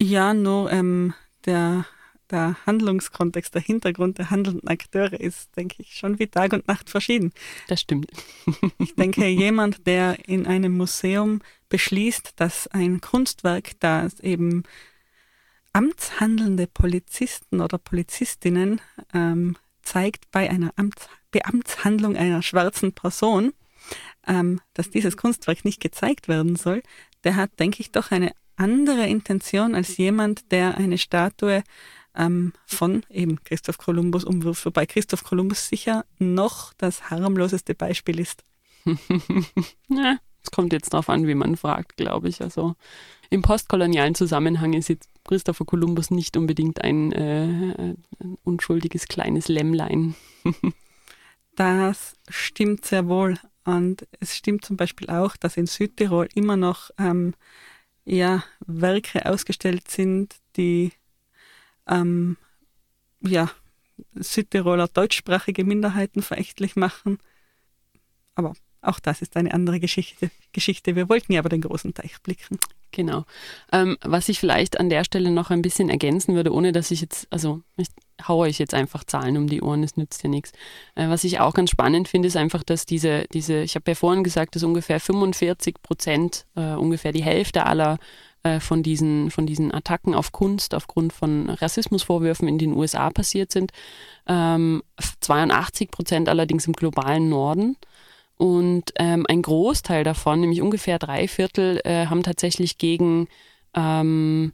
Ja, 0.00 0.34
nur 0.34 0.70
ähm, 0.70 1.14
der 1.44 1.86
der 2.30 2.56
Handlungskontext, 2.66 3.54
der 3.54 3.62
Hintergrund 3.62 4.18
der 4.18 4.30
handelnden 4.30 4.68
Akteure 4.68 5.18
ist, 5.18 5.56
denke 5.56 5.76
ich, 5.78 5.94
schon 5.94 6.18
wie 6.18 6.26
Tag 6.26 6.52
und 6.52 6.68
Nacht 6.68 6.90
verschieden. 6.90 7.32
Das 7.68 7.80
stimmt. 7.80 8.10
ich 8.78 8.94
denke, 8.94 9.26
jemand, 9.26 9.86
der 9.86 10.28
in 10.28 10.46
einem 10.46 10.76
Museum 10.76 11.40
beschließt, 11.68 12.34
dass 12.36 12.68
ein 12.68 13.00
Kunstwerk, 13.00 13.78
das 13.80 14.20
eben 14.20 14.64
amtshandelnde 15.72 16.66
Polizisten 16.66 17.60
oder 17.60 17.78
Polizistinnen 17.78 18.80
ähm, 19.14 19.56
zeigt 19.82 20.30
bei 20.30 20.50
einer 20.50 20.72
Amts 20.76 21.08
Beamtshandlung 21.30 22.16
einer 22.16 22.42
schwarzen 22.42 22.94
Person, 22.94 23.52
ähm, 24.26 24.60
dass 24.72 24.88
dieses 24.88 25.18
Kunstwerk 25.18 25.64
nicht 25.66 25.78
gezeigt 25.78 26.26
werden 26.26 26.56
soll, 26.56 26.82
der 27.22 27.36
hat, 27.36 27.58
denke 27.58 27.80
ich, 27.80 27.92
doch 27.92 28.10
eine 28.10 28.32
andere 28.56 29.06
Intention 29.06 29.74
als 29.74 29.96
jemand, 29.96 30.50
der 30.50 30.76
eine 30.78 30.98
Statue 30.98 31.62
ähm, 32.18 32.52
von 32.66 33.06
eben 33.08 33.42
Christoph 33.44 33.78
Kolumbus 33.78 34.24
umwirft, 34.24 34.66
wobei 34.66 34.84
Christoph 34.84 35.24
Kolumbus 35.24 35.68
sicher 35.68 36.04
noch 36.18 36.74
das 36.74 37.10
harmloseste 37.10 37.74
Beispiel 37.74 38.20
ist. 38.20 38.44
ja, 39.88 40.18
es 40.42 40.50
kommt 40.50 40.72
jetzt 40.72 40.92
darauf 40.92 41.08
an, 41.08 41.26
wie 41.26 41.34
man 41.34 41.56
fragt, 41.56 41.96
glaube 41.96 42.28
ich. 42.28 42.42
Also 42.42 42.74
im 43.30 43.42
postkolonialen 43.42 44.14
Zusammenhang 44.14 44.72
ist 44.72 44.88
jetzt 44.88 45.08
Christopher 45.24 45.64
Kolumbus 45.64 46.10
nicht 46.10 46.36
unbedingt 46.36 46.82
ein, 46.82 47.12
äh, 47.12 47.94
ein 48.20 48.38
unschuldiges 48.44 49.06
kleines 49.06 49.48
Lämmlein. 49.48 50.14
das 51.56 52.16
stimmt 52.28 52.84
sehr 52.84 53.06
wohl. 53.06 53.38
Und 53.64 54.08
es 54.18 54.36
stimmt 54.36 54.64
zum 54.64 54.76
Beispiel 54.76 55.10
auch, 55.10 55.36
dass 55.36 55.58
in 55.58 55.66
Südtirol 55.66 56.28
immer 56.34 56.56
noch 56.56 56.90
ähm, 56.98 57.34
ja, 58.06 58.42
Werke 58.66 59.26
ausgestellt 59.26 59.90
sind, 59.90 60.36
die 60.56 60.92
ähm, 61.88 62.36
ja, 63.20 63.50
Südtiroler 64.14 64.88
deutschsprachige 64.88 65.64
Minderheiten 65.64 66.22
verächtlich 66.22 66.76
machen. 66.76 67.18
Aber 68.34 68.54
auch 68.80 69.00
das 69.00 69.22
ist 69.22 69.36
eine 69.36 69.52
andere 69.52 69.80
Geschichte. 69.80 70.30
Geschichte. 70.52 70.96
Wir 70.96 71.08
wollten 71.08 71.32
ja 71.32 71.40
aber 71.40 71.48
den 71.48 71.60
großen 71.60 71.94
Teich 71.94 72.20
blicken. 72.22 72.58
Genau. 72.90 73.24
Ähm, 73.70 73.98
was 74.02 74.28
ich 74.28 74.40
vielleicht 74.40 74.80
an 74.80 74.88
der 74.88 75.04
Stelle 75.04 75.30
noch 75.30 75.50
ein 75.50 75.62
bisschen 75.62 75.90
ergänzen 75.90 76.34
würde, 76.34 76.52
ohne 76.52 76.72
dass 76.72 76.90
ich 76.90 77.00
jetzt, 77.02 77.26
also 77.30 77.60
ich 77.76 77.88
haue 78.26 78.46
euch 78.46 78.58
jetzt 78.58 78.72
einfach 78.74 79.04
Zahlen 79.04 79.36
um 79.36 79.46
die 79.46 79.60
Ohren, 79.60 79.82
es 79.82 79.96
nützt 79.96 80.22
ja 80.22 80.30
nichts. 80.30 80.52
Äh, 80.94 81.08
was 81.08 81.24
ich 81.24 81.38
auch 81.40 81.52
ganz 81.52 81.70
spannend 81.70 82.08
finde, 82.08 82.28
ist 82.28 82.36
einfach, 82.36 82.62
dass 82.62 82.86
diese, 82.86 83.24
diese 83.32 83.60
ich 83.62 83.74
habe 83.74 83.90
ja 83.90 83.94
vorhin 83.94 84.24
gesagt, 84.24 84.56
dass 84.56 84.62
ungefähr 84.62 85.00
45 85.00 85.82
Prozent, 85.82 86.46
äh, 86.56 86.74
ungefähr 86.74 87.12
die 87.12 87.22
Hälfte 87.22 87.66
aller 87.66 87.98
äh, 88.42 88.60
von, 88.60 88.82
diesen, 88.82 89.30
von 89.30 89.46
diesen 89.46 89.72
Attacken 89.72 90.14
auf 90.14 90.32
Kunst 90.32 90.74
aufgrund 90.74 91.12
von 91.12 91.50
Rassismusvorwürfen 91.50 92.48
in 92.48 92.58
den 92.58 92.72
USA 92.72 93.10
passiert 93.10 93.52
sind. 93.52 93.72
Ähm, 94.26 94.82
82 95.20 95.90
Prozent 95.90 96.28
allerdings 96.28 96.66
im 96.66 96.72
globalen 96.72 97.28
Norden. 97.28 97.76
Und 98.36 98.92
ähm, 98.98 99.26
ein 99.28 99.42
Großteil 99.42 100.04
davon, 100.04 100.40
nämlich 100.40 100.62
ungefähr 100.62 100.98
drei 100.98 101.26
Viertel, 101.26 101.80
äh, 101.84 102.06
haben 102.06 102.22
tatsächlich 102.22 102.78
gegen 102.78 103.26
ähm, 103.74 104.52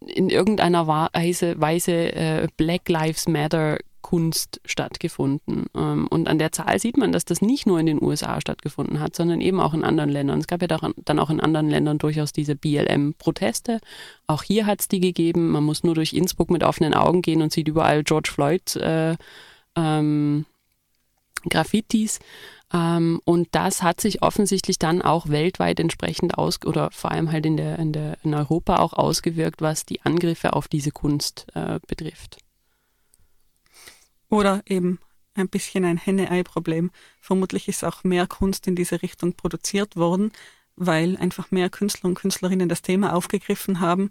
in 0.00 0.28
irgendeiner 0.28 0.86
Weise, 0.86 1.60
Weise 1.60 1.92
äh, 2.12 2.48
Black 2.56 2.88
Lives 2.88 3.26
Matter 3.26 3.78
Kunst 4.02 4.60
stattgefunden. 4.64 5.66
Ähm, 5.74 6.06
und 6.08 6.28
an 6.28 6.38
der 6.38 6.52
Zahl 6.52 6.78
sieht 6.78 6.96
man, 6.96 7.12
dass 7.12 7.24
das 7.24 7.40
nicht 7.40 7.66
nur 7.66 7.78
in 7.80 7.86
den 7.86 8.02
USA 8.02 8.40
stattgefunden 8.40 9.00
hat, 9.00 9.16
sondern 9.16 9.40
eben 9.40 9.60
auch 9.60 9.74
in 9.74 9.84
anderen 9.84 10.10
Ländern. 10.10 10.38
Es 10.40 10.46
gab 10.46 10.62
ja 10.62 10.68
dann 10.68 11.18
auch 11.18 11.30
in 11.30 11.40
anderen 11.40 11.68
Ländern 11.68 11.98
durchaus 11.98 12.32
diese 12.32 12.54
BLM-Proteste. 12.54 13.80
Auch 14.26 14.42
hier 14.42 14.66
hat 14.66 14.80
es 14.80 14.88
die 14.88 15.00
gegeben. 15.00 15.50
Man 15.50 15.64
muss 15.64 15.84
nur 15.84 15.94
durch 15.94 16.12
Innsbruck 16.12 16.50
mit 16.50 16.64
offenen 16.64 16.94
Augen 16.94 17.22
gehen 17.22 17.42
und 17.42 17.52
sieht 17.52 17.68
überall 17.68 18.04
George 18.04 18.30
Floyd 18.32 18.76
äh, 18.76 19.16
ähm, 19.76 20.46
Graffitis. 21.48 22.20
Ähm, 22.72 23.20
und 23.24 23.48
das 23.52 23.82
hat 23.82 24.00
sich 24.00 24.22
offensichtlich 24.22 24.78
dann 24.78 25.02
auch 25.02 25.28
weltweit 25.28 25.80
entsprechend 25.80 26.36
aus 26.36 26.58
oder 26.64 26.90
vor 26.90 27.10
allem 27.10 27.32
halt 27.32 27.46
in, 27.46 27.56
der, 27.56 27.78
in, 27.78 27.92
der, 27.92 28.18
in 28.22 28.34
Europa 28.34 28.76
auch 28.76 28.92
ausgewirkt, 28.92 29.62
was 29.62 29.86
die 29.86 30.02
Angriffe 30.02 30.52
auf 30.52 30.68
diese 30.68 30.90
Kunst 30.90 31.46
äh, 31.54 31.80
betrifft. 31.86 32.38
Oder 34.30 34.62
eben 34.66 34.98
ein 35.34 35.48
bisschen 35.48 35.84
ein 35.84 35.96
Henne-Ei-Problem. 35.96 36.90
Vermutlich 37.20 37.68
ist 37.68 37.84
auch 37.84 38.04
mehr 38.04 38.26
Kunst 38.26 38.66
in 38.66 38.76
diese 38.76 39.02
Richtung 39.02 39.34
produziert 39.34 39.96
worden, 39.96 40.32
weil 40.76 41.16
einfach 41.16 41.50
mehr 41.50 41.70
Künstler 41.70 42.08
und 42.08 42.14
Künstlerinnen 42.14 42.68
das 42.68 42.82
Thema 42.82 43.14
aufgegriffen 43.14 43.80
haben. 43.80 44.10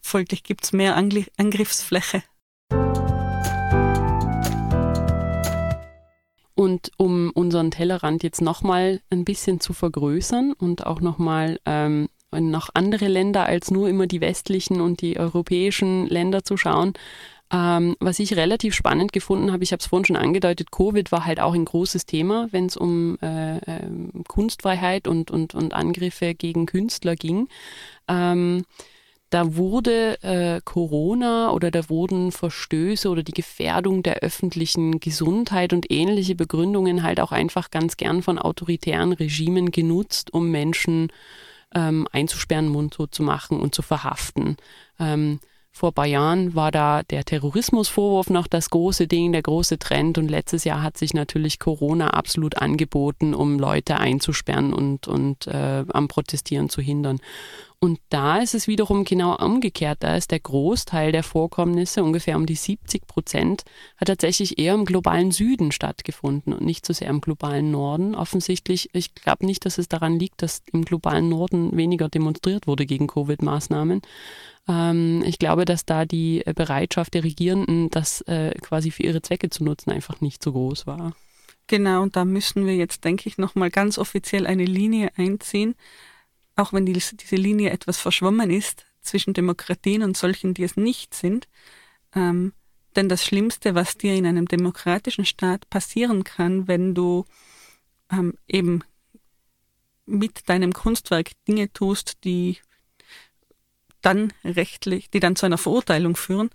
Folglich 0.00 0.42
gibt 0.42 0.64
es 0.64 0.72
mehr 0.72 0.96
Angriffsfläche. 0.96 2.22
Und 6.54 6.90
um 6.96 7.30
unseren 7.30 7.70
Tellerrand 7.70 8.24
jetzt 8.24 8.40
nochmal 8.40 9.00
ein 9.10 9.24
bisschen 9.24 9.60
zu 9.60 9.72
vergrößern 9.72 10.52
und 10.52 10.86
auch 10.86 11.00
nochmal 11.00 11.60
ähm, 11.66 12.08
noch 12.32 12.70
andere 12.74 13.06
Länder 13.06 13.46
als 13.46 13.70
nur 13.70 13.88
immer 13.88 14.06
die 14.06 14.20
westlichen 14.20 14.80
und 14.80 15.00
die 15.00 15.18
europäischen 15.18 16.06
Länder 16.06 16.42
zu 16.42 16.56
schauen. 16.56 16.94
Ähm, 17.50 17.96
was 17.98 18.18
ich 18.18 18.36
relativ 18.36 18.74
spannend 18.74 19.12
gefunden 19.12 19.52
habe, 19.52 19.64
ich 19.64 19.72
habe 19.72 19.80
es 19.80 19.86
vorhin 19.86 20.04
schon 20.04 20.16
angedeutet, 20.16 20.70
Covid 20.70 21.10
war 21.10 21.24
halt 21.24 21.40
auch 21.40 21.54
ein 21.54 21.64
großes 21.64 22.04
Thema, 22.04 22.48
wenn 22.50 22.66
es 22.66 22.76
um 22.76 23.18
äh, 23.22 23.56
äh, 23.56 23.88
Kunstfreiheit 24.26 25.08
und, 25.08 25.30
und, 25.30 25.54
und 25.54 25.72
Angriffe 25.72 26.34
gegen 26.34 26.66
Künstler 26.66 27.16
ging. 27.16 27.48
Ähm, 28.06 28.64
da 29.30 29.56
wurde 29.56 30.22
äh, 30.22 30.60
Corona 30.64 31.50
oder 31.50 31.70
da 31.70 31.88
wurden 31.90 32.32
Verstöße 32.32 33.08
oder 33.10 33.22
die 33.22 33.32
Gefährdung 33.32 34.02
der 34.02 34.18
öffentlichen 34.18 35.00
Gesundheit 35.00 35.72
und 35.72 35.90
ähnliche 35.90 36.34
Begründungen 36.34 37.02
halt 37.02 37.20
auch 37.20 37.32
einfach 37.32 37.70
ganz 37.70 37.98
gern 37.98 38.22
von 38.22 38.38
autoritären 38.38 39.12
Regimen 39.12 39.70
genutzt, 39.70 40.32
um 40.32 40.50
Menschen 40.50 41.12
ähm, 41.74 42.08
einzusperren, 42.12 42.68
mundtot 42.68 43.14
zu 43.14 43.22
machen 43.22 43.60
und 43.60 43.74
zu 43.74 43.82
verhaften. 43.82 44.56
Ähm, 44.98 45.40
vor 45.78 45.90
ein 45.90 45.94
paar 45.94 46.06
Jahren 46.06 46.56
war 46.56 46.72
da 46.72 47.04
der 47.04 47.24
Terrorismusvorwurf 47.24 48.30
noch 48.30 48.48
das 48.48 48.70
große 48.70 49.06
Ding, 49.06 49.30
der 49.30 49.42
große 49.42 49.78
Trend. 49.78 50.18
Und 50.18 50.28
letztes 50.28 50.64
Jahr 50.64 50.82
hat 50.82 50.98
sich 50.98 51.14
natürlich 51.14 51.60
Corona 51.60 52.10
absolut 52.10 52.58
angeboten, 52.58 53.32
um 53.32 53.60
Leute 53.60 53.98
einzusperren 53.98 54.72
und, 54.72 55.06
und 55.06 55.46
äh, 55.46 55.84
am 55.88 56.08
Protestieren 56.08 56.68
zu 56.68 56.82
hindern. 56.82 57.20
Und 57.80 58.00
da 58.08 58.38
ist 58.38 58.54
es 58.54 58.66
wiederum 58.66 59.04
genau 59.04 59.36
umgekehrt. 59.36 59.98
Da 60.00 60.16
ist 60.16 60.32
der 60.32 60.40
Großteil 60.40 61.12
der 61.12 61.22
Vorkommnisse, 61.22 62.02
ungefähr 62.02 62.36
um 62.36 62.44
die 62.44 62.56
70 62.56 63.06
Prozent, 63.06 63.62
hat 63.96 64.08
tatsächlich 64.08 64.58
eher 64.58 64.74
im 64.74 64.84
globalen 64.84 65.30
Süden 65.30 65.70
stattgefunden 65.70 66.52
und 66.52 66.62
nicht 66.62 66.84
so 66.84 66.92
sehr 66.92 67.08
im 67.08 67.20
globalen 67.20 67.70
Norden. 67.70 68.16
Offensichtlich, 68.16 68.90
ich 68.94 69.14
glaube 69.14 69.46
nicht, 69.46 69.64
dass 69.64 69.78
es 69.78 69.86
daran 69.86 70.18
liegt, 70.18 70.42
dass 70.42 70.62
im 70.72 70.84
globalen 70.84 71.28
Norden 71.28 71.76
weniger 71.76 72.08
demonstriert 72.08 72.66
wurde 72.66 72.84
gegen 72.84 73.06
Covid-Maßnahmen. 73.06 74.02
Ähm, 74.66 75.22
ich 75.24 75.38
glaube, 75.38 75.64
dass 75.64 75.84
da 75.84 76.04
die 76.04 76.42
Bereitschaft 76.56 77.14
der 77.14 77.22
Regierenden, 77.22 77.90
das 77.90 78.22
äh, 78.22 78.58
quasi 78.60 78.90
für 78.90 79.04
ihre 79.04 79.22
Zwecke 79.22 79.50
zu 79.50 79.62
nutzen, 79.62 79.92
einfach 79.92 80.20
nicht 80.20 80.42
so 80.42 80.50
groß 80.50 80.88
war. 80.88 81.14
Genau, 81.68 82.02
und 82.02 82.16
da 82.16 82.24
müssen 82.24 82.66
wir 82.66 82.74
jetzt, 82.74 83.04
denke 83.04 83.28
ich, 83.28 83.38
nochmal 83.38 83.70
ganz 83.70 83.98
offiziell 83.98 84.48
eine 84.48 84.64
Linie 84.64 85.10
einziehen 85.16 85.76
auch 86.58 86.72
wenn 86.72 86.86
die, 86.86 86.92
diese 86.92 87.36
Linie 87.36 87.70
etwas 87.70 87.98
verschwommen 87.98 88.50
ist 88.50 88.84
zwischen 89.00 89.34
Demokratien 89.34 90.02
und 90.02 90.16
solchen, 90.16 90.54
die 90.54 90.64
es 90.64 90.76
nicht 90.76 91.14
sind. 91.14 91.48
Ähm, 92.14 92.52
denn 92.96 93.08
das 93.08 93.24
Schlimmste, 93.24 93.74
was 93.74 93.96
dir 93.96 94.14
in 94.14 94.26
einem 94.26 94.46
demokratischen 94.46 95.24
Staat 95.24 95.70
passieren 95.70 96.24
kann, 96.24 96.66
wenn 96.66 96.94
du 96.94 97.24
ähm, 98.10 98.34
eben 98.48 98.82
mit 100.04 100.48
deinem 100.48 100.72
Kunstwerk 100.72 101.30
Dinge 101.46 101.72
tust, 101.72 102.24
die 102.24 102.58
dann 104.00 104.32
rechtlich, 104.44 105.10
die 105.10 105.20
dann 105.20 105.36
zu 105.36 105.46
einer 105.46 105.58
Verurteilung 105.58 106.16
führen, 106.16 106.50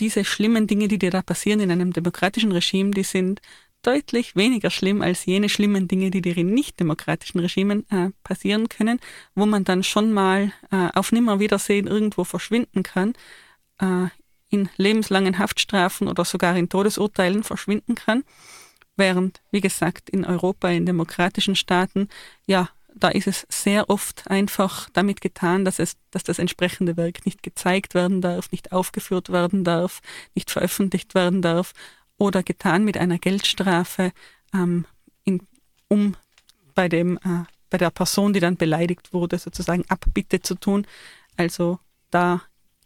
diese 0.00 0.24
schlimmen 0.24 0.66
Dinge, 0.66 0.88
die 0.88 0.98
dir 0.98 1.10
da 1.10 1.22
passieren 1.22 1.60
in 1.60 1.70
einem 1.70 1.92
demokratischen 1.92 2.50
Regime, 2.50 2.90
die 2.90 3.04
sind 3.04 3.40
deutlich 3.82 4.36
weniger 4.36 4.70
schlimm 4.70 5.02
als 5.02 5.24
jene 5.24 5.48
schlimmen 5.48 5.88
Dinge, 5.88 6.10
die 6.10 6.20
dir 6.20 6.36
in 6.36 6.52
nicht-demokratischen 6.52 7.40
Regimen 7.40 7.88
äh, 7.90 8.10
passieren 8.22 8.68
können, 8.68 9.00
wo 9.34 9.46
man 9.46 9.64
dann 9.64 9.82
schon 9.82 10.12
mal 10.12 10.52
äh, 10.70 10.88
auf 10.94 11.12
Nimmerwiedersehen 11.12 11.86
irgendwo 11.86 12.24
verschwinden 12.24 12.82
kann, 12.82 13.14
äh, 13.80 14.08
in 14.50 14.68
lebenslangen 14.76 15.38
Haftstrafen 15.38 16.08
oder 16.08 16.24
sogar 16.24 16.56
in 16.56 16.68
Todesurteilen 16.68 17.44
verschwinden 17.44 17.94
kann. 17.94 18.24
Während, 18.96 19.40
wie 19.50 19.60
gesagt, 19.60 20.10
in 20.10 20.24
Europa, 20.24 20.68
in 20.68 20.84
demokratischen 20.84 21.56
Staaten, 21.56 22.08
ja, 22.46 22.68
da 22.94 23.08
ist 23.08 23.28
es 23.28 23.46
sehr 23.48 23.88
oft 23.88 24.28
einfach 24.28 24.90
damit 24.92 25.20
getan, 25.20 25.64
dass 25.64 25.78
es, 25.78 25.96
dass 26.10 26.24
das 26.24 26.38
entsprechende 26.38 26.96
Werk 26.96 27.24
nicht 27.24 27.42
gezeigt 27.42 27.94
werden 27.94 28.20
darf, 28.20 28.50
nicht 28.50 28.72
aufgeführt 28.72 29.30
werden 29.30 29.64
darf, 29.64 30.00
nicht 30.34 30.50
veröffentlicht 30.50 31.14
werden 31.14 31.40
darf 31.40 31.72
oder 32.20 32.42
getan 32.42 32.84
mit 32.84 32.98
einer 32.98 33.18
Geldstrafe, 33.18 34.12
ähm, 34.52 34.84
in, 35.24 35.40
um 35.88 36.16
bei, 36.74 36.88
dem, 36.88 37.16
äh, 37.16 37.44
bei 37.70 37.78
der 37.78 37.90
Person, 37.90 38.34
die 38.34 38.40
dann 38.40 38.56
beleidigt 38.56 39.14
wurde, 39.14 39.38
sozusagen 39.38 39.84
Abbitte 39.88 40.40
zu 40.40 40.54
tun. 40.54 40.86
Also 41.38 41.78
da 42.10 42.42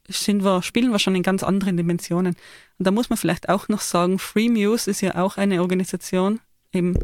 sind 0.07 0.45
wir, 0.45 0.62
spielen 0.62 0.93
wir 0.93 1.01
schon 1.01 1.16
in 1.16 1.24
ganz 1.24 1.43
anderen 1.43 1.76
Dimensionen. 1.76 2.37
Und 2.78 2.87
da 2.87 2.93
muss 2.93 3.11
man 3.11 3.16
vielleicht 3.16 3.49
auch 3.49 3.66
noch 3.68 3.80
sagen, 3.80 4.20
Free 4.20 4.49
Muse 4.49 4.89
ist 4.89 5.01
ja 5.01 5.16
auch 5.16 5.37
eine 5.37 5.62
Organisation, 5.62 6.41
eben 6.72 6.97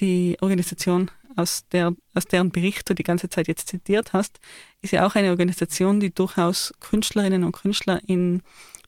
die 0.00 0.38
Organisation, 0.40 1.10
aus, 1.36 1.68
der, 1.70 1.94
aus 2.14 2.24
deren 2.24 2.50
Bericht 2.50 2.88
du 2.88 2.94
die 2.94 3.04
ganze 3.04 3.28
Zeit 3.28 3.46
jetzt 3.46 3.68
zitiert 3.68 4.12
hast, 4.12 4.40
ist 4.80 4.92
ja 4.92 5.06
auch 5.06 5.14
eine 5.14 5.30
Organisation, 5.30 6.00
die 6.00 6.12
durchaus 6.12 6.72
Künstlerinnen 6.80 7.44
und 7.44 7.52
Künstler 7.52 8.00
in 8.06 8.42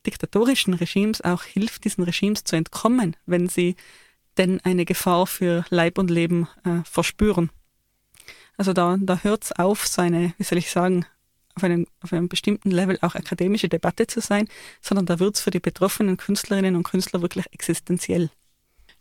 diktatorischen 0.07 0.75
Regimes 0.75 1.21
auch 1.21 1.43
hilft, 1.43 1.85
diesen 1.85 2.05
Regimes 2.05 2.45
zu 2.45 2.57
entkommen, 2.57 3.17
wenn 3.27 3.49
sie 3.49 3.77
denn 4.39 4.61
eine 4.61 4.85
Gefahr 4.85 5.27
für 5.27 5.65
Leib 5.71 5.99
und 5.99 6.11
Leben 6.11 6.49
äh, 6.65 6.83
verspüren. 6.85 7.51
Also 8.57 8.73
da, 8.73 8.97
da 9.01 9.21
hört 9.23 9.45
es 9.45 9.53
auf, 9.53 9.87
so 9.87 10.03
eine, 10.03 10.35
wie 10.39 10.45
soll 10.45 10.59
ich 10.59 10.71
sagen, 10.71 11.05
auf 11.55 11.65
einem, 11.65 11.87
auf 12.01 12.13
einem 12.13 12.29
bestimmten 12.29 12.71
Level 12.71 12.99
auch 13.03 13.15
akademische 13.15 13.69
Debatte 13.69 14.07
zu 14.07 14.21
sein, 14.21 14.49
sondern 14.81 15.07
da 15.07 15.19
wird 15.19 15.37
es 15.37 15.41
für 15.41 15.51
die 15.51 15.61
betroffenen 15.61 16.17
Künstlerinnen 16.17 16.77
und 16.77 16.85
Künstler 16.85 17.23
wirklich 17.23 17.47
existenziell 17.53 18.31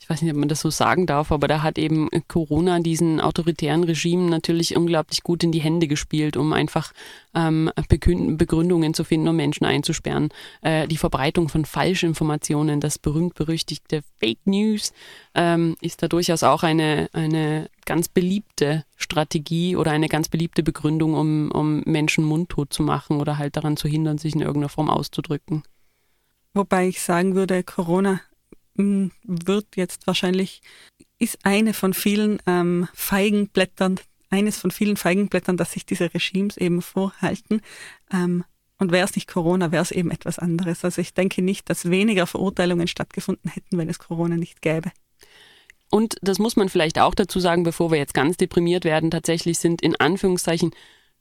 ich 0.02 0.10
weiß 0.10 0.22
nicht, 0.22 0.32
ob 0.32 0.40
man 0.40 0.48
das 0.48 0.62
so 0.62 0.70
sagen 0.70 1.06
darf, 1.06 1.32
aber 1.32 1.50
da 1.50 1.62
hat 1.62 1.78
eben 1.78 2.08
Corona 2.30 2.80
diesen 2.80 3.20
autoritären 3.20 3.84
Regimen 3.84 4.30
natürlich 4.30 4.78
unglaublich 4.78 5.24
gut 5.24 5.44
in 5.44 5.52
die 5.52 5.60
Hände 5.60 5.88
gespielt, 5.88 6.38
um 6.38 6.54
einfach 6.54 6.94
ähm, 7.36 7.70
Begründungen 7.90 8.94
zu 8.94 9.04
finden, 9.04 9.28
um 9.28 9.36
Menschen 9.36 9.66
einzusperren. 9.66 10.30
Äh, 10.62 10.88
die 10.88 10.96
Verbreitung 10.96 11.50
von 11.50 11.66
Falschinformationen, 11.66 12.80
das 12.80 12.98
berühmt-berüchtigte 12.98 14.02
Fake 14.20 14.46
News, 14.46 14.94
ähm, 15.36 15.76
ist 15.82 16.02
da 16.02 16.08
durchaus 16.08 16.44
auch 16.44 16.64
eine, 16.64 17.10
eine 17.12 17.70
ganz 17.86 18.08
beliebte 18.08 18.86
Strategie 18.96 19.76
oder 19.76 19.92
eine 19.92 20.08
ganz 20.08 20.30
beliebte 20.30 20.64
Begründung, 20.64 21.14
um, 21.14 21.52
um 21.52 21.82
Menschen 21.86 22.24
mundtot 22.24 22.72
zu 22.72 22.84
machen 22.84 23.20
oder 23.20 23.38
halt 23.38 23.58
daran 23.58 23.76
zu 23.76 23.90
hindern, 23.90 24.18
sich 24.18 24.34
in 24.34 24.42
irgendeiner 24.42 24.70
Form 24.70 24.90
auszudrücken. 24.90 25.64
Wobei 26.54 26.88
ich 26.88 27.02
sagen 27.02 27.36
würde, 27.36 27.64
Corona 27.64 28.22
wird 28.76 29.68
jetzt 29.76 30.08
wahrscheinlich, 30.08 30.62
ist 31.18 31.40
eine 31.44 31.74
von 31.74 31.94
vielen 31.94 32.40
ähm, 32.48 32.88
Feigenblättern, 32.94 34.00
eines 34.30 34.58
von 34.58 34.72
vielen 34.72 34.98
Feigenblättern, 34.98 35.58
dass 35.58 35.74
sich 35.74 35.86
diese 35.86 36.14
Regimes 36.14 36.58
eben 36.58 36.82
vorhalten. 36.82 37.62
Ähm, 38.12 38.44
und 38.78 38.94
wäre 38.94 39.06
es 39.06 39.16
nicht 39.16 39.28
Corona, 39.28 39.72
wäre 39.72 39.84
es 39.84 39.92
eben 39.92 40.10
etwas 40.10 40.40
anderes. 40.40 40.86
Also 40.86 41.02
ich 41.02 41.14
denke 41.14 41.42
nicht, 41.42 41.70
dass 41.70 41.90
weniger 41.90 42.26
Verurteilungen 42.26 42.88
stattgefunden 42.88 43.52
hätten, 43.52 43.78
wenn 43.78 43.90
es 43.90 44.00
Corona 44.00 44.38
nicht 44.38 44.62
gäbe. 44.62 44.92
Und 45.92 46.16
das 46.22 46.40
muss 46.40 46.56
man 46.56 46.70
vielleicht 46.70 47.00
auch 47.00 47.16
dazu 47.16 47.40
sagen, 47.40 47.64
bevor 47.64 47.92
wir 47.92 47.98
jetzt 47.98 48.14
ganz 48.14 48.38
deprimiert 48.38 48.86
werden, 48.86 49.12
tatsächlich 49.12 49.60
sind 49.60 49.82
in 49.82 49.96
Anführungszeichen 50.00 50.72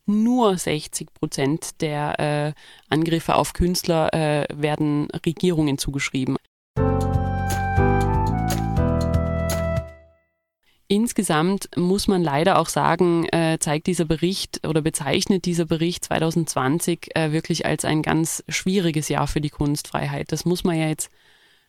nur 0.07 0.57
60 0.57 1.13
Prozent 1.15 1.81
der 1.81 2.19
äh, 2.19 2.53
Angriffe 2.89 3.35
auf 3.35 3.53
Künstler 3.53 4.13
äh, 4.15 4.47
werden 4.55 5.09
Regierungen 5.27 5.79
zugeschrieben. 5.79 6.37
Insgesamt 10.91 11.69
muss 11.77 12.09
man 12.09 12.23
leider 12.23 12.59
auch 12.59 12.71
sagen, 12.71 13.27
äh, 13.27 13.59
zeigt 13.61 13.87
dieser 13.89 14.07
Bericht 14.07 14.67
oder 14.67 14.81
bezeichnet 14.81 15.45
dieser 15.45 15.67
Bericht 15.67 16.07
2020 16.07 17.11
äh, 17.15 17.31
wirklich 17.31 17.67
als 17.67 17.85
ein 17.85 18.01
ganz 18.01 18.43
schwieriges 18.49 19.11
Jahr 19.11 19.27
für 19.27 19.43
die 19.43 19.51
Kunstfreiheit. 19.51 20.33
Das 20.33 20.47
muss 20.47 20.65
man 20.65 20.79
ja 20.79 20.89
jetzt 20.89 21.11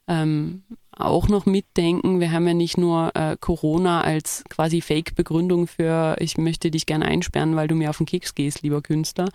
ähm, 0.07 0.63
auch 0.93 1.27
noch 1.27 1.45
mitdenken. 1.45 2.21
Wir 2.21 2.31
haben 2.31 2.47
ja 2.47 2.53
nicht 2.53 2.77
nur 2.77 3.13
äh, 3.13 3.35
Corona 3.37 3.99
als 4.01 4.45
quasi 4.47 4.79
Fake-Begründung 4.79 5.67
für 5.67 6.15
ich 6.19 6.37
möchte 6.37 6.71
dich 6.71 6.85
gerne 6.85 7.03
einsperren, 7.03 7.57
weil 7.57 7.67
du 7.67 7.75
mir 7.75 7.89
auf 7.89 7.97
den 7.97 8.05
Keks 8.05 8.35
gehst, 8.35 8.61
lieber 8.61 8.81
Künstler, 8.81 9.27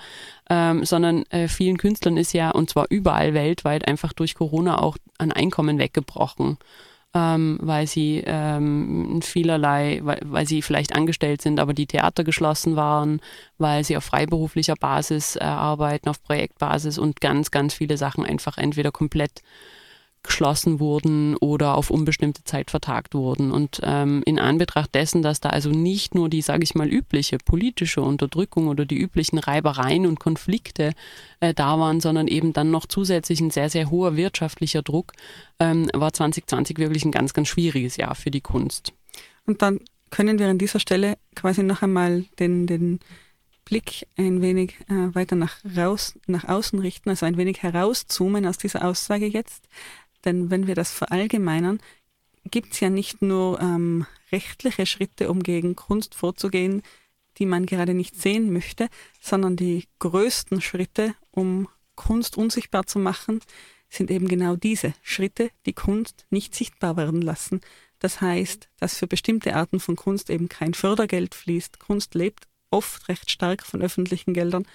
ähm, 0.48 0.86
sondern 0.86 1.24
vielen 1.48 1.76
Künstlern 1.76 2.16
ist 2.16 2.32
ja, 2.32 2.50
und 2.50 2.70
zwar 2.70 2.86
überall 2.88 3.34
weltweit, 3.34 3.86
einfach 3.86 4.14
durch 4.14 4.34
Corona 4.34 4.80
auch 4.80 4.96
ein 5.18 5.30
Einkommen 5.30 5.78
weggebrochen 5.78 6.56
ähm, 7.14 7.58
weil 7.62 7.86
sie 7.86 8.22
ähm, 8.26 9.20
vielerlei, 9.22 10.00
weil, 10.02 10.20
weil, 10.24 10.46
sie 10.46 10.62
vielleicht 10.62 10.94
angestellt 10.94 11.42
sind, 11.42 11.60
aber 11.60 11.72
die 11.72 11.86
Theater 11.86 12.24
geschlossen 12.24 12.74
waren, 12.74 13.20
weil 13.56 13.84
sie 13.84 13.96
auf 13.96 14.04
freiberuflicher 14.04 14.74
Basis 14.74 15.36
äh, 15.36 15.44
arbeiten, 15.44 16.08
auf 16.08 16.22
Projektbasis 16.22 16.98
und 16.98 17.20
ganz, 17.20 17.52
ganz 17.52 17.74
viele 17.74 17.96
Sachen 17.96 18.24
einfach 18.24 18.58
entweder 18.58 18.90
komplett 18.90 19.42
geschlossen 20.24 20.80
wurden 20.80 21.36
oder 21.36 21.76
auf 21.76 21.90
unbestimmte 21.90 22.42
Zeit 22.42 22.70
vertagt 22.70 23.14
wurden. 23.14 23.52
Und 23.52 23.80
ähm, 23.84 24.22
in 24.26 24.40
Anbetracht 24.40 24.94
dessen, 24.94 25.22
dass 25.22 25.38
da 25.38 25.50
also 25.50 25.70
nicht 25.70 26.14
nur 26.14 26.28
die, 26.28 26.42
sage 26.42 26.64
ich 26.64 26.74
mal, 26.74 26.88
übliche 26.88 27.38
politische 27.38 28.02
Unterdrückung 28.02 28.66
oder 28.66 28.84
die 28.84 28.98
üblichen 28.98 29.38
Reibereien 29.38 30.06
und 30.06 30.18
Konflikte 30.18 30.94
äh, 31.40 31.54
da 31.54 31.78
waren, 31.78 32.00
sondern 32.00 32.26
eben 32.26 32.52
dann 32.52 32.70
noch 32.72 32.86
zusätzlich 32.86 33.40
ein 33.40 33.50
sehr, 33.50 33.70
sehr 33.70 33.90
hoher 33.90 34.16
wirtschaftlicher 34.16 34.82
Druck, 34.82 35.12
ähm, 35.60 35.88
war 35.92 36.12
2020 36.12 36.78
wirklich 36.78 37.04
ein 37.04 37.12
ganz, 37.12 37.32
ganz 37.34 37.48
schwieriges 37.48 37.96
Jahr 37.96 38.14
für 38.14 38.30
die 38.30 38.40
Kunst. 38.40 38.92
Und 39.46 39.62
dann 39.62 39.80
können 40.10 40.38
wir 40.38 40.48
an 40.48 40.58
dieser 40.58 40.80
Stelle 40.80 41.16
quasi 41.34 41.62
noch 41.62 41.82
einmal 41.82 42.24
den, 42.38 42.66
den 42.66 43.00
Blick 43.64 44.06
ein 44.16 44.42
wenig 44.42 44.76
äh, 44.88 45.14
weiter 45.14 45.36
nach, 45.36 45.56
raus, 45.76 46.18
nach 46.26 46.44
außen 46.44 46.78
richten, 46.78 47.10
also 47.10 47.26
ein 47.26 47.36
wenig 47.36 47.62
herauszoomen 47.62 48.46
aus 48.46 48.58
dieser 48.58 48.84
Aussage 48.84 49.26
jetzt. 49.26 49.68
Denn 50.24 50.50
wenn 50.50 50.66
wir 50.66 50.74
das 50.74 50.90
verallgemeinern, 50.90 51.80
gibt 52.50 52.74
es 52.74 52.80
ja 52.80 52.90
nicht 52.90 53.22
nur 53.22 53.60
ähm, 53.60 54.06
rechtliche 54.32 54.86
Schritte, 54.86 55.30
um 55.30 55.42
gegen 55.42 55.76
Kunst 55.76 56.14
vorzugehen, 56.14 56.82
die 57.38 57.46
man 57.46 57.66
gerade 57.66 57.94
nicht 57.94 58.20
sehen 58.20 58.52
möchte, 58.52 58.88
sondern 59.20 59.56
die 59.56 59.88
größten 59.98 60.60
Schritte, 60.60 61.14
um 61.30 61.68
Kunst 61.94 62.36
unsichtbar 62.36 62.86
zu 62.86 62.98
machen, 62.98 63.40
sind 63.88 64.10
eben 64.10 64.28
genau 64.28 64.56
diese 64.56 64.94
Schritte, 65.02 65.50
die 65.66 65.72
Kunst 65.72 66.26
nicht 66.30 66.54
sichtbar 66.54 66.96
werden 66.96 67.22
lassen. 67.22 67.60
Das 67.98 68.20
heißt, 68.20 68.68
dass 68.78 68.98
für 68.98 69.06
bestimmte 69.06 69.54
Arten 69.54 69.80
von 69.80 69.96
Kunst 69.96 70.30
eben 70.30 70.48
kein 70.48 70.74
Fördergeld 70.74 71.34
fließt. 71.34 71.78
Kunst 71.78 72.14
lebt 72.14 72.46
oft 72.70 73.08
recht 73.08 73.30
stark 73.30 73.64
von 73.64 73.82
öffentlichen 73.82 74.34
Geldern, 74.34 74.66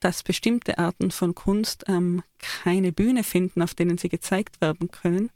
dass 0.00 0.22
bestimmte 0.22 0.78
Arten 0.78 1.10
von 1.10 1.34
Kunst 1.34 1.84
ähm, 1.88 2.22
keine 2.38 2.92
Bühne 2.92 3.24
finden, 3.24 3.62
auf 3.62 3.74
denen 3.74 3.98
sie 3.98 4.08
gezeigt 4.08 4.60
werden 4.60 4.90
können, 4.90 5.30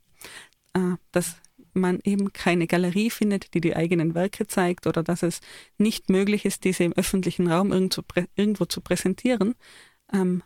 äh, 0.75 0.97
dass 1.11 1.37
man 1.75 2.01
eben 2.05 2.33
keine 2.33 2.67
Galerie 2.67 3.11
findet, 3.11 3.55
die 3.55 3.61
die 3.61 3.75
eigenen 3.75 4.15
Werke 4.15 4.47
zeigt 4.47 4.87
oder 4.87 5.03
dass 5.03 5.23
es 5.23 5.41
nicht 5.79 6.11
möglich 6.11 6.45
ist, 6.45 6.65
diese 6.65 6.85
im 6.85 6.93
öffentlichen 6.93 7.51
Raum 7.51 7.73
irgendwo, 7.73 8.03
irgendwo 8.37 8.67
zu 8.67 8.81
präsentieren, 8.81 9.55
ähm, 10.13 10.43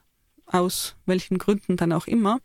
aus 0.47 0.97
welchen 1.05 1.39
Gründen 1.39 1.77
dann 1.77 1.93
auch 1.93 2.07
immer, 2.07 2.41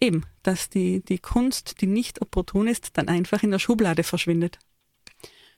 eben, 0.00 0.24
dass 0.42 0.68
die, 0.68 1.04
die 1.04 1.18
Kunst, 1.18 1.80
die 1.80 1.86
nicht 1.86 2.20
opportun 2.20 2.66
ist, 2.66 2.96
dann 2.96 3.08
einfach 3.08 3.42
in 3.42 3.50
der 3.50 3.58
Schublade 3.58 4.02
verschwindet. 4.02 4.58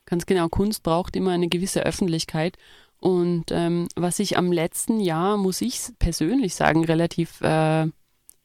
Ganz 0.05 0.25
genau, 0.25 0.49
Kunst 0.49 0.83
braucht 0.83 1.15
immer 1.15 1.31
eine 1.31 1.47
gewisse 1.47 1.85
Öffentlichkeit. 1.85 2.57
Und 3.03 3.51
ähm, 3.51 3.89
was 3.97 4.19
ich 4.19 4.37
am 4.37 4.53
letzten 4.53 5.01
Jahr, 5.01 5.35
muss 5.35 5.59
ich 5.59 5.81
persönlich 5.99 6.55
sagen, 6.55 6.85
relativ 6.85 7.41
äh, 7.41 7.87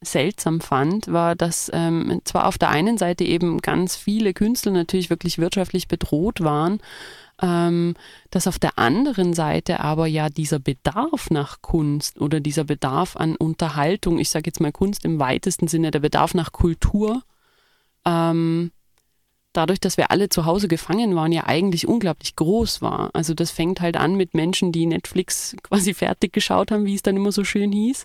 seltsam 0.00 0.60
fand, 0.60 1.12
war, 1.12 1.36
dass 1.36 1.70
ähm, 1.72 2.20
zwar 2.24 2.48
auf 2.48 2.58
der 2.58 2.70
einen 2.70 2.98
Seite 2.98 3.22
eben 3.22 3.58
ganz 3.58 3.94
viele 3.94 4.34
Künstler 4.34 4.72
natürlich 4.72 5.10
wirklich 5.10 5.38
wirtschaftlich 5.38 5.86
bedroht 5.86 6.40
waren, 6.40 6.80
ähm, 7.40 7.94
dass 8.32 8.48
auf 8.48 8.58
der 8.58 8.80
anderen 8.80 9.32
Seite 9.32 9.78
aber 9.78 10.08
ja 10.08 10.28
dieser 10.28 10.58
Bedarf 10.58 11.30
nach 11.30 11.62
Kunst 11.62 12.20
oder 12.20 12.40
dieser 12.40 12.64
Bedarf 12.64 13.14
an 13.14 13.36
Unterhaltung, 13.36 14.18
ich 14.18 14.28
sage 14.28 14.46
jetzt 14.46 14.60
mal 14.60 14.72
Kunst 14.72 15.04
im 15.04 15.20
weitesten 15.20 15.68
Sinne, 15.68 15.92
der 15.92 16.00
Bedarf 16.00 16.34
nach 16.34 16.50
Kultur, 16.50 17.22
ähm, 18.04 18.72
dadurch, 19.58 19.80
dass 19.80 19.96
wir 19.96 20.12
alle 20.12 20.28
zu 20.28 20.46
Hause 20.46 20.68
gefangen 20.68 21.16
waren, 21.16 21.32
ja 21.32 21.44
eigentlich 21.46 21.88
unglaublich 21.88 22.36
groß 22.36 22.80
war. 22.80 23.10
Also 23.12 23.34
das 23.34 23.50
fängt 23.50 23.80
halt 23.80 23.96
an 23.96 24.14
mit 24.14 24.32
Menschen, 24.32 24.70
die 24.70 24.86
Netflix 24.86 25.56
quasi 25.62 25.94
fertig 25.94 26.32
geschaut 26.32 26.70
haben, 26.70 26.86
wie 26.86 26.94
es 26.94 27.02
dann 27.02 27.16
immer 27.16 27.32
so 27.32 27.42
schön 27.42 27.72
hieß, 27.72 28.04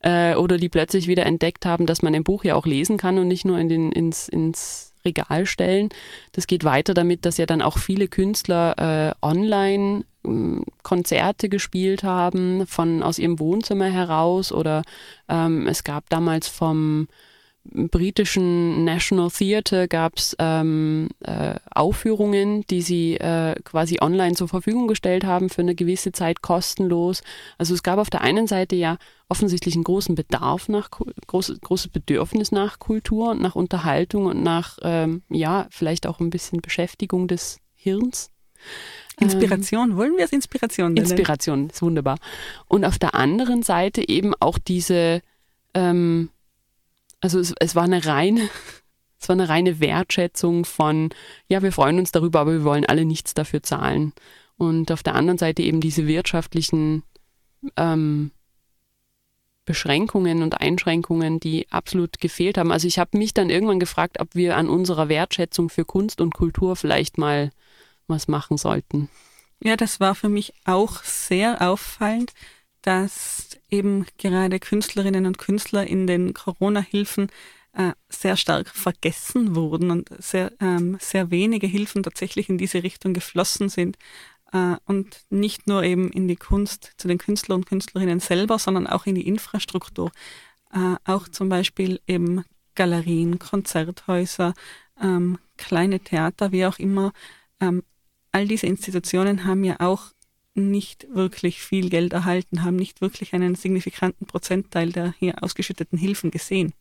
äh, 0.00 0.34
oder 0.34 0.56
die 0.56 0.70
plötzlich 0.70 1.06
wieder 1.06 1.26
entdeckt 1.26 1.66
haben, 1.66 1.84
dass 1.84 2.00
man 2.00 2.14
ein 2.14 2.24
Buch 2.24 2.42
ja 2.42 2.54
auch 2.54 2.64
lesen 2.64 2.96
kann 2.96 3.18
und 3.18 3.28
nicht 3.28 3.44
nur 3.44 3.58
in 3.58 3.68
den, 3.68 3.92
ins, 3.92 4.28
ins 4.28 4.94
Regal 5.04 5.44
stellen. 5.44 5.90
Das 6.32 6.46
geht 6.46 6.64
weiter 6.64 6.94
damit, 6.94 7.26
dass 7.26 7.36
ja 7.36 7.44
dann 7.44 7.60
auch 7.60 7.76
viele 7.76 8.08
Künstler 8.08 8.78
äh, 8.78 9.26
online 9.26 10.04
ähm, 10.24 10.64
Konzerte 10.82 11.50
gespielt 11.50 12.02
haben, 12.02 12.66
von 12.66 13.02
aus 13.02 13.18
ihrem 13.18 13.38
Wohnzimmer 13.38 13.90
heraus 13.90 14.52
oder 14.52 14.82
ähm, 15.28 15.66
es 15.66 15.84
gab 15.84 16.08
damals 16.08 16.48
vom 16.48 17.08
britischen 17.64 18.84
National 18.84 19.30
Theatre 19.30 19.88
gab 19.88 20.16
es 20.16 20.36
ähm, 20.38 21.08
äh, 21.20 21.54
Aufführungen, 21.70 22.62
die 22.68 22.82
sie 22.82 23.16
äh, 23.16 23.54
quasi 23.64 23.98
online 24.00 24.34
zur 24.34 24.48
Verfügung 24.48 24.86
gestellt 24.86 25.24
haben 25.24 25.48
für 25.48 25.62
eine 25.62 25.74
gewisse 25.74 26.12
Zeit 26.12 26.42
kostenlos. 26.42 27.22
Also 27.58 27.74
es 27.74 27.82
gab 27.82 27.98
auf 27.98 28.10
der 28.10 28.20
einen 28.20 28.46
Seite 28.46 28.76
ja 28.76 28.98
offensichtlich 29.28 29.74
einen 29.74 29.84
großen 29.84 30.14
Bedarf 30.14 30.68
nach 30.68 30.90
großes 30.90 31.60
großes 31.60 31.88
Bedürfnis 31.88 32.52
nach 32.52 32.78
Kultur 32.78 33.30
und 33.30 33.40
nach 33.40 33.54
Unterhaltung 33.54 34.26
und 34.26 34.42
nach 34.42 34.78
ähm, 34.82 35.22
ja 35.30 35.66
vielleicht 35.70 36.06
auch 36.06 36.20
ein 36.20 36.30
bisschen 36.30 36.60
Beschäftigung 36.60 37.28
des 37.28 37.58
Hirns. 37.74 38.30
Inspiration, 39.20 39.90
ähm, 39.90 39.96
wollen 39.96 40.16
wir 40.16 40.24
es 40.24 40.32
Inspiration 40.32 40.94
nennen? 40.94 41.06
Inspiration, 41.06 41.70
ist 41.70 41.82
wunderbar. 41.82 42.18
Und 42.66 42.84
auf 42.84 42.98
der 42.98 43.14
anderen 43.14 43.62
Seite 43.62 44.08
eben 44.08 44.34
auch 44.40 44.58
diese 44.58 45.22
ähm, 45.74 46.30
also 47.24 47.38
es, 47.38 47.54
es 47.58 47.74
war 47.74 47.84
eine 47.84 48.04
reine, 48.04 48.50
es 49.18 49.28
war 49.30 49.34
eine 49.34 49.48
reine 49.48 49.80
Wertschätzung 49.80 50.66
von, 50.66 51.08
ja, 51.48 51.62
wir 51.62 51.72
freuen 51.72 51.98
uns 51.98 52.12
darüber, 52.12 52.40
aber 52.40 52.52
wir 52.52 52.64
wollen 52.64 52.84
alle 52.84 53.06
nichts 53.06 53.32
dafür 53.32 53.62
zahlen. 53.62 54.12
Und 54.56 54.92
auf 54.92 55.02
der 55.02 55.14
anderen 55.14 55.38
Seite 55.38 55.62
eben 55.62 55.80
diese 55.80 56.06
wirtschaftlichen 56.06 57.02
ähm, 57.78 58.30
Beschränkungen 59.64 60.42
und 60.42 60.60
Einschränkungen, 60.60 61.40
die 61.40 61.66
absolut 61.72 62.20
gefehlt 62.20 62.58
haben. 62.58 62.70
Also 62.70 62.86
ich 62.86 62.98
habe 62.98 63.16
mich 63.16 63.32
dann 63.32 63.48
irgendwann 63.48 63.80
gefragt, 63.80 64.20
ob 64.20 64.34
wir 64.34 64.58
an 64.58 64.68
unserer 64.68 65.08
Wertschätzung 65.08 65.70
für 65.70 65.86
Kunst 65.86 66.20
und 66.20 66.34
Kultur 66.34 66.76
vielleicht 66.76 67.16
mal 67.16 67.50
was 68.06 68.28
machen 68.28 68.58
sollten. 68.58 69.08
Ja, 69.60 69.76
das 69.76 69.98
war 69.98 70.14
für 70.14 70.28
mich 70.28 70.52
auch 70.66 71.02
sehr 71.02 71.62
auffallend, 71.62 72.34
dass 72.84 73.58
eben 73.70 74.04
gerade 74.18 74.60
Künstlerinnen 74.60 75.24
und 75.24 75.38
Künstler 75.38 75.86
in 75.86 76.06
den 76.06 76.34
Corona-Hilfen 76.34 77.28
äh, 77.72 77.92
sehr 78.10 78.36
stark 78.36 78.68
vergessen 78.68 79.56
wurden 79.56 79.90
und 79.90 80.10
sehr, 80.18 80.52
ähm, 80.60 80.98
sehr 81.00 81.30
wenige 81.30 81.66
Hilfen 81.66 82.02
tatsächlich 82.02 82.50
in 82.50 82.58
diese 82.58 82.82
Richtung 82.82 83.14
geflossen 83.14 83.70
sind. 83.70 83.96
Äh, 84.52 84.76
und 84.84 85.24
nicht 85.30 85.66
nur 85.66 85.82
eben 85.82 86.10
in 86.12 86.28
die 86.28 86.36
Kunst 86.36 86.92
zu 86.98 87.08
den 87.08 87.16
Künstlern 87.16 87.60
und 87.60 87.66
Künstlerinnen 87.66 88.20
selber, 88.20 88.58
sondern 88.58 88.86
auch 88.86 89.06
in 89.06 89.14
die 89.14 89.26
Infrastruktur. 89.26 90.12
Äh, 90.70 90.96
auch 91.06 91.26
zum 91.28 91.48
Beispiel 91.48 92.00
eben 92.06 92.44
Galerien, 92.74 93.38
Konzerthäuser, 93.38 94.52
ähm, 95.00 95.38
kleine 95.56 96.00
Theater, 96.00 96.52
wie 96.52 96.66
auch 96.66 96.78
immer. 96.78 97.14
Ähm, 97.60 97.82
all 98.30 98.46
diese 98.46 98.66
Institutionen 98.66 99.46
haben 99.46 99.64
ja 99.64 99.76
auch 99.80 100.13
nicht 100.54 101.06
wirklich 101.12 101.60
viel 101.60 101.90
Geld 101.90 102.12
erhalten, 102.12 102.62
haben 102.62 102.76
nicht 102.76 103.00
wirklich 103.00 103.34
einen 103.34 103.54
signifikanten 103.54 104.26
Prozentteil 104.26 104.92
der 104.92 105.14
hier 105.18 105.42
ausgeschütteten 105.42 105.98
Hilfen 105.98 106.30
gesehen. 106.30 106.72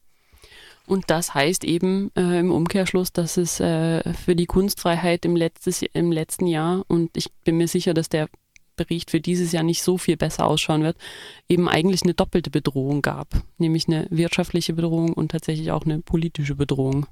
Und 0.86 1.10
das 1.10 1.34
heißt 1.34 1.64
eben 1.64 2.12
äh, 2.16 2.40
im 2.40 2.52
Umkehrschluss, 2.52 3.14
dass 3.14 3.38
es 3.38 3.60
äh, 3.60 4.14
für 4.14 4.36
die 4.36 4.46
Kunstfreiheit 4.46 5.26
im, 5.26 5.36
letztes, 5.36 5.82
im 5.82 6.12
letzten 6.12 6.46
Jahr, 6.46 6.84
und 6.88 7.16
ich 7.16 7.32
bin 7.46 7.58
mir 7.58 7.68
sicher, 7.68 7.94
dass 7.94 8.10
der 8.10 8.30
Bericht 8.76 9.12
für 9.12 9.22
dieses 9.22 9.52
Jahr 9.52 9.64
nicht 9.64 9.84
so 9.84 9.98
viel 9.98 10.18
besser 10.18 10.46
ausschauen 10.46 10.84
wird, 10.84 10.98
eben 11.48 11.70
eigentlich 11.70 12.04
eine 12.04 12.14
doppelte 12.14 12.50
Bedrohung 12.50 13.02
gab, 13.02 13.28
nämlich 13.58 13.88
eine 13.88 14.08
wirtschaftliche 14.10 14.74
Bedrohung 14.74 15.14
und 15.14 15.32
tatsächlich 15.32 15.72
auch 15.72 15.86
eine 15.86 16.00
politische 16.02 16.56
Bedrohung. 16.56 17.06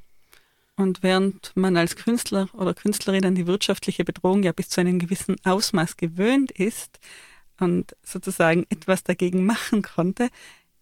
Und 0.82 1.04
während 1.04 1.52
man 1.54 1.78
als 1.78 1.96
Künstler 1.96 2.50
oder 2.54 2.74
Künstlerin 2.74 3.24
an 3.24 3.36
die 3.36 3.46
wirtschaftliche 3.46 4.04
Bedrohung 4.04 4.42
ja 4.42 4.52
bis 4.52 4.70
zu 4.70 4.82
einem 4.82 4.98
gewissen 4.98 5.36
Ausmaß 5.44 5.96
gewöhnt 5.96 6.50
ist 6.52 7.00
und 7.60 7.96
sozusagen 8.04 8.66
etwas 8.70 9.04
dagegen 9.04 9.46
machen 9.46 9.84
konnte, 9.84 10.30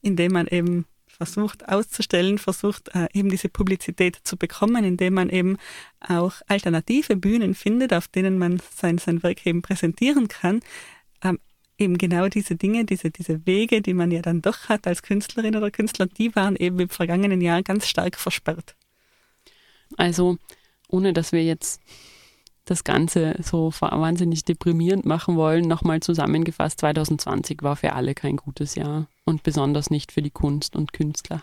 indem 0.01 0.31
man 0.31 0.47
eben 0.47 0.85
versucht 1.07 1.67
auszustellen, 1.67 2.37
versucht 2.37 2.95
äh, 2.95 3.07
eben 3.11 3.29
diese 3.29 3.49
Publizität 3.49 4.17
zu 4.23 4.37
bekommen, 4.37 4.85
indem 4.85 5.15
man 5.15 5.29
eben 5.29 5.57
auch 5.99 6.35
alternative 6.47 7.17
Bühnen 7.17 7.53
findet, 7.53 7.91
auf 7.91 8.07
denen 8.07 8.37
man 8.37 8.61
sein, 8.73 8.99
sein 8.99 9.21
Werk 9.21 9.45
eben 9.45 9.61
präsentieren 9.61 10.29
kann. 10.29 10.61
Ähm, 11.21 11.39
eben 11.77 11.97
genau 11.97 12.29
diese 12.29 12.55
Dinge, 12.55 12.85
diese, 12.85 13.11
diese 13.11 13.45
Wege, 13.45 13.81
die 13.81 13.93
man 13.93 14.11
ja 14.11 14.21
dann 14.21 14.41
doch 14.41 14.69
hat 14.69 14.87
als 14.87 15.03
Künstlerin 15.03 15.57
oder 15.57 15.71
Künstler, 15.71 16.05
die 16.05 16.33
waren 16.37 16.55
eben 16.55 16.79
im 16.79 16.89
vergangenen 16.89 17.41
Jahr 17.41 17.63
ganz 17.63 17.85
stark 17.85 18.15
versperrt. 18.15 18.77
Also 19.99 20.37
ohne 20.87 21.13
dass 21.13 21.33
wir 21.33 21.43
jetzt 21.43 21.81
das 22.65 22.83
Ganze 22.83 23.35
so 23.43 23.71
wahnsinnig 23.79 24.45
deprimierend 24.45 25.05
machen 25.05 25.35
wollen, 25.35 25.67
nochmal 25.67 25.99
zusammengefasst, 25.99 26.79
2020 26.79 27.63
war 27.63 27.75
für 27.75 27.93
alle 27.93 28.15
kein 28.15 28.37
gutes 28.37 28.75
Jahr 28.75 29.07
und 29.25 29.43
besonders 29.43 29.89
nicht 29.89 30.11
für 30.11 30.21
die 30.21 30.31
Kunst 30.31 30.75
und 30.75 30.93
Künstler. 30.93 31.41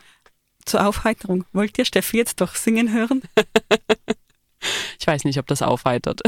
Zur 0.65 0.87
Aufheiterung, 0.87 1.45
wollt 1.53 1.79
ihr 1.79 1.85
Steffi 1.85 2.17
jetzt 2.17 2.41
doch 2.41 2.55
singen 2.55 2.93
hören? 2.93 3.23
ich 4.99 5.07
weiß 5.07 5.25
nicht, 5.25 5.39
ob 5.39 5.47
das 5.47 5.63
aufheitert. 5.63 6.23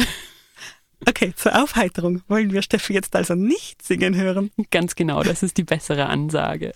Okay, 1.06 1.32
zur 1.34 1.62
Aufheiterung 1.62 2.22
wollen 2.28 2.52
wir 2.52 2.62
Steffi 2.62 2.92
jetzt 2.92 3.16
also 3.16 3.34
nicht 3.34 3.82
singen 3.82 4.16
hören. 4.16 4.50
Ganz 4.70 4.96
genau, 4.96 5.22
das 5.22 5.42
ist 5.42 5.56
die 5.56 5.64
bessere 5.64 6.06
Ansage. 6.06 6.72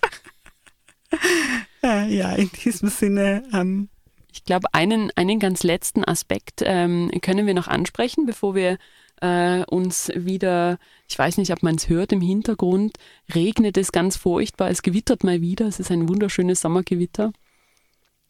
ja, 1.83 2.33
in 2.33 2.49
diesem 2.63 2.89
Sinne, 2.89 3.43
ähm, 3.53 3.89
ich 4.33 4.43
glaube, 4.45 4.67
einen, 4.73 5.11
einen 5.15 5.39
ganz 5.39 5.63
letzten 5.63 6.03
Aspekt 6.03 6.61
ähm, 6.65 7.11
können 7.21 7.45
wir 7.45 7.53
noch 7.53 7.67
ansprechen, 7.67 8.25
bevor 8.25 8.55
wir 8.55 8.77
äh, 9.21 9.63
uns 9.65 10.11
wieder, 10.15 10.79
ich 11.07 11.17
weiß 11.17 11.37
nicht, 11.37 11.51
ob 11.51 11.61
man 11.63 11.75
es 11.75 11.87
hört 11.87 12.11
im 12.11 12.21
Hintergrund, 12.21 12.97
regnet 13.33 13.77
es 13.77 13.91
ganz 13.91 14.17
furchtbar, 14.17 14.69
es 14.69 14.81
gewittert 14.81 15.23
mal 15.23 15.39
wieder, 15.41 15.67
es 15.67 15.79
ist 15.79 15.91
ein 15.91 16.09
wunderschönes 16.09 16.61
Sommergewitter. 16.61 17.31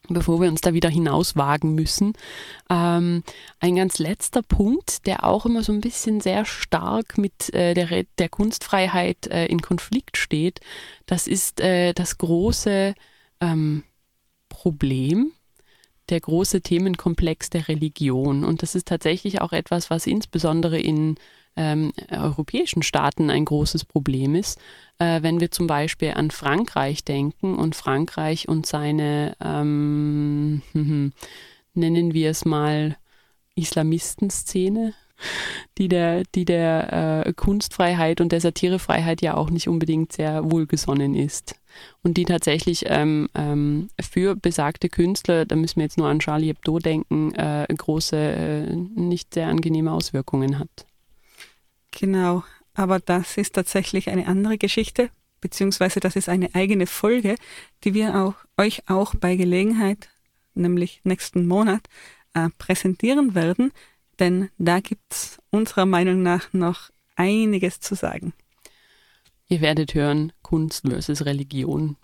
bevor 0.09 0.41
wir 0.41 0.49
uns 0.49 0.59
da 0.59 0.73
wieder 0.73 0.89
hinauswagen 0.89 1.75
müssen. 1.75 2.13
Ähm, 2.69 3.23
ein 3.61 3.75
ganz 3.77 3.99
letzter 3.99 4.41
Punkt, 4.41 5.07
der 5.07 5.23
auch 5.23 5.45
immer 5.45 5.63
so 5.63 5.71
ein 5.71 5.79
bisschen 5.79 6.19
sehr 6.19 6.43
stark 6.43 7.17
mit 7.17 7.53
äh, 7.53 7.73
der, 7.73 8.03
der 8.17 8.27
Kunstfreiheit 8.29 9.27
äh, 9.27 9.45
in 9.45 9.61
Konflikt 9.61 10.17
steht, 10.17 10.59
das 11.05 11.27
ist 11.27 11.61
äh, 11.61 11.93
das 11.93 12.17
große 12.17 12.95
ähm, 13.39 13.83
Problem, 14.49 15.31
der 16.13 16.21
große 16.21 16.61
Themenkomplex 16.61 17.49
der 17.49 17.67
Religion. 17.67 18.43
Und 18.43 18.61
das 18.61 18.75
ist 18.75 18.87
tatsächlich 18.87 19.41
auch 19.41 19.51
etwas, 19.51 19.89
was 19.89 20.05
insbesondere 20.05 20.79
in 20.79 21.15
ähm, 21.55 21.91
europäischen 22.11 22.83
Staaten 22.83 23.31
ein 23.31 23.45
großes 23.45 23.85
Problem 23.85 24.35
ist. 24.35 24.59
Äh, 24.99 25.23
wenn 25.23 25.39
wir 25.39 25.49
zum 25.49 25.65
Beispiel 25.65 26.11
an 26.11 26.29
Frankreich 26.29 27.03
denken 27.03 27.55
und 27.55 27.75
Frankreich 27.75 28.47
und 28.47 28.67
seine, 28.67 29.35
ähm, 29.43 30.61
nennen 31.73 32.13
wir 32.13 32.29
es 32.29 32.45
mal, 32.45 32.95
Islamistenszene, 33.55 34.93
die 35.77 35.87
der, 35.87 36.23
die 36.35 36.45
der 36.45 37.25
äh, 37.25 37.33
Kunstfreiheit 37.33 38.21
und 38.21 38.31
der 38.31 38.41
Satirefreiheit 38.41 39.21
ja 39.21 39.35
auch 39.35 39.49
nicht 39.49 39.67
unbedingt 39.67 40.13
sehr 40.13 40.49
wohlgesonnen 40.51 41.15
ist. 41.15 41.55
Und 42.03 42.17
die 42.17 42.25
tatsächlich 42.25 42.85
ähm, 42.87 43.29
ähm, 43.33 43.89
für 43.99 44.35
besagte 44.35 44.89
Künstler, 44.89 45.45
da 45.45 45.55
müssen 45.55 45.77
wir 45.77 45.83
jetzt 45.83 45.97
nur 45.97 46.07
an 46.07 46.19
Charlie 46.19 46.47
Hebdo 46.47 46.79
denken, 46.79 47.33
äh, 47.35 47.65
große, 47.75 48.17
äh, 48.17 48.75
nicht 48.75 49.33
sehr 49.33 49.47
angenehme 49.47 49.91
Auswirkungen 49.91 50.59
hat. 50.59 50.85
Genau, 51.91 52.43
aber 52.73 52.99
das 52.99 53.37
ist 53.37 53.53
tatsächlich 53.53 54.09
eine 54.09 54.27
andere 54.27 54.57
Geschichte, 54.57 55.09
beziehungsweise 55.41 55.99
das 55.99 56.15
ist 56.15 56.29
eine 56.29 56.53
eigene 56.55 56.87
Folge, 56.87 57.35
die 57.83 57.93
wir 57.93 58.15
auch, 58.15 58.35
euch 58.57 58.89
auch 58.89 59.13
bei 59.15 59.35
Gelegenheit, 59.35 60.09
nämlich 60.55 61.01
nächsten 61.03 61.47
Monat, 61.47 61.81
äh, 62.33 62.49
präsentieren 62.57 63.35
werden, 63.35 63.71
denn 64.19 64.49
da 64.57 64.79
gibt 64.79 65.11
es 65.11 65.37
unserer 65.49 65.85
Meinung 65.85 66.21
nach 66.21 66.51
noch 66.53 66.89
einiges 67.15 67.79
zu 67.79 67.95
sagen. 67.95 68.33
Ihr 69.47 69.61
werdet 69.61 69.93
hören, 69.93 70.33
Kunst 70.41 70.87
versus 70.87 71.25
Religion. 71.25 71.97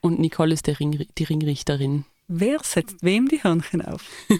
Und 0.00 0.18
Nicole 0.18 0.54
ist 0.54 0.66
Ring, 0.80 1.06
die 1.18 1.24
Ringrichterin. 1.24 2.04
Wer 2.26 2.60
setzt 2.62 3.02
wem 3.02 3.28
die 3.28 3.42
Hörnchen 3.42 3.82
auf? 3.82 4.08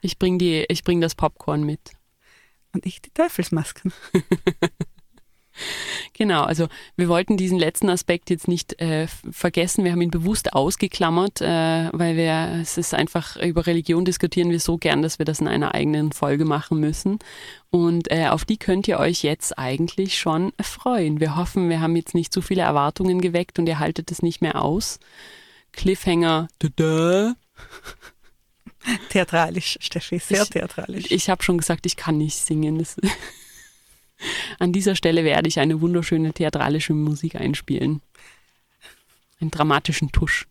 ich 0.00 0.18
bringe 0.18 0.38
bring 0.84 1.00
das 1.00 1.14
Popcorn 1.14 1.64
mit. 1.64 1.92
Und 2.72 2.86
ich 2.86 3.02
die 3.02 3.10
Teufelsmasken. 3.10 3.92
Genau, 6.12 6.42
also 6.42 6.68
wir 6.96 7.08
wollten 7.08 7.38
diesen 7.38 7.58
letzten 7.58 7.88
Aspekt 7.88 8.28
jetzt 8.28 8.46
nicht 8.46 8.78
äh, 8.78 9.06
vergessen. 9.30 9.84
Wir 9.84 9.92
haben 9.92 10.02
ihn 10.02 10.10
bewusst 10.10 10.52
ausgeklammert, 10.52 11.40
äh, 11.40 11.88
weil 11.92 12.16
wir, 12.16 12.58
es 12.60 12.76
ist 12.76 12.92
einfach, 12.92 13.36
über 13.36 13.66
Religion 13.66 14.04
diskutieren 14.04 14.50
wir 14.50 14.60
so 14.60 14.76
gern, 14.76 15.00
dass 15.00 15.18
wir 15.18 15.24
das 15.24 15.40
in 15.40 15.48
einer 15.48 15.74
eigenen 15.74 16.12
Folge 16.12 16.44
machen 16.44 16.78
müssen. 16.78 17.18
Und 17.70 18.10
äh, 18.10 18.28
auf 18.28 18.44
die 18.44 18.58
könnt 18.58 18.86
ihr 18.86 18.98
euch 18.98 19.22
jetzt 19.22 19.58
eigentlich 19.58 20.18
schon 20.18 20.52
freuen. 20.60 21.20
Wir 21.20 21.36
hoffen, 21.36 21.70
wir 21.70 21.80
haben 21.80 21.96
jetzt 21.96 22.14
nicht 22.14 22.34
zu 22.34 22.42
viele 22.42 22.62
Erwartungen 22.62 23.22
geweckt 23.22 23.58
und 23.58 23.66
ihr 23.66 23.78
haltet 23.78 24.10
es 24.10 24.20
nicht 24.20 24.42
mehr 24.42 24.60
aus. 24.62 24.98
Cliffhanger. 25.72 26.48
Tada. 26.58 27.34
Theatralisch, 29.10 29.78
Steffi, 29.80 30.18
sehr 30.18 30.42
ich, 30.42 30.50
theatralisch. 30.50 31.10
Ich 31.10 31.28
habe 31.28 31.42
schon 31.42 31.58
gesagt, 31.58 31.86
ich 31.86 31.96
kann 31.96 32.18
nicht 32.18 32.36
singen. 32.36 32.84
An 34.58 34.72
dieser 34.72 34.94
Stelle 34.94 35.24
werde 35.24 35.48
ich 35.48 35.58
eine 35.58 35.80
wunderschöne 35.80 36.32
theatralische 36.32 36.92
Musik 36.92 37.36
einspielen. 37.36 38.00
Einen 39.40 39.50
dramatischen 39.50 40.12
Tusch. 40.12 40.46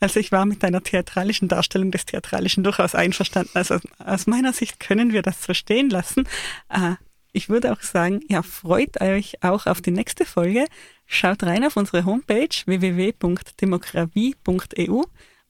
Also 0.00 0.18
ich 0.18 0.32
war 0.32 0.46
mit 0.46 0.64
deiner 0.64 0.82
theatralischen 0.82 1.46
Darstellung 1.46 1.92
des 1.92 2.06
Theatralischen 2.06 2.64
durchaus 2.64 2.96
einverstanden. 2.96 3.52
Also 3.54 3.78
aus 3.98 4.26
meiner 4.26 4.52
Sicht 4.52 4.80
können 4.80 5.12
wir 5.12 5.22
das 5.22 5.44
so 5.44 5.54
stehen 5.54 5.90
lassen. 5.90 6.26
Äh, 6.68 6.96
ich 7.32 7.48
würde 7.48 7.72
auch 7.72 7.82
sagen, 7.82 8.20
ja, 8.28 8.42
freut 8.42 9.00
euch 9.00 9.44
auch 9.44 9.66
auf 9.66 9.80
die 9.80 9.92
nächste 9.92 10.24
Folge. 10.24 10.66
Schaut 11.06 11.44
rein 11.44 11.64
auf 11.64 11.76
unsere 11.76 12.04
Homepage 12.04 12.48
www.demokratie.eu, 12.66 15.02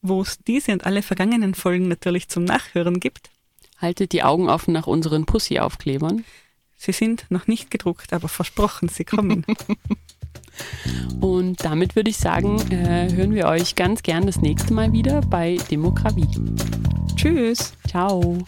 wo 0.02 0.20
es 0.20 0.38
diese 0.46 0.72
und 0.72 0.84
alle 0.84 1.00
vergangenen 1.02 1.54
Folgen 1.54 1.88
natürlich 1.88 2.28
zum 2.28 2.44
Nachhören 2.44 3.00
gibt. 3.00 3.30
Haltet 3.78 4.12
die 4.12 4.22
Augen 4.22 4.50
offen 4.50 4.74
nach 4.74 4.86
unseren 4.86 5.24
Pussy-Aufklebern. 5.24 6.26
Sie 6.82 6.90
sind 6.90 7.26
noch 7.30 7.46
nicht 7.46 7.70
gedruckt, 7.70 8.12
aber 8.12 8.26
versprochen, 8.26 8.88
sie 8.88 9.04
kommen. 9.04 9.46
Und 11.20 11.64
damit 11.64 11.94
würde 11.94 12.10
ich 12.10 12.16
sagen, 12.16 12.60
äh, 12.72 13.08
hören 13.12 13.36
wir 13.36 13.46
euch 13.46 13.76
ganz 13.76 14.02
gern 14.02 14.26
das 14.26 14.40
nächste 14.40 14.74
Mal 14.74 14.92
wieder 14.92 15.20
bei 15.20 15.58
Demokratie. 15.70 16.26
Tschüss. 17.14 17.74
Ciao. 17.86 18.44